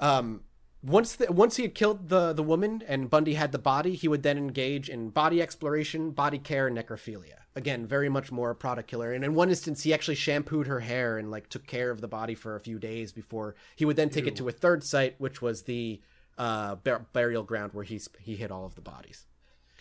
um, 0.00 0.40
once 0.82 1.16
the, 1.16 1.32
once 1.32 1.56
he 1.56 1.62
had 1.62 1.74
killed 1.74 2.08
the 2.08 2.32
the 2.32 2.42
woman 2.42 2.82
and 2.86 3.10
Bundy 3.10 3.34
had 3.34 3.52
the 3.52 3.58
body, 3.58 3.94
he 3.94 4.08
would 4.08 4.22
then 4.22 4.38
engage 4.38 4.88
in 4.88 5.10
body 5.10 5.42
exploration, 5.42 6.12
body 6.12 6.38
care, 6.38 6.68
and 6.68 6.76
necrophilia. 6.76 7.40
Again, 7.56 7.86
very 7.86 8.08
much 8.08 8.30
more 8.30 8.50
a 8.50 8.54
product 8.54 8.88
killer. 8.88 9.12
And 9.12 9.24
in 9.24 9.34
one 9.34 9.48
instance, 9.48 9.82
he 9.82 9.92
actually 9.92 10.14
shampooed 10.14 10.68
her 10.68 10.80
hair 10.80 11.18
and 11.18 11.30
like 11.30 11.48
took 11.48 11.66
care 11.66 11.90
of 11.90 12.00
the 12.00 12.06
body 12.06 12.36
for 12.36 12.54
a 12.54 12.60
few 12.60 12.78
days 12.78 13.10
before 13.10 13.56
he 13.74 13.84
would 13.84 13.96
then 13.96 14.10
take 14.10 14.28
it 14.28 14.36
to 14.36 14.48
a 14.48 14.52
third 14.52 14.84
site, 14.84 15.16
which 15.18 15.42
was 15.42 15.62
the 15.62 16.00
uh, 16.36 16.76
bur- 16.76 17.06
burial 17.12 17.42
ground 17.42 17.72
where 17.72 17.84
he 17.84 17.98
sp- 17.98 18.20
he 18.20 18.36
hid 18.36 18.52
all 18.52 18.64
of 18.64 18.76
the 18.76 18.80
bodies. 18.80 19.26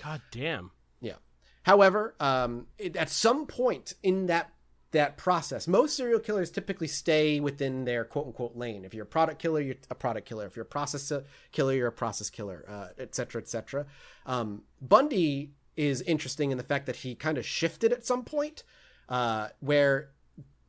God 0.02 0.22
damn. 0.32 0.72
Yeah. 1.02 1.18
However, 1.64 2.16
um, 2.20 2.68
it, 2.80 2.96
at 2.96 3.12
some 3.12 3.46
point 3.46 3.94
in 4.02 4.26
that 4.28 4.52
that 4.92 5.18
process, 5.18 5.68
most 5.68 5.98
serial 5.98 6.20
killers 6.20 6.50
typically 6.50 6.88
stay 6.88 7.40
within 7.40 7.86
their 7.86 8.06
quote 8.06 8.28
unquote 8.28 8.56
lane. 8.56 8.86
If 8.86 8.94
you're 8.94 9.04
a 9.04 9.08
product 9.08 9.42
killer, 9.42 9.60
you're 9.62 9.76
a 9.90 9.96
product 9.96 10.28
killer. 10.28 10.46
If 10.46 10.56
you're 10.56 10.64
a 10.64 10.66
process 10.66 11.12
killer, 11.52 11.74
you're 11.74 11.88
a 11.88 11.92
process 11.92 12.30
killer, 12.30 12.66
uh, 12.68 12.88
et 12.98 13.14
cetera, 13.14 13.42
et 13.42 13.50
cetera. 13.50 13.86
Um, 14.26 14.64
Bundy 14.82 15.52
is 15.76 16.02
interesting 16.04 16.52
in 16.52 16.58
the 16.58 16.64
fact 16.64 16.86
that 16.86 16.98
he 16.98 17.16
kind 17.16 17.38
of 17.38 17.46
shifted 17.46 17.92
at 17.92 18.06
some 18.06 18.24
point, 18.24 18.64
uh, 19.10 19.50
where 19.60 20.12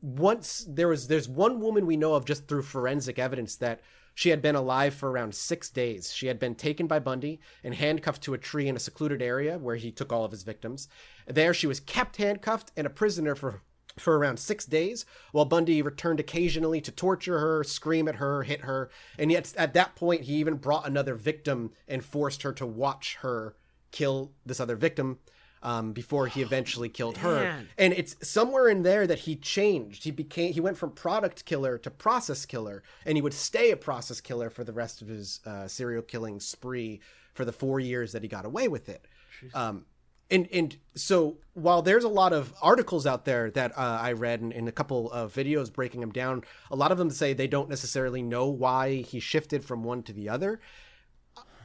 once 0.01 0.65
there 0.67 0.87
was 0.87 1.07
there's 1.07 1.27
one 1.27 1.59
woman 1.59 1.85
we 1.85 1.97
know 1.97 2.13
of 2.13 2.25
just 2.25 2.47
through 2.47 2.63
forensic 2.63 3.19
evidence 3.19 3.55
that 3.57 3.81
she 4.15 4.29
had 4.29 4.41
been 4.41 4.55
alive 4.55 4.93
for 4.93 5.09
around 5.09 5.33
six 5.33 5.69
days. 5.69 6.11
She 6.11 6.27
had 6.27 6.39
been 6.39 6.55
taken 6.55 6.87
by 6.87 6.99
Bundy 6.99 7.39
and 7.63 7.73
handcuffed 7.73 8.21
to 8.23 8.33
a 8.33 8.37
tree 8.37 8.67
in 8.67 8.75
a 8.75 8.79
secluded 8.79 9.21
area 9.21 9.57
where 9.57 9.77
he 9.77 9.91
took 9.91 10.11
all 10.11 10.25
of 10.25 10.31
his 10.31 10.43
victims. 10.43 10.89
There, 11.25 11.53
she 11.53 11.67
was 11.67 11.79
kept 11.79 12.17
handcuffed 12.17 12.73
and 12.75 12.85
a 12.85 12.89
prisoner 12.89 13.33
for 13.33 13.61
for 13.97 14.17
around 14.17 14.37
six 14.37 14.65
days, 14.65 15.05
while 15.31 15.45
Bundy 15.45 15.81
returned 15.81 16.19
occasionally 16.19 16.81
to 16.81 16.91
torture 16.91 17.39
her, 17.39 17.63
scream 17.63 18.07
at 18.07 18.15
her, 18.15 18.43
hit 18.43 18.61
her, 18.61 18.89
and 19.17 19.31
yet 19.31 19.53
at 19.57 19.73
that 19.73 19.95
point 19.95 20.21
he 20.21 20.35
even 20.35 20.55
brought 20.55 20.87
another 20.87 21.15
victim 21.15 21.71
and 21.87 22.03
forced 22.03 22.43
her 22.43 22.53
to 22.53 22.65
watch 22.65 23.17
her 23.21 23.55
kill 23.91 24.31
this 24.45 24.59
other 24.59 24.75
victim 24.75 25.19
um, 25.61 25.91
before 25.91 26.27
he 26.27 26.41
eventually 26.41 26.87
killed 26.87 27.17
her. 27.17 27.43
and 27.77 27.93
it's 27.93 28.15
somewhere 28.27 28.69
in 28.69 28.83
there 28.83 29.05
that 29.05 29.19
he 29.19 29.35
changed. 29.35 30.03
He 30.03 30.11
became 30.11 30.53
he 30.53 30.61
went 30.61 30.77
from 30.77 30.91
product 30.91 31.43
killer 31.45 31.77
to 31.79 31.91
process 31.91 32.45
killer 32.45 32.81
and 33.05 33.17
he 33.17 33.21
would 33.21 33.33
stay 33.33 33.71
a 33.71 33.77
process 33.77 34.21
killer 34.21 34.49
for 34.49 34.63
the 34.63 34.71
rest 34.71 35.01
of 35.01 35.07
his 35.09 35.41
uh, 35.45 35.67
serial 35.67 36.01
killing 36.01 36.39
spree 36.39 37.01
for 37.33 37.43
the 37.43 37.51
four 37.51 37.79
years 37.79 38.13
that 38.13 38.21
he 38.21 38.29
got 38.29 38.45
away 38.45 38.67
with 38.67 38.87
it. 38.87 39.05
Um, 39.53 39.85
and 40.31 40.47
and 40.51 40.77
so 40.95 41.37
while 41.53 41.81
there's 41.81 42.03
a 42.03 42.09
lot 42.09 42.33
of 42.33 42.53
articles 42.61 43.05
out 43.05 43.25
there 43.25 43.51
that 43.51 43.77
uh, 43.77 43.99
I 44.01 44.13
read 44.13 44.41
and, 44.41 44.53
and 44.53 44.67
a 44.67 44.71
couple 44.71 45.11
of 45.11 45.33
videos 45.33 45.71
breaking 45.71 46.01
them 46.01 46.11
down, 46.11 46.43
a 46.69 46.75
lot 46.75 46.91
of 46.91 46.97
them 46.97 47.09
say 47.09 47.33
they 47.33 47.47
don't 47.47 47.69
necessarily 47.69 48.21
know 48.21 48.47
why 48.47 48.95
he 48.97 49.19
shifted 49.19 49.63
from 49.63 49.83
one 49.83 50.03
to 50.03 50.13
the 50.13 50.29
other. 50.29 50.59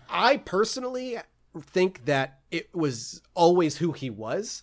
I 0.08 0.38
personally 0.38 1.18
think 1.60 2.06
that 2.06 2.40
it 2.50 2.74
was 2.74 3.22
always 3.34 3.78
who 3.78 3.92
he 3.92 4.10
was, 4.10 4.62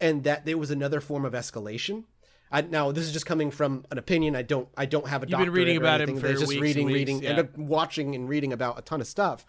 and 0.00 0.24
that 0.24 0.44
there 0.44 0.58
was 0.58 0.70
another 0.70 1.00
form 1.00 1.24
of 1.24 1.32
escalation. 1.32 2.04
I, 2.50 2.62
now 2.62 2.92
this 2.92 3.04
is 3.04 3.12
just 3.12 3.26
coming 3.26 3.50
from 3.50 3.84
an 3.90 3.98
opinion. 3.98 4.34
I 4.34 4.42
don't. 4.42 4.68
I 4.76 4.86
don't 4.86 5.06
have 5.08 5.22
a. 5.22 5.28
You've 5.28 5.38
been 5.38 5.50
reading 5.50 5.76
about 5.76 6.00
him 6.00 6.10
anything. 6.10 6.32
for 6.32 6.38
just 6.38 6.48
weeks 6.48 6.60
reading, 6.60 6.86
and 6.86 6.92
weeks, 6.92 6.98
reading, 6.98 7.22
yeah. 7.22 7.40
and 7.40 7.68
watching 7.68 8.14
and 8.14 8.28
reading 8.28 8.52
about 8.52 8.78
a 8.78 8.82
ton 8.82 9.00
of 9.00 9.06
stuff. 9.06 9.44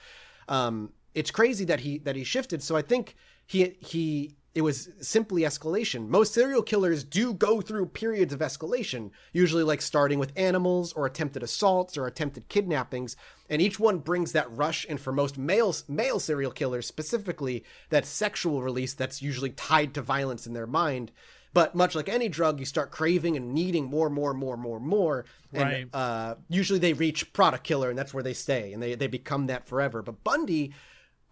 Um, 0.47 0.91
it's 1.13 1.31
crazy 1.31 1.65
that 1.65 1.81
he 1.81 1.99
that 1.99 2.15
he 2.15 2.23
shifted. 2.23 2.61
So 2.61 2.75
I 2.75 2.81
think 2.81 3.15
he 3.49 3.75
he 3.79 4.35
it 4.53 4.61
was 4.61 4.89
simply 5.01 5.41
escalation. 5.41 6.07
Most 6.07 6.33
serial 6.33 6.61
killers 6.61 7.03
do 7.03 7.33
go 7.33 7.61
through 7.61 7.87
periods 7.87 8.33
of 8.33 8.39
escalation, 8.41 9.09
usually 9.33 9.63
like 9.63 9.81
starting 9.81 10.19
with 10.19 10.33
animals 10.35 10.93
or 10.93 11.05
attempted 11.05 11.43
assaults 11.43 11.97
or 11.97 12.05
attempted 12.05 12.47
kidnappings, 12.47 13.15
and 13.49 13.61
each 13.61 13.79
one 13.79 13.99
brings 13.99 14.31
that 14.33 14.51
rush. 14.55 14.85
And 14.87 14.99
for 14.99 15.11
most 15.11 15.37
male 15.37 15.75
male 15.87 16.19
serial 16.19 16.51
killers 16.51 16.85
specifically, 16.85 17.63
that 17.89 18.05
sexual 18.05 18.61
release 18.61 18.93
that's 18.93 19.21
usually 19.21 19.49
tied 19.51 19.93
to 19.95 20.01
violence 20.01 20.45
in 20.45 20.53
their 20.53 20.67
mind. 20.67 21.11
But 21.51 21.73
much 21.73 21.95
like 21.95 22.07
any 22.07 22.29
drug, 22.29 22.59
you 22.59 22.65
start 22.67 22.91
craving 22.91 23.35
and 23.35 23.53
needing 23.55 23.85
more, 23.85 24.11
more, 24.11 24.35
more, 24.35 24.57
more, 24.57 24.79
more. 24.79 25.25
And 25.51 25.63
Right. 25.63 25.87
uh, 25.91 26.35
usually 26.49 26.77
they 26.77 26.93
reach 26.93 27.33
product 27.33 27.63
killer, 27.63 27.89
and 27.89 27.97
that's 27.97 28.13
where 28.13 28.23
they 28.23 28.35
stay, 28.35 28.73
and 28.73 28.83
they 28.83 28.93
they 28.93 29.07
become 29.07 29.47
that 29.47 29.65
forever. 29.65 30.03
But 30.03 30.23
Bundy, 30.23 30.73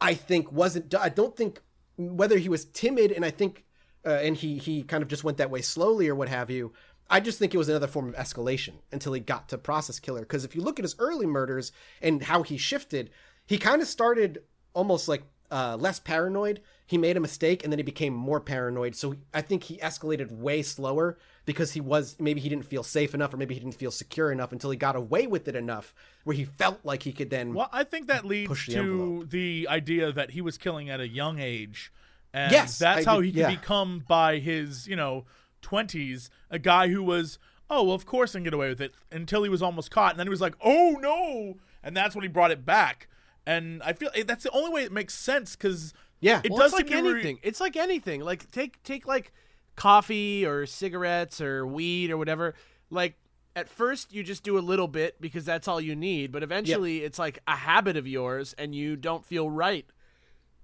I 0.01 0.15
think 0.15 0.51
wasn't. 0.51 0.95
I 0.95 1.09
don't 1.09 1.35
think 1.35 1.61
whether 1.97 2.37
he 2.37 2.49
was 2.49 2.65
timid, 2.65 3.11
and 3.11 3.25
I 3.25 3.31
think, 3.31 3.65
uh, 4.05 4.09
and 4.09 4.37
he 4.37 4.57
he 4.57 4.83
kind 4.83 5.03
of 5.03 5.09
just 5.09 5.23
went 5.23 5.37
that 5.37 5.51
way 5.51 5.61
slowly 5.61 6.07
or 6.07 6.15
what 6.15 6.29
have 6.29 6.49
you. 6.49 6.73
I 7.09 7.19
just 7.19 7.39
think 7.39 7.53
it 7.53 7.57
was 7.57 7.69
another 7.69 7.87
form 7.87 8.09
of 8.09 8.15
escalation 8.15 8.73
until 8.91 9.13
he 9.13 9.21
got 9.21 9.49
to 9.49 9.57
process 9.57 9.99
killer. 9.99 10.21
Because 10.21 10.43
if 10.43 10.55
you 10.55 10.61
look 10.61 10.77
at 10.77 10.83
his 10.83 10.95
early 10.99 11.25
murders 11.25 11.71
and 12.01 12.21
how 12.21 12.43
he 12.43 12.57
shifted, 12.57 13.09
he 13.45 13.57
kind 13.57 13.81
of 13.81 13.87
started 13.87 14.43
almost 14.73 15.07
like 15.07 15.23
uh, 15.51 15.77
less 15.79 15.99
paranoid. 15.99 16.61
He 16.85 16.97
made 16.97 17.17
a 17.17 17.19
mistake 17.19 17.63
and 17.63 17.71
then 17.73 17.79
he 17.79 17.83
became 17.83 18.13
more 18.13 18.39
paranoid. 18.39 18.95
So 18.95 19.15
I 19.33 19.41
think 19.41 19.63
he 19.63 19.77
escalated 19.77 20.31
way 20.31 20.61
slower 20.61 21.17
because 21.45 21.73
he 21.73 21.81
was 21.81 22.15
maybe 22.19 22.39
he 22.39 22.47
didn't 22.49 22.65
feel 22.65 22.83
safe 22.83 23.13
enough 23.13 23.33
or 23.33 23.37
maybe 23.37 23.53
he 23.53 23.59
didn't 23.59 23.75
feel 23.75 23.91
secure 23.91 24.31
enough 24.31 24.51
until 24.53 24.69
he 24.71 24.77
got 24.77 24.95
away 24.95 25.27
with 25.27 25.47
it 25.49 25.55
enough 25.55 25.93
where 26.23 26.35
he 26.35 26.45
felt 26.45 26.79
like 26.85 27.03
he 27.03 27.11
could 27.11 27.29
then 27.29 27.53
Well, 27.53 27.69
I 27.73 27.83
think 27.83 28.07
that 28.07 28.23
leads 28.25 28.47
Push 28.47 28.67
the 28.67 28.73
to 28.75 28.79
envelope. 28.79 29.29
the 29.31 29.67
idea 29.69 30.11
that 30.13 30.31
he 30.31 30.41
was 30.41 30.57
killing 30.57 30.89
at 30.89 30.99
a 31.01 31.07
young 31.07 31.39
age, 31.39 31.91
and 32.33 32.51
Yes, 32.53 32.77
that's 32.79 33.05
I 33.05 33.09
how 33.09 33.17
did- 33.17 33.25
he 33.25 33.31
could 33.33 33.39
yeah. 33.39 33.49
become 33.49 34.03
by 34.07 34.39
his 34.39 34.87
you 34.87 34.95
know 34.95 35.25
twenties 35.61 36.29
a 36.49 36.59
guy 36.59 36.87
who 36.87 37.03
was 37.03 37.37
oh 37.69 37.83
well 37.83 37.95
of 37.95 38.05
course 38.05 38.33
I 38.33 38.39
can 38.39 38.43
get 38.45 38.53
away 38.53 38.69
with 38.69 38.79
it 38.81 38.93
until 39.11 39.43
he 39.43 39.49
was 39.49 39.61
almost 39.61 39.91
caught, 39.91 40.11
and 40.11 40.19
then 40.19 40.27
he 40.27 40.31
was 40.31 40.41
like 40.41 40.55
oh 40.63 40.97
no, 41.01 41.57
and 41.83 41.95
that's 41.95 42.15
when 42.15 42.23
he 42.23 42.29
brought 42.29 42.51
it 42.51 42.65
back. 42.65 43.07
And 43.47 43.81
I 43.81 43.93
feel 43.93 44.09
that's 44.25 44.43
the 44.43 44.51
only 44.51 44.71
way 44.71 44.83
it 44.83 44.91
makes 44.91 45.13
sense 45.15 45.55
because 45.55 45.93
Yeah. 46.19 46.41
it 46.43 46.51
Well, 46.51 46.59
does 46.59 46.73
it's 46.73 46.81
like 46.81 46.89
seem 46.89 47.05
to 47.05 47.13
re- 47.13 47.39
It's 47.43 47.61
like 47.61 47.77
anything. 47.77 48.19
Like 48.21 48.51
take 48.51 48.83
take 48.83 49.07
like 49.07 49.31
coffee 49.77 50.45
or 50.45 50.65
cigarettes 50.65 51.39
or 51.39 51.65
weed 51.65 52.11
or 52.11 52.17
whatever. 52.17 52.55
Like 52.89 53.15
at 53.55 53.69
first 53.69 54.11
you 54.13 54.21
just 54.21 54.43
do 54.43 54.57
a 54.57 54.59
little 54.59 54.87
bit 54.89 55.21
because 55.21 55.45
that's 55.45 55.67
all 55.67 55.79
you 55.79 55.95
need, 55.95 56.31
but 56.31 56.43
eventually 56.43 57.03
it's 57.03 57.17
like 57.17 57.39
a 57.47 57.55
habit 57.55 57.95
of 57.95 58.05
yours 58.05 58.53
and 58.57 58.75
you 58.75 58.95
don't 58.97 59.23
feel 59.25 59.49
right 59.49 59.85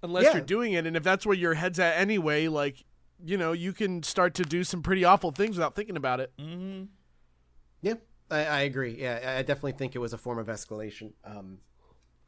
unless 0.03 0.25
Yeah. 0.25 0.33
you're 0.33 0.41
doing 0.45 0.73
it. 0.73 0.85
And 0.85 0.97
if 0.97 1.03
that's 1.03 1.25
where 1.25 1.37
your 1.37 1.53
head's 1.53 1.79
at 1.79 1.97
anyway, 1.97 2.49
like 2.49 2.83
you 3.25 3.37
know, 3.37 3.53
you 3.53 3.71
can 3.71 4.03
start 4.03 4.33
to 4.33 4.43
do 4.43 4.65
some 4.65 4.81
pretty 4.83 5.05
awful 5.05 5.31
things 5.31 5.55
without 5.55 5.73
thinking 5.75 5.95
about 5.95 6.19
it. 6.19 6.33
Yeah, 7.81 7.93
I, 8.29 8.45
I 8.45 8.59
agree. 8.61 8.97
Yeah, 8.99 9.35
I 9.37 9.41
definitely 9.43 9.73
think 9.73 9.95
it 9.95 9.99
was 9.99 10.11
a 10.11 10.17
form 10.17 10.39
of 10.39 10.47
escalation. 10.47 11.13
Um, 11.23 11.59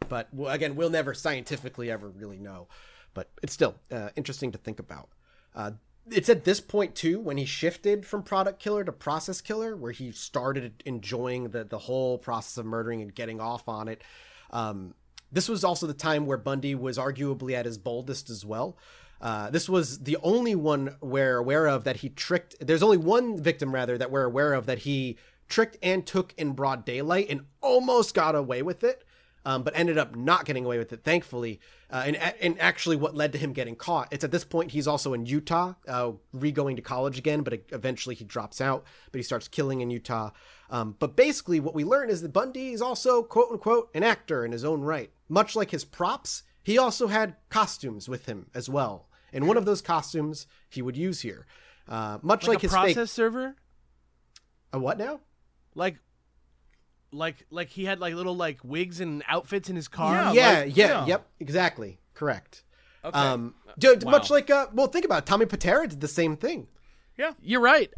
but 0.09 0.29
again, 0.47 0.75
we'll 0.75 0.89
never 0.89 1.13
scientifically 1.13 1.91
ever 1.91 2.09
really 2.09 2.39
know. 2.39 2.67
But 3.13 3.29
it's 3.41 3.53
still 3.53 3.75
uh, 3.91 4.09
interesting 4.15 4.51
to 4.51 4.57
think 4.57 4.79
about. 4.79 5.09
Uh, 5.55 5.71
it's 6.11 6.29
at 6.29 6.43
this 6.43 6.61
point 6.61 6.95
too 6.95 7.19
when 7.19 7.37
he 7.37 7.45
shifted 7.45 8.05
from 8.05 8.23
product 8.23 8.59
killer 8.59 8.83
to 8.83 8.91
process 8.91 9.41
killer, 9.41 9.75
where 9.75 9.91
he 9.91 10.11
started 10.11 10.83
enjoying 10.85 11.49
the 11.49 11.63
the 11.63 11.79
whole 11.79 12.17
process 12.17 12.57
of 12.57 12.65
murdering 12.65 13.01
and 13.01 13.15
getting 13.15 13.39
off 13.39 13.67
on 13.67 13.87
it. 13.87 14.03
Um, 14.51 14.93
this 15.31 15.49
was 15.49 15.63
also 15.63 15.87
the 15.87 15.93
time 15.93 16.25
where 16.25 16.37
Bundy 16.37 16.75
was 16.75 16.97
arguably 16.97 17.53
at 17.53 17.65
his 17.65 17.77
boldest 17.77 18.29
as 18.29 18.45
well. 18.45 18.77
Uh, 19.21 19.49
this 19.49 19.69
was 19.69 19.99
the 19.99 20.17
only 20.21 20.55
one 20.55 20.95
we're 21.01 21.37
aware 21.37 21.67
of 21.67 21.85
that 21.85 21.97
he 21.97 22.09
tricked. 22.09 22.55
There's 22.59 22.83
only 22.83 22.97
one 22.97 23.41
victim, 23.41 23.73
rather, 23.73 23.97
that 23.97 24.11
we're 24.11 24.25
aware 24.25 24.53
of 24.53 24.65
that 24.65 24.79
he 24.79 25.17
tricked 25.47 25.77
and 25.81 26.05
took 26.05 26.33
in 26.37 26.51
broad 26.51 26.85
daylight 26.85 27.27
and 27.29 27.45
almost 27.61 28.13
got 28.13 28.35
away 28.35 28.61
with 28.61 28.83
it, 28.83 29.04
um, 29.45 29.63
but 29.63 29.77
ended 29.77 29.97
up 29.97 30.15
not 30.15 30.45
getting 30.45 30.65
away 30.65 30.77
with 30.77 30.91
it, 30.91 31.03
thankfully. 31.03 31.59
Uh, 31.89 32.03
and 32.05 32.15
and 32.17 32.59
actually, 32.59 32.95
what 32.95 33.15
led 33.15 33.31
to 33.31 33.37
him 33.37 33.53
getting 33.53 33.75
caught? 33.75 34.07
It's 34.11 34.23
at 34.23 34.31
this 34.31 34.43
point 34.43 34.71
he's 34.71 34.87
also 34.87 35.13
in 35.13 35.25
Utah, 35.25 35.75
uh, 35.87 36.13
re-going 36.33 36.75
to 36.75 36.81
college 36.81 37.17
again, 37.17 37.41
but 37.41 37.53
eventually 37.71 38.15
he 38.15 38.25
drops 38.25 38.59
out. 38.59 38.83
But 39.11 39.19
he 39.19 39.23
starts 39.23 39.47
killing 39.47 39.81
in 39.81 39.89
Utah. 39.91 40.31
Um, 40.69 40.95
but 40.97 41.15
basically, 41.15 41.59
what 41.59 41.75
we 41.75 41.83
learn 41.83 42.09
is 42.09 42.21
that 42.23 42.33
Bundy 42.33 42.73
is 42.73 42.81
also 42.81 43.23
quote 43.23 43.51
unquote 43.51 43.89
an 43.93 44.03
actor 44.03 44.43
in 44.43 44.51
his 44.51 44.65
own 44.65 44.81
right, 44.81 45.11
much 45.29 45.55
like 45.55 45.71
his 45.71 45.85
props 45.85 46.43
he 46.65 46.79
also 46.79 47.05
had 47.07 47.35
costumes 47.49 48.09
with 48.09 48.25
him 48.25 48.47
as 48.55 48.67
well. 48.67 49.07
And 49.31 49.47
one 49.47 49.55
of 49.55 49.65
those 49.65 49.83
costumes 49.83 50.47
he 50.67 50.81
would 50.81 50.97
use 50.97 51.21
here. 51.21 51.45
Uh, 51.87 52.17
much 52.23 52.47
Like, 52.47 52.55
like, 52.55 52.61
his 52.61 52.71
process 52.71 52.95
fake. 52.95 53.07
server? 53.09 53.55
A 54.73 54.79
what 54.79 54.97
now? 54.97 55.19
Like 55.75 55.97
like 57.15 57.45
like 57.49 57.69
he 57.69 57.85
had 57.85 57.99
like 57.99 58.13
little 58.13 58.35
like 58.35 58.59
wigs 58.63 58.99
and 58.99 59.23
outfits 59.27 59.69
in 59.69 59.75
his 59.75 59.87
car? 59.87 60.13
Yeah, 60.13 60.31
yeah, 60.33 60.59
like- 60.59 60.77
yeah, 60.77 60.87
yeah. 60.87 61.05
yep, 61.05 61.27
exactly, 61.39 61.99
correct. 62.13 62.63
Okay. 63.03 63.17
Um, 63.19 63.53
dude, 63.77 64.03
Wow. 64.03 64.11
much 64.11 64.29
like 64.29 64.49
uh, 64.49 64.67
well, 64.73 64.87
think 64.87 65.05
about 65.05 65.19
it. 65.23 65.25
Tommy 65.25 65.45
Patera 65.45 65.87
did 65.87 66.01
the 66.01 66.07
same 66.07 66.35
thing. 66.37 66.67
Yeah, 67.17 67.31
you're 67.41 67.61
right. 67.61 67.93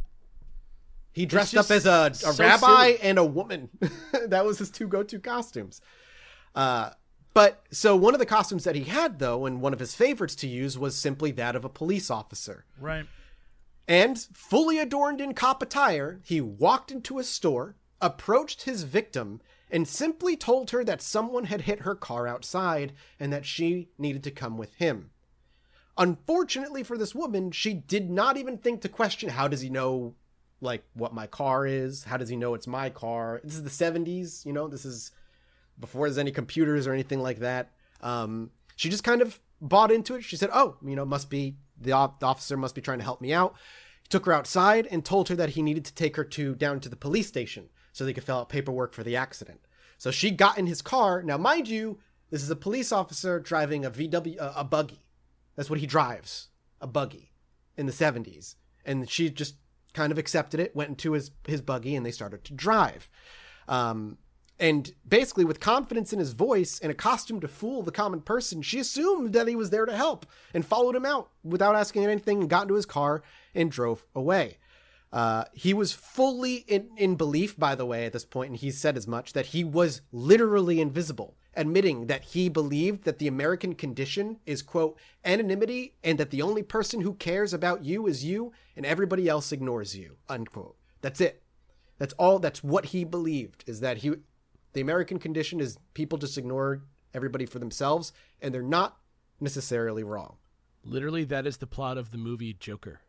He 1.13 1.25
dressed 1.25 1.55
up 1.57 1.71
as 1.71 1.85
a, 1.87 2.09
a 2.11 2.13
so 2.13 2.33
rabbi 2.33 2.65
silly. 2.91 2.99
and 3.01 3.17
a 3.17 3.25
woman. 3.25 3.69
that 4.27 4.45
was 4.45 4.59
his 4.59 4.69
two 4.69 4.87
go-to 4.87 5.19
costumes. 5.19 5.81
Uh, 6.53 6.91
but 7.33 7.63
so 7.71 7.95
one 7.95 8.13
of 8.13 8.19
the 8.19 8.25
costumes 8.25 8.65
that 8.65 8.75
he 8.75 8.83
had 8.83 9.17
though, 9.19 9.45
and 9.47 9.61
one 9.61 9.73
of 9.73 9.79
his 9.79 9.95
favorites 9.95 10.35
to 10.35 10.47
use 10.47 10.77
was 10.77 10.95
simply 10.95 11.31
that 11.31 11.55
of 11.55 11.65
a 11.65 11.69
police 11.69 12.11
officer. 12.11 12.65
Right. 12.79 13.05
And 13.87 14.19
fully 14.33 14.77
adorned 14.79 15.21
in 15.21 15.33
cop 15.33 15.61
attire, 15.63 16.19
he 16.23 16.41
walked 16.41 16.91
into 16.91 17.17
a 17.19 17.23
store, 17.23 17.75
approached 18.01 18.63
his 18.63 18.83
victim, 18.83 19.41
and 19.69 19.87
simply 19.87 20.37
told 20.37 20.71
her 20.71 20.83
that 20.83 21.01
someone 21.01 21.45
had 21.45 21.61
hit 21.61 21.81
her 21.81 21.95
car 21.95 22.27
outside 22.27 22.93
and 23.19 23.31
that 23.33 23.45
she 23.45 23.89
needed 23.97 24.23
to 24.23 24.31
come 24.31 24.57
with 24.57 24.75
him. 24.75 25.11
Unfortunately 25.97 26.83
for 26.83 26.97
this 26.97 27.15
woman, 27.15 27.51
she 27.51 27.73
did 27.73 28.09
not 28.09 28.37
even 28.37 28.57
think 28.57 28.81
to 28.81 28.89
question 28.89 29.29
how 29.29 29.47
does 29.47 29.61
he 29.61 29.69
know 29.69 30.15
like 30.61 30.83
what 30.93 31.13
my 31.13 31.27
car 31.27 31.65
is? 31.65 32.05
How 32.05 32.17
does 32.17 32.29
he 32.29 32.35
know 32.35 32.53
it's 32.53 32.67
my 32.67 32.89
car? 32.89 33.41
This 33.43 33.55
is 33.55 33.63
the 33.63 33.69
70s, 33.69 34.45
you 34.45 34.53
know, 34.53 34.67
this 34.67 34.85
is 34.85 35.11
before 35.79 36.07
there's 36.07 36.17
any 36.17 36.31
computers 36.31 36.87
or 36.87 36.93
anything 36.93 37.19
like 37.19 37.39
that. 37.39 37.71
Um, 38.01 38.51
she 38.75 38.89
just 38.89 39.03
kind 39.03 39.21
of 39.21 39.39
bought 39.59 39.91
into 39.91 40.15
it. 40.15 40.23
She 40.23 40.35
said, 40.35 40.49
"Oh, 40.53 40.77
you 40.85 40.95
know, 40.95 41.05
must 41.05 41.29
be 41.29 41.57
the, 41.79 41.91
op- 41.91 42.19
the 42.19 42.27
officer 42.27 42.55
must 42.55 42.75
be 42.75 42.81
trying 42.81 42.99
to 42.99 43.03
help 43.03 43.21
me 43.21 43.33
out." 43.33 43.55
He 44.03 44.09
took 44.09 44.25
her 44.25 44.33
outside 44.33 44.87
and 44.87 45.03
told 45.03 45.29
her 45.29 45.35
that 45.35 45.51
he 45.51 45.63
needed 45.63 45.85
to 45.85 45.93
take 45.93 46.15
her 46.15 46.23
to 46.23 46.55
down 46.55 46.79
to 46.81 46.89
the 46.89 46.95
police 46.95 47.27
station 47.27 47.69
so 47.97 48.05
they 48.05 48.13
could 48.13 48.23
fill 48.23 48.37
out 48.37 48.49
paperwork 48.49 48.93
for 48.93 49.03
the 49.03 49.15
accident. 49.15 49.59
So 49.97 50.11
she 50.11 50.29
got 50.29 50.59
in 50.59 50.67
his 50.67 50.83
car. 50.83 51.23
Now, 51.23 51.35
mind 51.35 51.67
you, 51.67 51.97
this 52.29 52.43
is 52.43 52.49
a 52.51 52.55
police 52.55 52.91
officer 52.91 53.39
driving 53.39 53.85
a 53.85 53.89
VW 53.89 54.37
a, 54.37 54.53
a 54.57 54.63
buggy. 54.63 55.03
That's 55.55 55.67
what 55.67 55.79
he 55.79 55.87
drives, 55.87 56.49
a 56.79 56.85
buggy 56.85 57.31
in 57.75 57.87
the 57.87 57.91
70s. 57.91 58.53
And 58.85 59.09
she 59.09 59.31
just 59.31 59.55
kind 59.93 60.11
of 60.11 60.19
accepted 60.19 60.59
it, 60.59 60.75
went 60.75 60.89
into 60.91 61.13
his 61.13 61.31
his 61.47 61.61
buggy 61.61 61.95
and 61.95 62.05
they 62.05 62.11
started 62.11 62.43
to 62.43 62.53
drive. 62.53 63.09
Um 63.67 64.19
and 64.59 64.91
basically, 65.07 65.45
with 65.45 65.59
confidence 65.59 66.13
in 66.13 66.19
his 66.19 66.33
voice 66.33 66.79
and 66.79 66.91
a 66.91 66.95
costume 66.95 67.39
to 67.41 67.47
fool 67.47 67.83
the 67.83 67.91
common 67.91 68.21
person, 68.21 68.63
she 68.63 68.79
assumed 68.79 69.33
that 69.33 69.47
he 69.47 69.55
was 69.55 69.69
there 69.69 69.85
to 69.85 69.95
help 69.95 70.25
and 70.51 70.65
followed 70.65 70.95
him 70.95 71.05
out 71.05 71.29
without 71.43 71.75
asking 71.75 72.03
anything 72.03 72.41
and 72.41 72.49
got 72.49 72.63
into 72.63 72.73
his 72.73 72.85
car 72.85 73.21
and 73.53 73.71
drove 73.71 74.03
away. 74.15 74.57
Uh, 75.11 75.45
he 75.53 75.73
was 75.73 75.93
fully 75.93 76.55
in, 76.67 76.89
in 76.97 77.15
belief, 77.15 77.57
by 77.57 77.75
the 77.75 77.85
way, 77.85 78.05
at 78.05 78.13
this 78.13 78.25
point, 78.25 78.49
and 78.49 78.59
he 78.59 78.71
said 78.71 78.97
as 78.97 79.07
much, 79.07 79.33
that 79.33 79.47
he 79.47 79.63
was 79.63 80.01
literally 80.11 80.81
invisible, 80.81 81.37
admitting 81.55 82.07
that 82.07 82.23
he 82.23 82.49
believed 82.49 83.03
that 83.05 83.17
the 83.17 83.27
American 83.27 83.73
condition 83.73 84.37
is, 84.45 84.61
quote, 84.61 84.97
anonymity 85.23 85.95
and 86.03 86.17
that 86.17 86.29
the 86.29 86.41
only 86.41 86.61
person 86.61 87.01
who 87.01 87.13
cares 87.13 87.53
about 87.53 87.85
you 87.85 88.05
is 88.05 88.25
you 88.25 88.51
and 88.75 88.85
everybody 88.85 89.29
else 89.29 89.51
ignores 89.51 89.95
you, 89.95 90.17
unquote. 90.27 90.75
That's 91.01 91.21
it. 91.21 91.41
That's 91.97 92.13
all, 92.13 92.39
that's 92.39 92.63
what 92.63 92.87
he 92.87 93.05
believed, 93.05 93.63
is 93.65 93.79
that 93.79 93.97
he, 93.97 94.11
the 94.73 94.81
American 94.81 95.19
condition 95.19 95.61
is 95.61 95.79
people 95.93 96.17
just 96.17 96.37
ignore 96.37 96.83
everybody 97.13 97.45
for 97.45 97.59
themselves, 97.59 98.11
and 98.41 98.53
they're 98.53 98.61
not 98.61 98.97
necessarily 99.39 100.03
wrong. 100.03 100.35
Literally 100.83 101.23
that 101.23 101.47
is 101.47 101.57
the 101.57 101.65
plot 101.65 101.97
of 101.97 102.11
the 102.11 102.17
movie 102.17 102.53
Joker. 102.53 102.99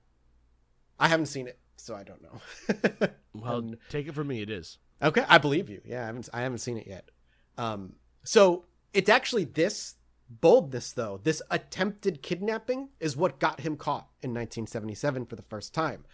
I 0.99 1.09
haven't 1.09 1.27
seen 1.27 1.47
it, 1.47 1.59
so 1.81 1.95
I 1.95 2.03
don't 2.05 2.23
know. 2.23 3.09
Well, 3.35 3.59
And- 3.59 3.77
take 3.89 4.09
it 4.09 4.15
from 4.15 4.27
me, 4.29 4.43
it 4.43 4.51
is. 4.51 4.79
Okay, 5.01 5.25
I 5.29 5.39
believe 5.39 5.71
you. 5.71 5.81
Yeah, 5.85 6.03
I 6.03 6.07
haven't 6.07 6.29
I 6.33 6.41
haven't 6.41 6.59
seen 6.59 6.77
it 6.77 6.87
yet. 6.89 7.11
Um, 7.57 7.95
so 8.25 8.65
it's 8.93 9.09
actually 9.09 9.45
this 9.45 9.95
boldness, 10.29 10.93
though, 10.93 11.21
this 11.23 11.41
attempted 11.51 12.21
kidnapping, 12.23 12.89
is 13.01 13.17
what 13.17 13.39
got 13.39 13.61
him 13.61 13.77
caught 13.77 14.09
in 14.23 14.31
1977 14.35 15.27
for 15.27 15.37
the 15.37 15.43
first 15.43 15.73
time. 15.73 16.05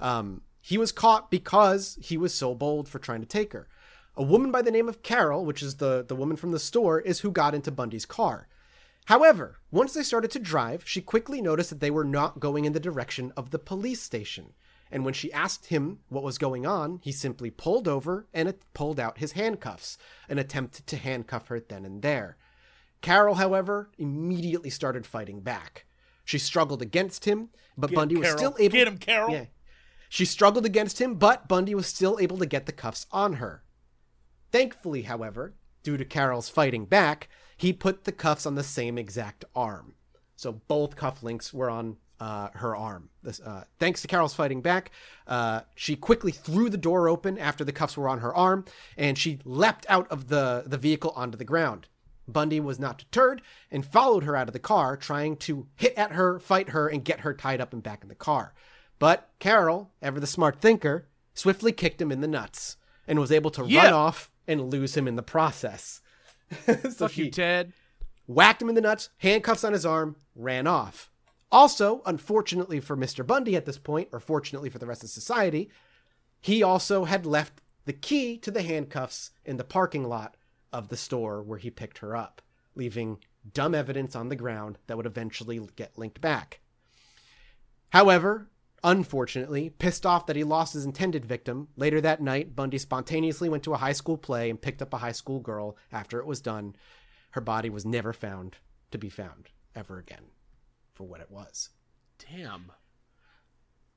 Um, 0.00 0.42
he 0.60 0.76
was 0.76 0.90
caught 0.92 1.30
because 1.30 1.98
he 2.02 2.16
was 2.16 2.34
so 2.34 2.54
bold 2.54 2.88
for 2.88 2.98
trying 2.98 3.20
to 3.20 3.26
take 3.26 3.52
her. 3.52 3.68
A 4.16 4.22
woman 4.22 4.50
by 4.50 4.60
the 4.62 4.70
name 4.72 4.88
of 4.88 5.02
Carol, 5.02 5.44
which 5.44 5.62
is 5.62 5.76
the 5.76 6.04
the 6.06 6.16
woman 6.16 6.36
from 6.36 6.50
the 6.50 6.58
store, 6.58 7.00
is 7.00 7.20
who 7.20 7.30
got 7.30 7.54
into 7.54 7.70
Bundy's 7.70 8.06
car. 8.06 8.48
However, 9.06 9.58
once 9.70 9.94
they 9.94 10.02
started 10.02 10.30
to 10.32 10.38
drive, 10.38 10.82
she 10.86 11.00
quickly 11.00 11.40
noticed 11.40 11.70
that 11.70 11.80
they 11.80 11.90
were 11.90 12.04
not 12.04 12.40
going 12.40 12.64
in 12.64 12.72
the 12.72 12.80
direction 12.80 13.32
of 13.36 13.50
the 13.50 13.58
police 13.58 14.02
station. 14.02 14.52
And 14.92 15.06
when 15.06 15.14
she 15.14 15.32
asked 15.32 15.66
him 15.66 16.00
what 16.10 16.22
was 16.22 16.36
going 16.36 16.66
on, 16.66 17.00
he 17.02 17.12
simply 17.12 17.50
pulled 17.50 17.88
over 17.88 18.28
and 18.34 18.46
it 18.46 18.62
pulled 18.74 19.00
out 19.00 19.18
his 19.18 19.32
handcuffs, 19.32 19.96
an 20.28 20.38
attempt 20.38 20.86
to 20.86 20.96
handcuff 20.98 21.48
her 21.48 21.58
then 21.58 21.86
and 21.86 22.02
there. 22.02 22.36
Carol, 23.00 23.36
however, 23.36 23.90
immediately 23.96 24.68
started 24.68 25.06
fighting 25.06 25.40
back. 25.40 25.86
She 26.26 26.38
struggled 26.38 26.82
against 26.82 27.24
him, 27.24 27.48
but 27.76 27.88
Get 27.88 27.96
Bundy 27.96 28.14
him, 28.16 28.20
was 28.20 28.32
still 28.32 28.54
able 28.58 28.72
Get 28.74 28.86
him, 28.86 28.98
Carol. 28.98 29.32
Yeah. 29.32 29.46
She 30.10 30.26
struggled 30.26 30.66
against 30.66 31.00
him, 31.00 31.14
but 31.14 31.48
Bundy 31.48 31.74
was 31.74 31.86
still 31.86 32.18
able 32.20 32.36
to 32.36 32.46
get 32.46 32.66
the 32.66 32.72
cuffs 32.72 33.06
on 33.10 33.34
her. 33.34 33.64
Thankfully, 34.52 35.02
however, 35.02 35.54
due 35.82 35.96
to 35.96 36.04
Carol's 36.04 36.50
fighting 36.50 36.84
back, 36.84 37.30
he 37.56 37.72
put 37.72 38.04
the 38.04 38.12
cuffs 38.12 38.44
on 38.44 38.56
the 38.56 38.62
same 38.62 38.98
exact 38.98 39.46
arm. 39.56 39.94
So 40.36 40.52
both 40.52 40.96
cufflinks 40.96 41.54
were 41.54 41.70
on 41.70 41.96
uh, 42.22 42.48
her 42.54 42.76
arm. 42.76 43.08
This, 43.22 43.40
uh, 43.40 43.64
thanks 43.80 44.00
to 44.02 44.08
Carol's 44.08 44.34
fighting 44.34 44.60
back, 44.62 44.90
uh, 45.26 45.62
she 45.74 45.96
quickly 45.96 46.30
threw 46.32 46.68
the 46.70 46.76
door 46.88 47.08
open 47.08 47.36
after 47.38 47.64
the 47.64 47.72
cuffs 47.72 47.96
were 47.96 48.08
on 48.08 48.20
her 48.20 48.32
arm, 48.34 48.64
and 48.96 49.18
she 49.18 49.38
leapt 49.44 49.84
out 49.88 50.06
of 50.08 50.28
the, 50.28 50.62
the 50.66 50.78
vehicle 50.78 51.12
onto 51.16 51.36
the 51.36 51.44
ground. 51.44 51.88
Bundy 52.28 52.60
was 52.60 52.78
not 52.78 52.98
deterred 52.98 53.42
and 53.70 53.84
followed 53.84 54.22
her 54.24 54.36
out 54.36 54.48
of 54.48 54.52
the 54.52 54.58
car, 54.60 54.96
trying 54.96 55.36
to 55.38 55.66
hit 55.74 55.94
at 55.96 56.12
her, 56.12 56.38
fight 56.38 56.68
her, 56.70 56.86
and 56.86 57.04
get 57.04 57.20
her 57.20 57.34
tied 57.34 57.60
up 57.60 57.72
and 57.72 57.82
back 57.82 58.02
in 58.02 58.08
the 58.08 58.14
car. 58.14 58.54
But 59.00 59.28
Carol, 59.40 59.90
ever 60.00 60.20
the 60.20 60.26
smart 60.28 60.60
thinker, 60.60 61.08
swiftly 61.34 61.72
kicked 61.72 62.00
him 62.00 62.12
in 62.12 62.20
the 62.20 62.28
nuts 62.28 62.76
and 63.08 63.18
was 63.18 63.32
able 63.32 63.50
to 63.52 63.64
Yeah. 63.66 63.84
run 63.84 63.92
off 63.92 64.30
and 64.46 64.70
lose 64.70 64.96
him 64.96 65.08
in 65.08 65.16
the 65.16 65.22
process. 65.24 66.00
so 66.66 66.76
Fuck 67.08 67.16
you, 67.18 67.30
Ted. 67.30 67.72
whacked 68.26 68.62
him 68.62 68.68
in 68.68 68.76
the 68.76 68.80
nuts, 68.80 69.08
handcuffs 69.18 69.64
on 69.64 69.72
his 69.72 69.84
arm, 69.84 70.14
ran 70.36 70.66
off. 70.68 71.10
Also, 71.52 72.00
unfortunately 72.06 72.80
for 72.80 72.96
Mr. 72.96 73.24
Bundy 73.24 73.54
at 73.54 73.66
this 73.66 73.76
point, 73.76 74.08
or 74.10 74.18
fortunately 74.18 74.70
for 74.70 74.78
the 74.78 74.86
rest 74.86 75.04
of 75.04 75.10
society, 75.10 75.68
he 76.40 76.62
also 76.62 77.04
had 77.04 77.26
left 77.26 77.60
the 77.84 77.92
key 77.92 78.38
to 78.38 78.50
the 78.50 78.62
handcuffs 78.62 79.32
in 79.44 79.58
the 79.58 79.64
parking 79.64 80.08
lot 80.08 80.38
of 80.72 80.88
the 80.88 80.96
store 80.96 81.42
where 81.42 81.58
he 81.58 81.70
picked 81.70 81.98
her 81.98 82.16
up, 82.16 82.40
leaving 82.74 83.18
dumb 83.52 83.74
evidence 83.74 84.16
on 84.16 84.30
the 84.30 84.36
ground 84.36 84.78
that 84.86 84.96
would 84.96 85.04
eventually 85.04 85.60
get 85.76 85.98
linked 85.98 86.22
back. 86.22 86.60
However, 87.90 88.48
unfortunately, 88.82 89.68
pissed 89.68 90.06
off 90.06 90.24
that 90.26 90.36
he 90.36 90.44
lost 90.44 90.72
his 90.72 90.86
intended 90.86 91.26
victim, 91.26 91.68
later 91.76 92.00
that 92.00 92.22
night, 92.22 92.56
Bundy 92.56 92.78
spontaneously 92.78 93.50
went 93.50 93.62
to 93.64 93.74
a 93.74 93.78
high 93.78 93.92
school 93.92 94.16
play 94.16 94.48
and 94.48 94.62
picked 94.62 94.80
up 94.80 94.94
a 94.94 94.98
high 94.98 95.12
school 95.12 95.40
girl 95.40 95.76
after 95.92 96.18
it 96.18 96.26
was 96.26 96.40
done. 96.40 96.76
Her 97.32 97.42
body 97.42 97.68
was 97.68 97.84
never 97.84 98.14
found 98.14 98.56
to 98.90 98.96
be 98.96 99.10
found 99.10 99.50
ever 99.74 99.98
again 99.98 100.30
for 100.94 101.04
what 101.04 101.20
it 101.20 101.30
was. 101.30 101.70
Damn. 102.30 102.72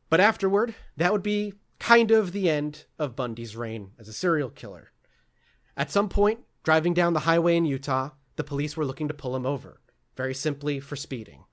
But 0.10 0.20
afterward, 0.20 0.76
that 0.98 1.12
would 1.12 1.24
be 1.24 1.54
kind 1.80 2.12
of 2.12 2.32
the 2.32 2.50
end 2.50 2.86
of 2.98 3.16
Bundy's 3.16 3.56
reign 3.56 3.92
as 4.00 4.08
a 4.08 4.14
serial 4.14 4.50
killer. 4.50 4.92
At 5.76 5.92
some 5.92 6.10
point, 6.10 6.40
driving 6.64 6.94
down 6.94 7.14
the 7.14 7.22
highway 7.22 7.58
in 7.58 7.66
Utah, 7.66 8.12
the 8.36 8.44
police 8.44 8.76
were 8.78 8.86
looking 8.86 9.08
to 9.08 9.14
pull 9.14 9.36
him 9.36 9.46
over, 9.46 9.82
very 10.16 10.34
simply 10.34 10.80
for 10.80 10.96
speeding. 10.96 11.44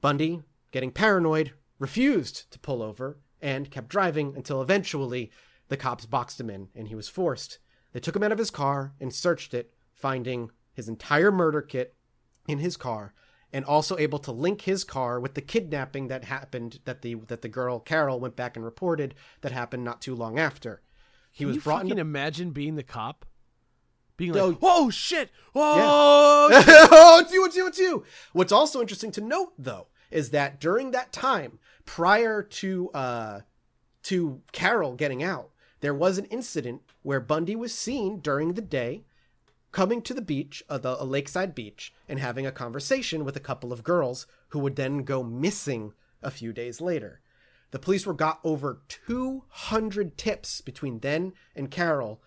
Bundy, 0.00 0.42
getting 0.70 0.90
paranoid, 0.90 1.52
refused 1.78 2.50
to 2.52 2.58
pull 2.58 2.82
over 2.82 3.18
and 3.40 3.70
kept 3.70 3.88
driving 3.88 4.34
until 4.36 4.62
eventually 4.62 5.30
the 5.68 5.76
cops 5.76 6.06
boxed 6.06 6.40
him 6.40 6.50
in 6.50 6.68
and 6.74 6.88
he 6.88 6.94
was 6.94 7.08
forced. 7.08 7.58
They 7.92 8.00
took 8.00 8.16
him 8.16 8.22
out 8.22 8.32
of 8.32 8.38
his 8.38 8.50
car 8.50 8.94
and 9.00 9.12
searched 9.12 9.52
it, 9.52 9.72
finding 9.94 10.50
his 10.72 10.88
entire 10.88 11.32
murder 11.32 11.60
kit 11.60 11.94
in 12.46 12.58
his 12.58 12.76
car 12.76 13.14
and 13.52 13.64
also 13.64 13.98
able 13.98 14.18
to 14.20 14.32
link 14.32 14.62
his 14.62 14.84
car 14.84 15.20
with 15.20 15.34
the 15.34 15.42
kidnapping 15.42 16.08
that 16.08 16.24
happened 16.24 16.80
that 16.84 17.02
the 17.02 17.14
that 17.26 17.42
the 17.42 17.48
girl 17.48 17.78
Carol 17.78 18.18
went 18.18 18.36
back 18.36 18.56
and 18.56 18.64
reported 18.64 19.14
that 19.42 19.52
happened 19.52 19.84
not 19.84 20.00
too 20.00 20.14
long 20.14 20.38
after. 20.38 20.82
He 21.30 21.44
Can 21.44 21.48
was 21.48 21.56
you 21.56 21.62
brought 21.62 21.78
fucking 21.78 21.90
into 21.90 22.00
imagine 22.00 22.50
being 22.50 22.76
the 22.76 22.82
cop? 22.82 23.26
Being 24.16 24.32
like, 24.32 24.58
oh 24.62 24.90
shit! 24.90 25.30
Oh, 25.54 26.48
oh, 26.92 27.20
it's 27.22 27.32
you, 27.32 27.44
it's 27.44 27.56
you, 27.56 27.66
it's 27.66 27.78
you. 27.78 28.04
What's 28.32 28.52
also 28.52 28.80
interesting 28.80 29.10
to 29.12 29.20
note, 29.20 29.52
though, 29.58 29.88
is 30.10 30.30
that 30.30 30.60
during 30.60 30.90
that 30.90 31.12
time, 31.12 31.58
prior 31.86 32.42
to 32.42 32.90
uh, 32.90 33.40
to 34.04 34.42
Carol 34.52 34.94
getting 34.94 35.22
out, 35.22 35.50
there 35.80 35.94
was 35.94 36.18
an 36.18 36.26
incident 36.26 36.82
where 37.02 37.20
Bundy 37.20 37.56
was 37.56 37.74
seen 37.74 38.20
during 38.20 38.52
the 38.52 38.62
day 38.62 39.04
coming 39.72 40.02
to 40.02 40.14
the 40.14 40.22
beach, 40.22 40.62
uh, 40.68 40.78
the 40.78 41.02
a 41.02 41.04
lakeside 41.04 41.54
beach, 41.54 41.92
and 42.08 42.18
having 42.18 42.46
a 42.46 42.52
conversation 42.52 43.24
with 43.24 43.36
a 43.36 43.40
couple 43.40 43.72
of 43.72 43.82
girls 43.82 44.26
who 44.48 44.58
would 44.58 44.76
then 44.76 45.02
go 45.02 45.22
missing 45.22 45.92
a 46.22 46.30
few 46.30 46.52
days 46.52 46.80
later. 46.80 47.20
The 47.72 47.78
police 47.78 48.06
were 48.06 48.14
got 48.14 48.38
over 48.44 48.82
200 48.88 50.18
tips 50.18 50.60
between 50.60 51.00
then 51.00 51.32
and 51.56 51.70
Carol. 51.70 52.22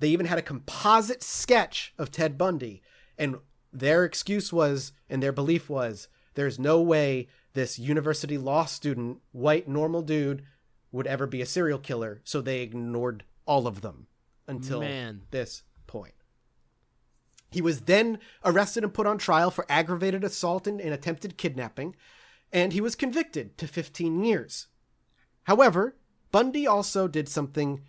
They 0.00 0.08
even 0.08 0.26
had 0.26 0.38
a 0.38 0.42
composite 0.42 1.22
sketch 1.22 1.94
of 1.96 2.10
Ted 2.10 2.36
Bundy, 2.36 2.82
and 3.16 3.36
their 3.72 4.04
excuse 4.04 4.52
was, 4.52 4.92
and 5.08 5.22
their 5.22 5.32
belief 5.32 5.70
was, 5.70 6.08
there's 6.34 6.58
no 6.58 6.80
way 6.80 7.28
this 7.54 7.78
university 7.78 8.38
law 8.38 8.64
student, 8.64 9.18
white 9.32 9.68
normal 9.68 10.02
dude, 10.02 10.42
would 10.90 11.06
ever 11.06 11.26
be 11.26 11.42
a 11.42 11.46
serial 11.46 11.78
killer. 11.78 12.20
So 12.24 12.40
they 12.40 12.60
ignored 12.60 13.24
all 13.46 13.66
of 13.66 13.80
them 13.80 14.06
until 14.46 14.80
Man. 14.80 15.22
this. 15.30 15.62
He 17.50 17.62
was 17.62 17.82
then 17.82 18.18
arrested 18.44 18.84
and 18.84 18.92
put 18.92 19.06
on 19.06 19.18
trial 19.18 19.50
for 19.50 19.64
aggravated 19.68 20.22
assault 20.22 20.66
and, 20.66 20.80
and 20.80 20.92
attempted 20.92 21.38
kidnapping, 21.38 21.96
and 22.52 22.72
he 22.72 22.80
was 22.80 22.94
convicted 22.94 23.56
to 23.58 23.66
15 23.66 24.22
years. 24.22 24.66
However, 25.44 25.96
Bundy 26.30 26.66
also 26.66 27.08
did 27.08 27.28
something 27.28 27.82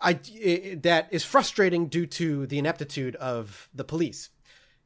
I, 0.00 0.14
that 0.82 1.08
is 1.10 1.24
frustrating 1.24 1.88
due 1.88 2.06
to 2.06 2.46
the 2.46 2.58
ineptitude 2.58 3.16
of 3.16 3.68
the 3.74 3.84
police. 3.84 4.30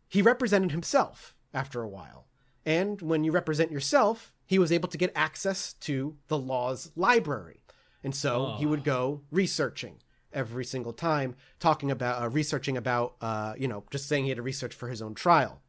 He 0.09 0.23
represented 0.23 0.73
himself 0.73 1.37
after 1.55 1.83
a 1.83 1.89
while, 1.89 2.27
and 2.65 3.01
when 3.01 3.23
you 3.23 3.31
represent 3.31 3.71
yourself, 3.71 4.35
he 4.45 4.59
was 4.59 4.73
able 4.73 4.89
to 4.89 4.99
get 4.99 5.13
access 5.15 5.75
to 5.75 6.17
the 6.29 6.39
law's 6.39 6.91
library, 6.97 7.63
and 8.03 8.15
so 8.15 8.57
he 8.59 8.67
would 8.67 8.81
ah. 8.81 8.85
go 8.85 9.23
researching 9.31 10.02
every 10.35 10.65
single 10.65 10.93
time, 10.93 11.35
talking 11.61 11.91
about 11.91 12.23
uh, 12.23 12.29
researching 12.29 12.77
about, 12.77 13.15
uh, 13.21 13.55
you 13.57 13.69
know, 13.69 13.85
just 13.91 14.09
saying 14.09 14.25
he 14.25 14.31
had 14.31 14.37
to 14.37 14.43
research 14.43 14.75
for 14.75 14.89
his 14.89 15.03
own 15.03 15.15
trial. 15.15 15.63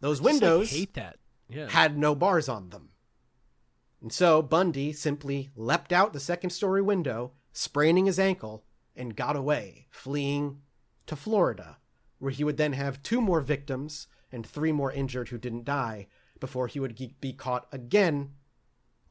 Those 0.00 0.18
Just, 0.18 0.24
like, 0.24 0.32
windows 0.34 0.70
hate 0.70 0.94
that. 0.94 1.18
Yeah. 1.48 1.68
had 1.70 1.96
no 1.98 2.14
bars 2.14 2.48
on 2.48 2.70
them. 2.70 2.90
And 4.00 4.12
so 4.12 4.42
Bundy 4.42 4.92
simply 4.92 5.50
leapt 5.56 5.92
out 5.92 6.12
the 6.12 6.20
second 6.20 6.50
story 6.50 6.82
window, 6.82 7.32
spraining 7.52 8.06
his 8.06 8.18
ankle, 8.18 8.64
and 8.96 9.16
got 9.16 9.36
away, 9.36 9.86
fleeing 9.90 10.60
to 11.06 11.16
Florida, 11.16 11.78
where 12.18 12.30
he 12.30 12.44
would 12.44 12.56
then 12.56 12.72
have 12.74 13.02
two 13.02 13.20
more 13.20 13.40
victims 13.40 14.06
and 14.30 14.46
three 14.46 14.72
more 14.72 14.92
injured 14.92 15.28
who 15.28 15.38
didn't 15.38 15.64
die 15.64 16.06
before 16.40 16.66
he 16.66 16.80
would 16.80 16.98
be 17.20 17.32
caught 17.32 17.66
again, 17.72 18.32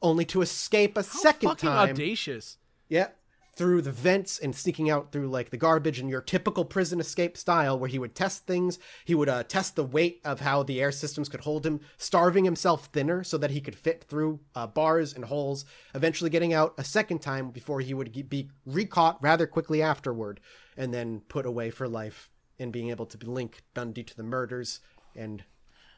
only 0.02 0.24
to 0.26 0.42
escape 0.42 0.96
a 0.96 1.00
How 1.02 1.08
second 1.18 1.48
fucking 1.50 1.68
time. 1.68 1.88
audacious. 1.90 2.58
Yeah. 2.88 3.08
Through 3.56 3.82
the 3.82 3.92
vents 3.92 4.38
and 4.38 4.54
sneaking 4.54 4.90
out 4.90 5.12
through 5.12 5.28
like 5.28 5.50
the 5.50 5.56
garbage 5.56 6.00
in 6.00 6.08
your 6.08 6.20
typical 6.20 6.64
prison 6.64 6.98
escape 6.98 7.36
style, 7.36 7.78
where 7.78 7.88
he 7.88 8.00
would 8.00 8.14
test 8.14 8.46
things. 8.46 8.80
He 9.04 9.14
would 9.14 9.28
uh, 9.28 9.44
test 9.44 9.76
the 9.76 9.84
weight 9.84 10.20
of 10.24 10.40
how 10.40 10.64
the 10.64 10.80
air 10.80 10.90
systems 10.90 11.28
could 11.28 11.42
hold 11.42 11.64
him, 11.64 11.80
starving 11.96 12.44
himself 12.44 12.86
thinner 12.86 13.22
so 13.22 13.38
that 13.38 13.52
he 13.52 13.60
could 13.60 13.76
fit 13.76 14.04
through 14.04 14.40
uh, 14.54 14.66
bars 14.66 15.12
and 15.14 15.26
holes, 15.26 15.64
eventually 15.94 16.30
getting 16.30 16.52
out 16.52 16.74
a 16.78 16.84
second 16.84 17.20
time 17.20 17.50
before 17.50 17.80
he 17.80 17.94
would 17.94 18.28
be 18.28 18.50
recaught 18.66 19.22
rather 19.22 19.46
quickly 19.46 19.80
afterward, 19.80 20.40
and 20.76 20.92
then 20.92 21.20
put 21.28 21.46
away 21.46 21.70
for 21.70 21.86
life 21.86 22.30
and 22.58 22.72
being 22.72 22.90
able 22.90 23.06
to 23.06 23.30
link 23.30 23.62
Bundy 23.72 24.02
to 24.02 24.16
the 24.16 24.22
murders 24.22 24.80
and 25.14 25.44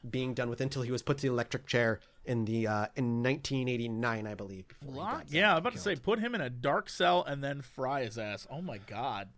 being 0.09 0.35
done 0.35 0.51
with 0.51 0.61
until 0.61 0.83
he 0.83 0.93
was 0.93 1.03
put 1.03 1.19
to 1.19 1.23
the 1.23 1.33
electric 1.33 1.67
chair 1.67 2.01
in 2.27 2.45
the 2.45 2.67
uh, 2.67 2.87
in 2.97 3.23
1989, 3.23 4.27
I 4.27 4.35
believe. 4.35 4.67
Before 4.81 5.23
Yeah, 5.29 5.51
I 5.51 5.55
was 5.55 5.59
about 5.61 5.73
to 5.75 5.79
say, 5.79 5.97
put 5.97 6.19
him 6.19 6.35
in 6.35 6.41
a 6.41 6.51
dark 6.51 6.89
cell 6.89 7.25
and 7.25 7.43
then 7.43 7.63
fry 7.63 8.05
his 8.05 8.19
ass. 8.19 8.47
Oh 8.51 8.61
my 8.63 8.79
god. 8.79 9.29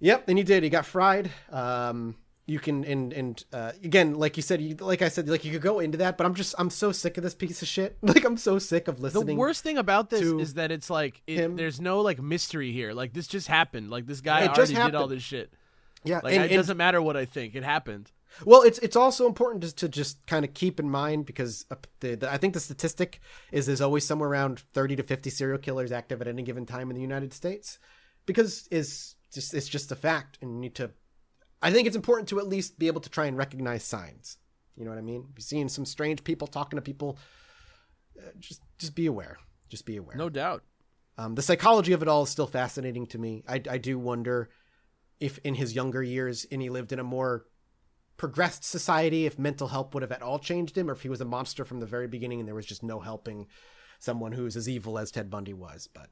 Yep, 0.00 0.28
and 0.28 0.36
he 0.38 0.44
did. 0.44 0.62
He 0.62 0.70
got 0.70 0.84
fried. 0.86 1.30
Um, 1.50 2.16
you 2.46 2.58
can 2.58 2.84
and 2.84 3.12
and 3.12 3.42
uh, 3.52 3.72
again, 3.82 4.14
like 4.14 4.36
you 4.36 4.42
said, 4.42 4.60
you, 4.60 4.74
like 4.76 5.00
I 5.00 5.08
said, 5.08 5.28
like 5.28 5.44
you 5.46 5.52
could 5.52 5.62
go 5.62 5.80
into 5.80 5.98
that, 5.98 6.18
but 6.18 6.26
I'm 6.26 6.34
just 6.34 6.54
I'm 6.58 6.68
so 6.68 6.92
sick 6.92 7.16
of 7.16 7.22
this 7.24 7.34
piece 7.34 7.62
of 7.62 7.68
shit. 7.68 7.96
Like 8.02 8.24
I'm 8.24 8.36
so 8.36 8.58
sick 8.58 8.86
of 8.86 9.00
listening. 9.00 9.26
The 9.28 9.34
worst 9.36 9.62
thing 9.62 9.78
about 9.78 10.10
this 10.10 10.20
is 10.22 10.54
that 10.54 10.70
it's 10.70 10.90
like 10.90 11.22
it, 11.26 11.56
there's 11.56 11.80
no 11.80 12.00
like 12.02 12.20
mystery 12.20 12.70
here. 12.72 12.92
Like 12.92 13.14
this 13.14 13.26
just 13.28 13.48
happened. 13.48 13.90
Like 13.90 14.06
this 14.06 14.20
guy 14.20 14.40
It 14.42 14.48
already 14.48 14.74
just 14.74 14.74
did 14.74 14.94
all 14.94 15.06
this 15.08 15.22
shit. 15.22 15.54
yeah, 16.04 16.20
Like 16.22 16.34
and, 16.34 16.44
it 16.44 16.50
and- 16.50 16.56
doesn't 16.58 16.76
matter 16.76 17.00
what 17.00 17.16
I 17.16 17.24
think. 17.24 17.54
It 17.54 17.64
happened. 17.64 18.10
Well, 18.44 18.62
it's 18.62 18.78
it's 18.80 18.96
also 18.96 19.26
important 19.26 19.62
just 19.62 19.78
to 19.78 19.88
just 19.88 20.26
kind 20.26 20.44
of 20.44 20.54
keep 20.54 20.80
in 20.80 20.90
mind 20.90 21.26
because 21.26 21.66
the, 22.00 22.16
the 22.16 22.32
I 22.32 22.38
think 22.38 22.54
the 22.54 22.60
statistic 22.60 23.20
is 23.52 23.66
there's 23.66 23.80
always 23.80 24.04
somewhere 24.04 24.28
around 24.28 24.60
30 24.72 24.96
to 24.96 25.02
50 25.02 25.30
serial 25.30 25.58
killers 25.58 25.92
active 25.92 26.20
at 26.20 26.28
any 26.28 26.42
given 26.42 26.66
time 26.66 26.90
in 26.90 26.96
the 26.96 27.02
United 27.02 27.32
States, 27.32 27.78
because 28.26 28.66
is 28.68 29.14
just 29.32 29.54
it's 29.54 29.68
just 29.68 29.92
a 29.92 29.96
fact, 29.96 30.38
and 30.40 30.52
you 30.52 30.58
need 30.58 30.74
to. 30.76 30.90
I 31.62 31.70
think 31.70 31.86
it's 31.86 31.96
important 31.96 32.28
to 32.28 32.38
at 32.38 32.46
least 32.46 32.78
be 32.78 32.88
able 32.88 33.00
to 33.00 33.10
try 33.10 33.26
and 33.26 33.36
recognize 33.36 33.84
signs. 33.84 34.38
You 34.76 34.84
know 34.84 34.90
what 34.90 34.98
I 34.98 35.02
mean? 35.02 35.28
You're 35.34 35.40
seeing 35.40 35.68
some 35.68 35.84
strange 35.84 36.24
people 36.24 36.46
talking 36.46 36.76
to 36.76 36.82
people, 36.82 37.18
uh, 38.18 38.30
just 38.38 38.60
just 38.78 38.94
be 38.94 39.06
aware. 39.06 39.38
Just 39.68 39.86
be 39.86 39.96
aware. 39.96 40.16
No 40.16 40.28
doubt. 40.28 40.62
Um, 41.16 41.34
the 41.34 41.42
psychology 41.42 41.92
of 41.92 42.02
it 42.02 42.08
all 42.08 42.24
is 42.24 42.30
still 42.30 42.46
fascinating 42.46 43.06
to 43.08 43.18
me. 43.18 43.44
I, 43.48 43.60
I 43.70 43.78
do 43.78 43.98
wonder 43.98 44.50
if 45.20 45.38
in 45.38 45.54
his 45.54 45.74
younger 45.74 46.02
years 46.02 46.44
and 46.50 46.60
he 46.60 46.70
lived 46.70 46.92
in 46.92 46.98
a 46.98 47.04
more 47.04 47.46
progressed 48.16 48.64
society, 48.64 49.26
if 49.26 49.38
mental 49.38 49.68
help 49.68 49.94
would 49.94 50.02
have 50.02 50.12
at 50.12 50.22
all 50.22 50.38
changed 50.38 50.76
him, 50.78 50.88
or 50.88 50.92
if 50.92 51.02
he 51.02 51.08
was 51.08 51.20
a 51.20 51.24
monster 51.24 51.64
from 51.64 51.80
the 51.80 51.86
very 51.86 52.06
beginning 52.06 52.40
and 52.40 52.48
there 52.48 52.54
was 52.54 52.66
just 52.66 52.82
no 52.82 53.00
helping 53.00 53.46
someone 53.98 54.32
who's 54.32 54.56
as 54.56 54.68
evil 54.68 54.98
as 54.98 55.10
Ted 55.10 55.30
Bundy 55.30 55.52
was. 55.52 55.88
But 55.92 56.10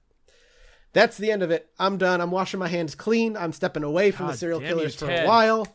that's 0.92 1.16
the 1.16 1.30
end 1.30 1.42
of 1.42 1.50
it. 1.50 1.70
I'm 1.78 1.98
done. 1.98 2.20
I'm 2.20 2.30
washing 2.30 2.60
my 2.60 2.68
hands 2.68 2.94
clean. 2.94 3.36
I'm 3.36 3.52
stepping 3.52 3.82
away 3.84 4.10
from 4.10 4.26
the 4.26 4.36
serial 4.36 4.60
damn 4.60 4.68
you, 4.70 4.74
killers 4.76 4.94
for 4.94 5.10
a 5.10 5.26
while. 5.26 5.66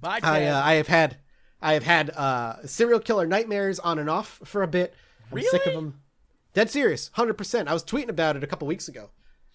Bye, 0.00 0.20
I, 0.22 0.46
uh, 0.46 0.62
I 0.62 0.74
have 0.74 0.88
had 0.88 1.16
I 1.60 1.72
have 1.74 1.82
had 1.82 2.10
uh, 2.10 2.64
serial 2.66 3.00
killer 3.00 3.26
nightmares 3.26 3.78
on 3.80 3.98
and 3.98 4.08
off 4.08 4.40
for 4.44 4.62
a 4.62 4.68
bit. 4.68 4.94
I'm 5.32 5.40
sick 5.42 5.54
of 5.54 5.66
Really? 5.66 5.74
them. 5.74 6.00
Dead 6.54 6.70
serious, 6.70 7.10
hundred 7.14 7.34
percent. 7.34 7.68
I 7.68 7.72
was 7.72 7.84
tweeting 7.84 8.08
about 8.08 8.36
it 8.36 8.44
a 8.44 8.46
couple 8.46 8.66
weeks 8.68 8.88
ago. 8.88 9.10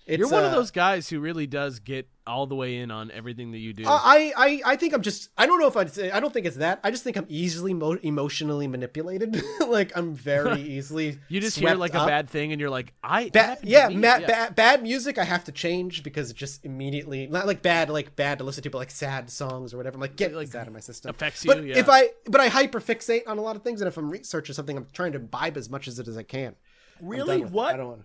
It's, 0.05 0.19
You're 0.19 0.27
one 0.27 0.43
of 0.43 0.51
uh, 0.51 0.55
those 0.55 0.71
guys 0.71 1.07
who 1.07 1.21
really 1.21 1.47
does 1.47 1.79
get 1.79 2.09
all 2.27 2.45
the 2.45 2.55
way 2.55 2.77
in 2.77 2.91
on 2.91 3.09
everything 3.11 3.51
that 3.51 3.59
you 3.59 3.71
do. 3.73 3.83
I, 3.87 4.33
I 4.35 4.61
I 4.65 4.75
think 4.75 4.93
I'm 4.93 5.01
just 5.01 5.29
I 5.37 5.45
don't 5.45 5.59
know 5.61 5.67
if 5.67 5.77
I'd 5.77 5.93
say 5.93 6.11
I 6.11 6.19
don't 6.19 6.33
think 6.33 6.45
it's 6.45 6.57
that. 6.57 6.81
I 6.83 6.91
just 6.91 7.03
think 7.05 7.15
I'm 7.15 7.25
easily 7.29 7.73
mo- 7.73 7.97
emotionally 8.03 8.67
manipulated. 8.67 9.41
like 9.67 9.95
I'm 9.95 10.13
very 10.13 10.61
easily. 10.75 11.19
you 11.29 11.39
just 11.39 11.57
hear 11.57 11.75
like 11.75 11.95
up. 11.95 12.03
a 12.03 12.07
bad 12.07 12.29
thing 12.29 12.51
and 12.51 12.59
you're 12.59 12.69
like, 12.69 12.93
I 13.01 13.25
that 13.25 13.33
Bad, 13.33 13.45
happened 13.49 13.65
to 13.67 13.71
yeah, 13.71 13.87
me. 13.89 13.95
ma- 13.95 14.19
Bad, 14.19 14.55
bad 14.55 14.83
music 14.83 15.17
I 15.17 15.23
have 15.23 15.45
to 15.45 15.53
change 15.53 16.03
because 16.03 16.31
it 16.31 16.35
just 16.37 16.65
immediately 16.65 17.27
not 17.27 17.47
like 17.47 17.61
bad, 17.61 17.89
like 17.89 18.13
bad 18.17 18.39
to 18.39 18.43
listen 18.43 18.63
to, 18.63 18.69
but 18.69 18.79
like 18.79 18.91
sad 18.91 19.29
songs 19.29 19.73
or 19.73 19.77
whatever. 19.77 19.95
I'm 19.95 20.01
like, 20.01 20.17
get 20.17 20.33
Like, 20.33 20.47
this 20.47 20.55
out 20.55 20.67
of 20.67 20.73
my 20.73 20.79
system. 20.81 21.11
affects 21.11 21.45
But 21.45 21.57
you, 21.63 21.69
yeah. 21.69 21.77
if 21.77 21.87
I, 21.87 22.09
but 22.25 22.41
I 22.41 22.49
hyper 22.49 22.81
fixate 22.81 23.21
on 23.25 23.37
a 23.37 23.41
lot 23.41 23.55
of 23.55 23.63
things, 23.63 23.79
and 23.79 23.87
if 23.87 23.95
I'm 23.97 24.09
researching 24.09 24.53
something, 24.53 24.75
I'm 24.75 24.87
trying 24.91 25.13
to 25.13 25.19
imbibe 25.19 25.55
as 25.55 25.69
much 25.69 25.87
as 25.87 25.97
it 25.99 26.07
as 26.09 26.17
I 26.17 26.23
can. 26.23 26.55
Really? 27.01 27.39
done 27.39 27.47
it. 27.47 27.53
What? 27.53 27.73
I 27.73 27.77
don't 27.77 27.87
want. 27.87 28.01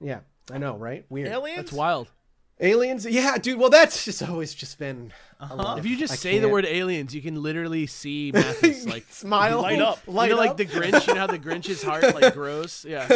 Yeah, 0.00 0.20
I 0.50 0.58
know, 0.58 0.76
right? 0.76 1.04
Weird. 1.08 1.28
Aliens? 1.28 1.56
That's 1.56 1.72
wild. 1.72 2.08
Aliens? 2.58 3.04
Yeah, 3.04 3.36
dude. 3.36 3.58
Well, 3.58 3.68
that's 3.68 4.04
just 4.04 4.22
always 4.22 4.54
just 4.54 4.78
been. 4.78 5.12
a 5.40 5.44
uh-huh. 5.44 5.56
lot. 5.56 5.78
If 5.78 5.84
you 5.84 5.98
just 5.98 6.14
I 6.14 6.16
say 6.16 6.34
the 6.36 6.42
can't- 6.42 6.52
word 6.52 6.64
aliens, 6.64 7.14
you 7.14 7.20
can 7.20 7.42
literally 7.42 7.86
see 7.86 8.32
Mathas 8.32 8.88
like 8.90 9.04
smile, 9.10 9.60
Light 9.60 9.78
up. 9.80 9.98
light 10.06 10.30
you 10.30 10.36
know, 10.36 10.40
like 10.40 10.56
the 10.56 10.64
Grinch. 10.64 11.06
You 11.06 11.14
know 11.14 11.20
how 11.20 11.26
the 11.26 11.38
Grinch's 11.38 11.82
heart 11.82 12.02
like 12.14 12.32
grows. 12.34 12.86
Yeah. 12.88 13.06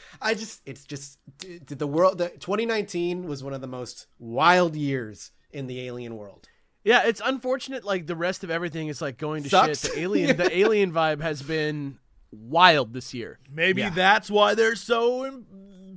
I 0.22 0.34
just, 0.34 0.62
it's 0.66 0.84
just 0.84 1.18
d- 1.38 1.60
d- 1.64 1.74
the 1.76 1.86
world. 1.86 2.18
The 2.18 2.30
2019 2.30 3.28
was 3.28 3.44
one 3.44 3.52
of 3.52 3.60
the 3.60 3.68
most 3.68 4.06
wild 4.18 4.74
years 4.74 5.30
in 5.52 5.68
the 5.68 5.86
alien 5.86 6.16
world. 6.16 6.48
Yeah, 6.82 7.02
it's 7.06 7.20
unfortunate. 7.24 7.84
Like 7.84 8.06
the 8.08 8.16
rest 8.16 8.42
of 8.42 8.50
everything 8.50 8.88
is 8.88 9.00
like 9.00 9.16
going 9.18 9.44
to 9.44 9.48
Sucks. 9.48 9.82
shit. 9.82 9.92
The 9.94 10.00
alien, 10.00 10.36
the 10.36 10.58
alien 10.58 10.90
vibe 10.92 11.20
has 11.22 11.40
been 11.42 11.98
wild 12.32 12.92
this 12.94 13.14
year. 13.14 13.38
Maybe 13.48 13.82
Yeah. 13.82 13.90
that's 13.90 14.28
why 14.28 14.54
they're 14.54 14.74
so 14.74 15.24
im- 15.24 15.46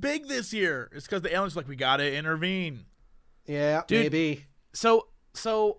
big 0.02 0.28
this 0.28 0.52
year. 0.52 0.90
It's 0.92 1.06
because 1.06 1.22
the 1.22 1.32
aliens 1.32 1.56
are 1.56 1.60
like 1.60 1.68
we 1.68 1.76
gotta 1.76 2.14
intervene. 2.14 2.84
Yeah, 3.46 3.82
Dude. 3.86 4.00
maybe. 4.00 4.44
So, 4.74 5.08
so, 5.32 5.78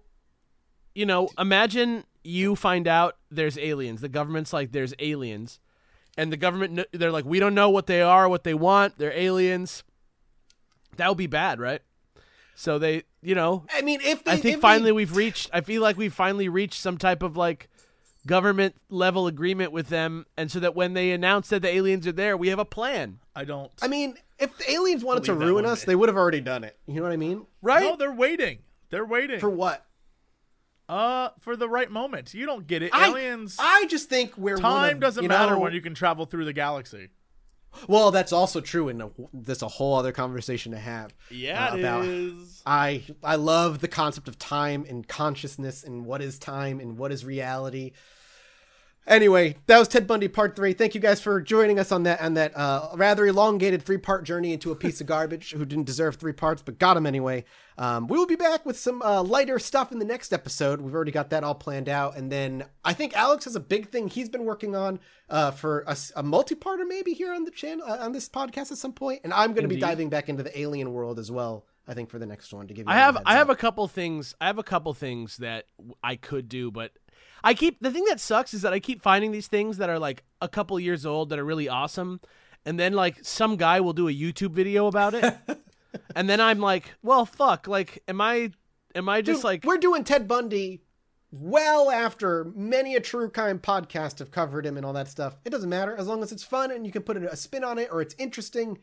you 0.96 1.06
know, 1.06 1.30
imagine 1.38 2.06
you 2.24 2.56
find 2.56 2.88
out 2.88 3.18
there's 3.30 3.58
aliens. 3.58 4.02
The 4.02 4.10
government's 4.10 4.52
like, 4.52 4.72
there's 4.72 4.94
aliens, 4.98 5.60
and 6.18 6.32
the 6.32 6.38
government 6.38 6.88
they're 6.92 7.12
like, 7.12 7.26
we 7.26 7.40
don't 7.40 7.54
know 7.54 7.70
what 7.70 7.86
they 7.86 8.02
are, 8.02 8.28
what 8.28 8.44
they 8.44 8.56
want. 8.56 8.98
They're 8.98 9.14
aliens. 9.14 9.84
That 10.98 11.10
would 11.10 11.18
be 11.18 11.28
bad, 11.28 11.60
right? 11.60 11.82
So 12.56 12.78
they, 12.78 13.04
you 13.22 13.36
know, 13.36 13.66
I 13.74 13.82
mean, 13.82 14.00
if 14.02 14.24
they, 14.24 14.34
I 14.34 14.38
think 14.38 14.56
if 14.56 14.62
finally 14.62 14.92
we've 14.92 15.16
reached. 15.16 15.50
I 15.54 15.62
feel 15.62 15.82
like 15.82 15.98
we've 15.98 16.14
finally 16.14 16.50
reached 16.50 16.80
some 16.80 16.98
type 16.98 17.24
of 17.24 17.36
like 17.36 17.70
government 18.26 18.76
level 18.90 19.28
agreement 19.28 19.72
with 19.72 19.90
them, 19.90 20.26
and 20.38 20.52
so 20.52 20.60
that 20.60 20.76
when 20.76 20.94
they 20.94 21.12
announce 21.12 21.50
that 21.50 21.62
the 21.62 21.70
aliens 21.70 22.08
are 22.08 22.12
there, 22.12 22.38
we 22.38 22.50
have 22.50 22.60
a 22.60 22.66
plan, 22.66 23.20
I 23.36 23.46
don't. 23.46 23.72
I 23.82 23.88
mean, 23.88 24.16
if 24.40 24.58
the 24.58 24.72
aliens 24.72 25.04
wanted 25.04 25.26
to 25.26 25.34
ruin 25.34 25.66
us, 25.66 25.82
day. 25.82 25.88
they 25.88 25.96
would 25.96 26.10
have 26.10 26.18
already 26.18 26.42
done 26.42 26.64
it. 26.64 26.78
You 26.88 26.96
know 26.96 27.04
what 27.04 27.12
I 27.12 27.18
mean? 27.18 27.46
right? 27.62 27.84
no, 27.84 27.96
they're 27.96 28.14
waiting. 28.14 28.60
They're 28.90 29.06
waiting. 29.06 29.40
For 29.40 29.50
what? 29.50 29.86
uh, 30.90 31.30
for 31.40 31.56
the 31.56 31.68
right 31.68 31.90
moment. 31.90 32.34
You 32.34 32.46
don't 32.46 32.68
get 32.68 32.84
it. 32.84 32.94
I- 32.94 33.08
Aliens. 33.08 33.58
I, 33.60 33.86
just 33.88 34.10
think 34.10 34.38
we're 34.38 34.56
one 34.56 34.62
time 34.62 34.96
of- 34.96 35.00
doesn't 35.00 35.28
matter 35.28 35.54
know, 35.54 35.60
when 35.60 35.74
you 35.74 35.82
can 35.82 35.94
travel 35.94 36.26
through 36.26 36.46
the 36.46 36.54
galaxy. 36.54 37.10
Well, 37.88 38.12
that's 38.12 38.32
also 38.32 38.62
true, 38.62 38.90
and 38.90 39.04
that's 39.34 39.62
a 39.62 39.68
whole 39.68 39.96
other 39.96 40.12
conversation 40.12 40.72
to 40.72 40.78
have. 40.80 41.14
Yeah, 41.30 41.70
uh, 41.72 41.78
about- 41.78 42.06
is. 42.06 42.62
I 42.66 43.04
I 43.24 43.36
love 43.36 43.80
the 43.80 43.88
concept 43.88 44.28
of 44.28 44.40
time 44.40 44.86
and 44.88 45.08
consciousness 45.08 45.84
and 45.84 46.06
what 46.06 46.22
is 46.22 46.40
time 46.40 46.80
and 46.80 46.98
what 46.98 47.12
is 47.12 47.26
reality. 47.26 47.92
Anyway, 49.06 49.58
that 49.68 49.78
was 49.78 49.90
Ted 49.90 50.08
Bundy 50.08 50.30
Part 50.30 50.56
Three. 50.56 50.72
Thank 50.72 50.96
you 50.96 51.02
guys 51.02 51.20
for 51.20 51.42
joining 51.42 51.78
us 51.78 51.92
on 51.92 52.04
that 52.04 52.22
on 52.22 52.36
that 52.36 52.56
uh, 52.56 52.90
rather 52.96 53.26
elongated 53.28 53.84
three 53.84 53.98
part 53.98 54.24
journey 54.24 54.54
into 54.54 54.72
a 54.72 54.76
piece 54.76 55.02
of 55.02 55.08
garbage 55.08 55.52
who 55.52 55.66
didn't 55.66 55.84
deserve 55.84 56.16
three 56.16 56.32
parts 56.32 56.62
but 56.62 56.80
got 56.80 56.96
him 56.96 57.06
anyway. 57.06 57.44
Um, 57.78 58.08
we 58.08 58.18
will 58.18 58.28
be 58.28 58.38
back 58.38 58.66
with 58.66 58.80
some 58.80 59.02
uh, 59.02 59.22
lighter 59.22 59.60
stuff 59.60 59.92
in 59.92 60.00
the 60.00 60.06
next 60.06 60.32
episode. 60.32 60.80
We've 60.80 60.96
already 60.96 61.12
got 61.12 61.32
that 61.32 61.44
all 61.44 61.56
planned 61.56 61.90
out, 61.90 62.16
and 62.16 62.32
then 62.32 62.64
I 62.86 62.94
think 62.94 63.14
Alex 63.14 63.44
has 63.44 63.58
a 63.58 63.60
big 63.60 63.90
thing 63.90 64.08
he's 64.08 64.30
been 64.30 64.46
working 64.46 64.74
on 64.74 65.00
uh, 65.30 65.52
for 65.52 65.86
a 66.16 66.24
multi-parter 66.24 66.88
maybe 66.88 67.14
here 67.14 67.34
on 67.34 67.44
the 67.44 67.52
channel 67.52 67.86
uh, 67.86 67.98
on 67.98 68.14
this 68.14 68.30
podcast 68.30 68.72
at 68.72 68.78
some 68.78 68.94
point. 68.94 69.22
And 69.26 69.34
I'm 69.34 69.52
going 69.52 69.64
to 69.64 69.74
be 69.74 69.82
diving 69.82 70.10
back 70.10 70.30
into 70.30 70.44
the 70.44 70.58
alien 70.58 70.94
world 70.94 71.20
as 71.20 71.30
well. 71.30 71.66
I 71.86 71.94
think 71.94 72.10
for 72.10 72.20
the 72.20 72.26
next 72.26 72.54
one 72.54 72.68
to 72.68 72.74
give 72.74 72.88
you. 72.88 72.94
I 72.94 72.96
have 72.96 73.18
I 73.26 73.34
have 73.34 73.50
up. 73.50 73.58
a 73.58 73.60
couple 73.60 73.86
things 73.90 74.34
I 74.40 74.48
have 74.48 74.58
a 74.58 74.64
couple 74.64 74.94
things 74.94 75.38
that 75.38 75.66
I 76.02 76.16
could 76.16 76.48
do, 76.48 76.72
but 76.72 76.94
I 77.44 77.54
keep 77.54 77.80
the 77.82 77.92
thing 77.92 78.06
that 78.06 78.20
sucks 78.20 78.54
is 78.54 78.62
that 78.62 78.74
I 78.74 78.80
keep 78.80 79.02
finding 79.02 79.32
these 79.32 79.48
things 79.48 79.78
that 79.78 79.90
are 79.90 80.00
like 80.00 80.24
a 80.42 80.48
couple 80.48 80.80
years 80.80 81.06
old 81.06 81.30
that 81.30 81.40
are 81.40 81.46
really 81.46 81.68
awesome, 81.70 82.22
and 82.66 82.80
then 82.80 82.94
like 82.94 83.18
some 83.22 83.58
guy 83.58 83.80
will 83.82 83.94
do 83.94 84.08
a 84.08 84.14
YouTube 84.14 84.52
video 84.52 84.88
about 84.88 85.14
it, 85.14 85.36
and 86.16 86.30
then 86.30 86.40
I'm 86.40 86.60
like, 86.60 86.94
well, 87.04 87.26
fuck, 87.26 87.68
like, 87.68 88.02
am 88.08 88.22
I 88.22 88.52
am 88.96 89.10
I 89.10 89.22
just 89.22 89.40
Dude, 89.40 89.44
like 89.46 89.64
we're 89.66 89.78
doing 89.78 90.04
Ted 90.04 90.28
Bundy 90.28 90.82
well 91.32 91.90
after 91.90 92.46
many 92.56 92.96
a 92.96 93.00
true 93.00 93.28
crime 93.28 93.58
podcast 93.58 94.20
have 94.20 94.30
covered 94.30 94.66
him 94.66 94.78
and 94.78 94.86
all 94.86 94.94
that 94.94 95.08
stuff. 95.08 95.36
It 95.46 95.50
doesn't 95.50 95.70
matter 95.70 95.96
as 95.96 96.06
long 96.08 96.22
as 96.22 96.32
it's 96.32 96.44
fun 96.44 96.70
and 96.72 96.86
you 96.86 96.92
can 96.92 97.02
put 97.02 97.18
a 97.18 97.36
spin 97.36 97.64
on 97.64 97.80
it 97.80 97.90
or 97.92 98.02
it's 98.02 98.14
interesting. 98.20 98.78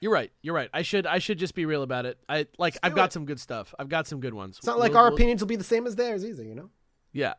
You're 0.00 0.12
right. 0.12 0.30
You're 0.42 0.54
right. 0.54 0.68
I 0.74 0.82
should 0.82 1.06
I 1.06 1.18
should 1.18 1.38
just 1.38 1.54
be 1.54 1.64
real 1.64 1.82
about 1.82 2.04
it. 2.04 2.18
I 2.28 2.46
like 2.58 2.76
I've 2.82 2.94
got 2.94 3.06
it. 3.08 3.12
some 3.14 3.24
good 3.24 3.40
stuff. 3.40 3.74
I've 3.78 3.88
got 3.88 4.06
some 4.06 4.20
good 4.20 4.34
ones. 4.34 4.58
It's 4.58 4.66
not 4.66 4.78
like 4.78 4.90
We'll- 4.92 4.98
our 5.00 5.04
we'll- 5.06 5.14
opinions 5.14 5.40
will 5.40 5.48
be 5.48 5.56
the 5.56 5.64
same 5.64 5.86
as 5.86 5.96
theirs 5.96 6.26
either, 6.26 6.42
you 6.44 6.54
know. 6.54 6.68
Yeah. 7.14 7.34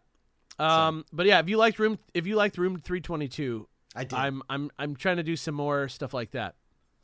Um. 0.60 1.06
But 1.12 1.26
yeah, 1.26 1.40
if 1.40 1.50
you 1.50 1.58
liked 1.58 1.80
room, 1.80 2.00
if 2.14 2.28
you 2.28 2.36
liked 2.36 2.58
room 2.58 2.80
322, 2.80 3.68
I 3.96 4.04
did. 4.04 4.14
I'm 4.14 4.42
I'm 4.50 4.72
I'm 4.78 4.96
trying 4.96 5.18
to 5.18 5.24
do 5.24 5.36
some 5.36 5.56
more 5.56 5.88
stuff 5.88 6.14
like 6.14 6.32
that. 6.32 6.56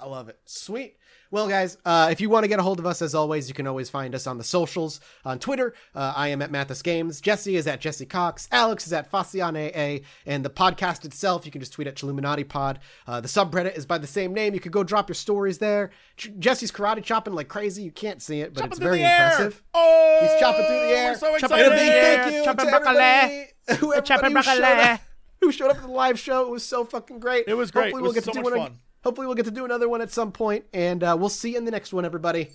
I 0.01 0.07
love 0.07 0.29
it. 0.29 0.39
Sweet. 0.45 0.97
Well, 1.29 1.47
guys, 1.47 1.77
uh, 1.85 2.09
if 2.11 2.19
you 2.19 2.29
want 2.29 2.43
to 2.43 2.49
get 2.49 2.59
a 2.59 2.61
hold 2.63 2.79
of 2.79 2.85
us, 2.85 3.01
as 3.01 3.15
always, 3.15 3.47
you 3.47 3.53
can 3.53 3.65
always 3.65 3.89
find 3.89 4.13
us 4.13 4.27
on 4.27 4.37
the 4.37 4.43
socials. 4.43 4.99
On 5.23 5.39
Twitter, 5.39 5.73
uh, 5.95 6.11
I 6.13 6.27
am 6.27 6.41
at 6.41 6.51
Mathas 6.51 6.83
Games. 6.83 7.21
Jesse 7.21 7.55
is 7.55 7.67
at 7.67 7.79
Jesse 7.79 8.05
Cox. 8.05 8.49
Alex 8.51 8.85
is 8.85 8.91
at 8.91 9.09
Faciane 9.09 9.55
A. 9.73 10.01
And 10.25 10.43
the 10.43 10.49
podcast 10.49 11.05
itself, 11.05 11.45
you 11.45 11.51
can 11.51 11.61
just 11.61 11.71
tweet 11.71 11.87
at 11.87 11.95
Chilluminati 11.95 12.45
Pod. 12.45 12.79
Uh, 13.07 13.21
the 13.21 13.29
subreddit 13.29 13.77
is 13.77 13.85
by 13.85 13.97
the 13.97 14.07
same 14.07 14.33
name. 14.33 14.53
You 14.53 14.59
could 14.59 14.73
go 14.73 14.83
drop 14.83 15.07
your 15.07 15.15
stories 15.15 15.57
there. 15.59 15.91
Ch- 16.17 16.31
Jesse's 16.37 16.69
karate 16.71 17.01
chopping 17.01 17.33
like 17.33 17.47
crazy. 17.47 17.83
You 17.83 17.91
can't 17.91 18.21
see 18.21 18.41
it, 18.41 18.53
but 18.53 18.61
Chopping 18.61 18.71
it's 18.71 18.79
very 18.79 19.01
impressive. 19.01 19.63
Oh, 19.73 20.17
He's 20.21 20.37
chopping 20.41 20.65
through 20.65 20.75
the 20.79 20.97
air. 20.97 21.11
We're 21.11 21.17
so 21.17 21.37
Chopping 21.37 21.57
excited. 21.59 21.69
Big 21.77 21.91
thank 22.23 22.33
you 22.35 22.43
chopping 22.43 22.65
to 22.65 22.71
broccoli. 22.71 22.97
everybody, 23.69 24.01
Chopping 24.01 24.35
who, 24.35 24.41
showed 24.43 24.63
up, 24.63 24.99
who 25.39 25.51
showed 25.53 25.71
up 25.71 25.77
at 25.77 25.83
the 25.83 25.87
live 25.89 26.19
show. 26.19 26.41
It 26.41 26.49
was 26.49 26.65
so 26.65 26.83
fucking 26.83 27.19
great. 27.19 27.45
It 27.47 27.53
was 27.53 27.71
great. 27.71 27.93
Hopefully 27.93 28.01
It 28.01 28.03
we'll 28.03 28.13
get 28.13 28.23
so 28.25 28.31
to 28.33 28.37
do 28.39 28.43
much 28.43 28.53
one. 28.57 28.67
fun. 28.71 28.77
Hopefully 29.03 29.27
we'll 29.27 29.35
get 29.35 29.45
to 29.45 29.51
do 29.51 29.65
another 29.65 29.89
one 29.89 30.01
at 30.01 30.11
some 30.11 30.31
point, 30.31 30.65
and 30.73 31.03
uh, 31.03 31.15
we'll 31.19 31.29
see 31.29 31.51
you 31.51 31.57
in 31.57 31.65
the 31.65 31.71
next 31.71 31.91
one, 31.91 32.05
everybody. 32.05 32.49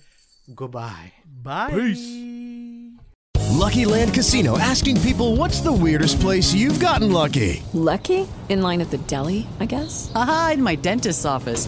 Goodbye. 0.55 1.13
Bye. 1.43 1.71
Peace. 1.71 2.37
Lucky 3.57 3.85
Land 3.85 4.13
Casino 4.13 4.57
asking 4.57 5.01
people 5.01 5.35
what's 5.35 5.61
the 5.61 5.71
weirdest 5.71 6.19
place 6.19 6.53
you've 6.53 6.79
gotten 6.79 7.11
lucky? 7.11 7.63
Lucky? 7.73 8.27
In 8.49 8.61
line 8.61 8.81
at 8.81 8.91
the 8.91 8.97
deli, 8.99 9.47
I 9.59 9.65
guess? 9.65 10.11
Aha, 10.15 10.51
in 10.53 10.63
my 10.63 10.75
dentist's 10.75 11.25
office. 11.25 11.67